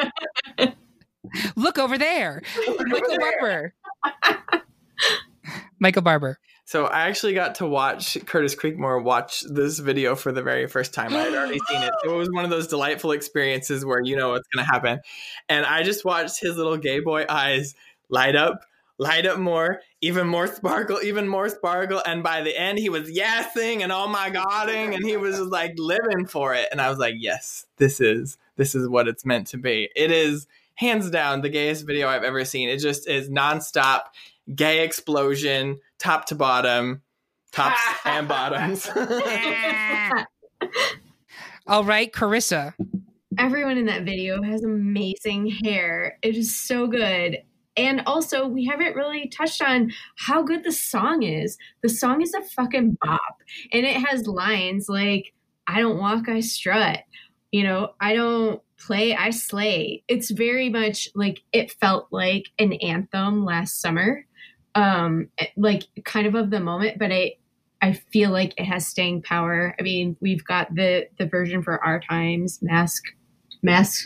[1.55, 2.41] Look over there.
[2.79, 3.73] Michael Barber.
[5.79, 6.39] Michael Barber.
[6.67, 10.95] So I actually got to watch Curtis Creekmore watch this video for the very first
[10.95, 11.13] time.
[11.13, 11.93] I had already seen it.
[12.03, 14.99] So it was one of those delightful experiences where you know what's going to happen.
[15.47, 17.75] And I just watched his little gay boy eyes
[18.09, 18.65] light up,
[18.97, 22.01] light up more, even more sparkle, even more sparkle.
[22.03, 25.51] And by the end, he was yassing and oh my godding, and he was just
[25.51, 26.67] like living for it.
[26.71, 29.89] And I was like, yes, this is this is what it's meant to be.
[29.95, 32.69] It is hands down the gayest video I've ever seen.
[32.69, 34.01] It just is nonstop
[34.53, 37.01] gay explosion, top to bottom,
[37.51, 38.89] tops and bottoms.
[41.67, 42.73] All right, Carissa.
[43.37, 46.17] Everyone in that video has amazing hair.
[46.21, 47.39] It is so good.
[47.77, 51.57] And also, we haven't really touched on how good the song is.
[51.81, 53.41] The song is a fucking bop.
[53.73, 55.33] And it has lines like,
[55.67, 56.99] I don't walk, I strut.
[57.51, 60.03] You know, I don't play, I slay.
[60.07, 64.24] It's very much like it felt like an anthem last summer
[64.75, 67.33] um like kind of of the moment but i
[67.81, 69.75] i feel like it has staying power.
[69.79, 73.03] I mean we've got the the version for our times mask
[73.63, 74.05] mask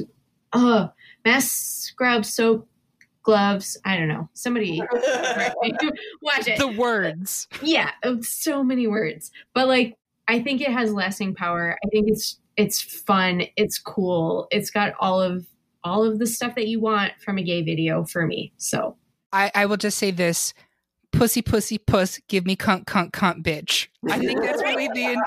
[0.54, 0.88] uh
[1.26, 2.68] mask scrub soap
[3.24, 4.30] gloves i don't know.
[4.34, 4.82] Somebody
[6.22, 6.58] watch it.
[6.58, 7.48] The words.
[7.62, 7.92] yeah
[8.22, 9.32] so many words.
[9.54, 9.98] But like
[10.28, 11.78] i think it has lasting power.
[11.84, 13.44] I think it's it's fun.
[13.56, 14.48] It's cool.
[14.52, 15.46] It's got all of
[15.84, 18.52] all of the stuff that you want from a gay video for me.
[18.58, 18.98] So
[19.32, 20.54] I, I will just say this.
[21.12, 23.88] Pussy pussy puss give me cunt cunt cunt bitch.
[24.08, 25.20] I think that's really the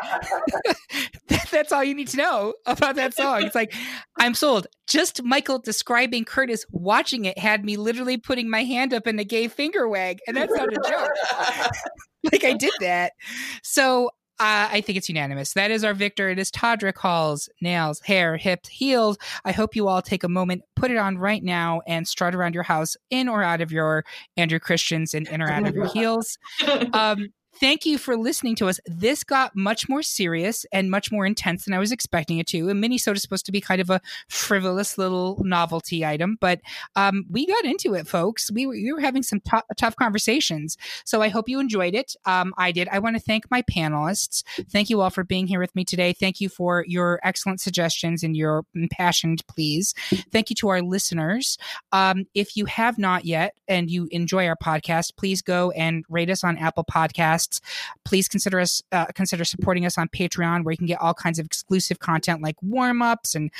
[1.28, 3.42] that, that's all you need to know about that song.
[3.42, 3.74] It's like
[4.20, 4.68] i'm sold.
[4.86, 9.24] Just michael describing curtis watching it had me literally putting my hand up in a
[9.24, 11.72] gay finger wag and that's not a joke.
[12.30, 13.14] Like i did that.
[13.64, 14.12] So
[14.42, 15.52] uh, I think it's unanimous.
[15.52, 16.28] That is our victor.
[16.28, 19.16] It is Todrick Hall's nails, hair, hips, heels.
[19.44, 22.52] I hope you all take a moment, put it on right now, and strut around
[22.52, 24.04] your house in or out of your
[24.36, 26.38] Andrew Christians and in or out of your heels.
[26.92, 27.28] Um,
[27.60, 28.80] thank you for listening to us.
[28.86, 32.68] This got much more serious and much more intense than I was expecting it to.
[32.68, 36.60] And Minnesota is supposed to be kind of a frivolous little novelty item, but
[36.96, 38.50] um, we got into it, folks.
[38.52, 40.76] We were, we were having some t- tough conversations.
[41.04, 42.14] So I hope you enjoyed it.
[42.24, 42.88] Um, I did.
[42.88, 44.42] I want to thank my panelists.
[44.70, 46.12] Thank you all for being here with me today.
[46.12, 49.94] Thank you for your excellent suggestions and your impassioned pleas.
[50.30, 51.58] Thank you to our listeners.
[51.92, 56.30] Um, if you have not yet and you enjoy our podcast, please go and rate
[56.30, 57.41] us on Apple Podcasts.
[58.04, 61.38] Please consider us uh, consider supporting us on Patreon, where you can get all kinds
[61.38, 63.50] of exclusive content like warm ups and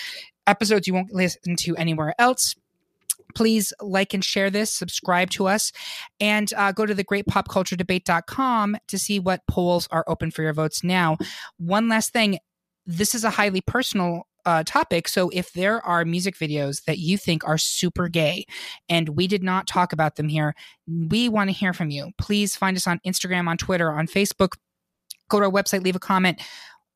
[0.47, 2.55] episodes you won't listen to anywhere else.
[3.35, 5.73] Please like and share this subscribe to us
[6.21, 10.85] and uh, go to the greatpopculturedebate.com to see what polls are open for your votes
[10.85, 11.17] now.
[11.59, 12.39] One last thing
[12.85, 15.09] this is a highly personal uh, topic.
[15.09, 18.45] So if there are music videos that you think are super gay
[18.89, 20.55] and we did not talk about them here,
[20.87, 22.11] we want to hear from you.
[22.19, 24.55] Please find us on Instagram, on Twitter, on Facebook.
[25.29, 26.41] Go to our website, leave a comment.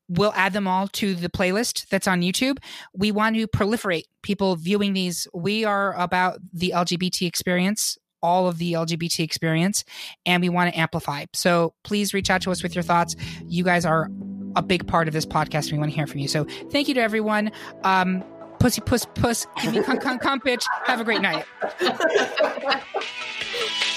[0.09, 2.59] We'll add them all to the playlist that's on YouTube.
[2.93, 5.27] We want to proliferate people viewing these.
[5.33, 9.83] We are about the LGBT experience all of the LGBT experience
[10.25, 11.25] and we want to amplify.
[11.33, 13.15] So please reach out to us with your thoughts.
[13.45, 14.09] You guys are
[14.55, 15.71] a big part of this podcast.
[15.71, 16.27] We want to hear from you.
[16.27, 17.51] So thank you to everyone.
[17.83, 18.23] Um,
[18.59, 19.45] pussy, puss, puss.
[19.61, 20.65] Give me cunt, cunt, cunt, bitch.
[20.85, 21.45] Have a great night.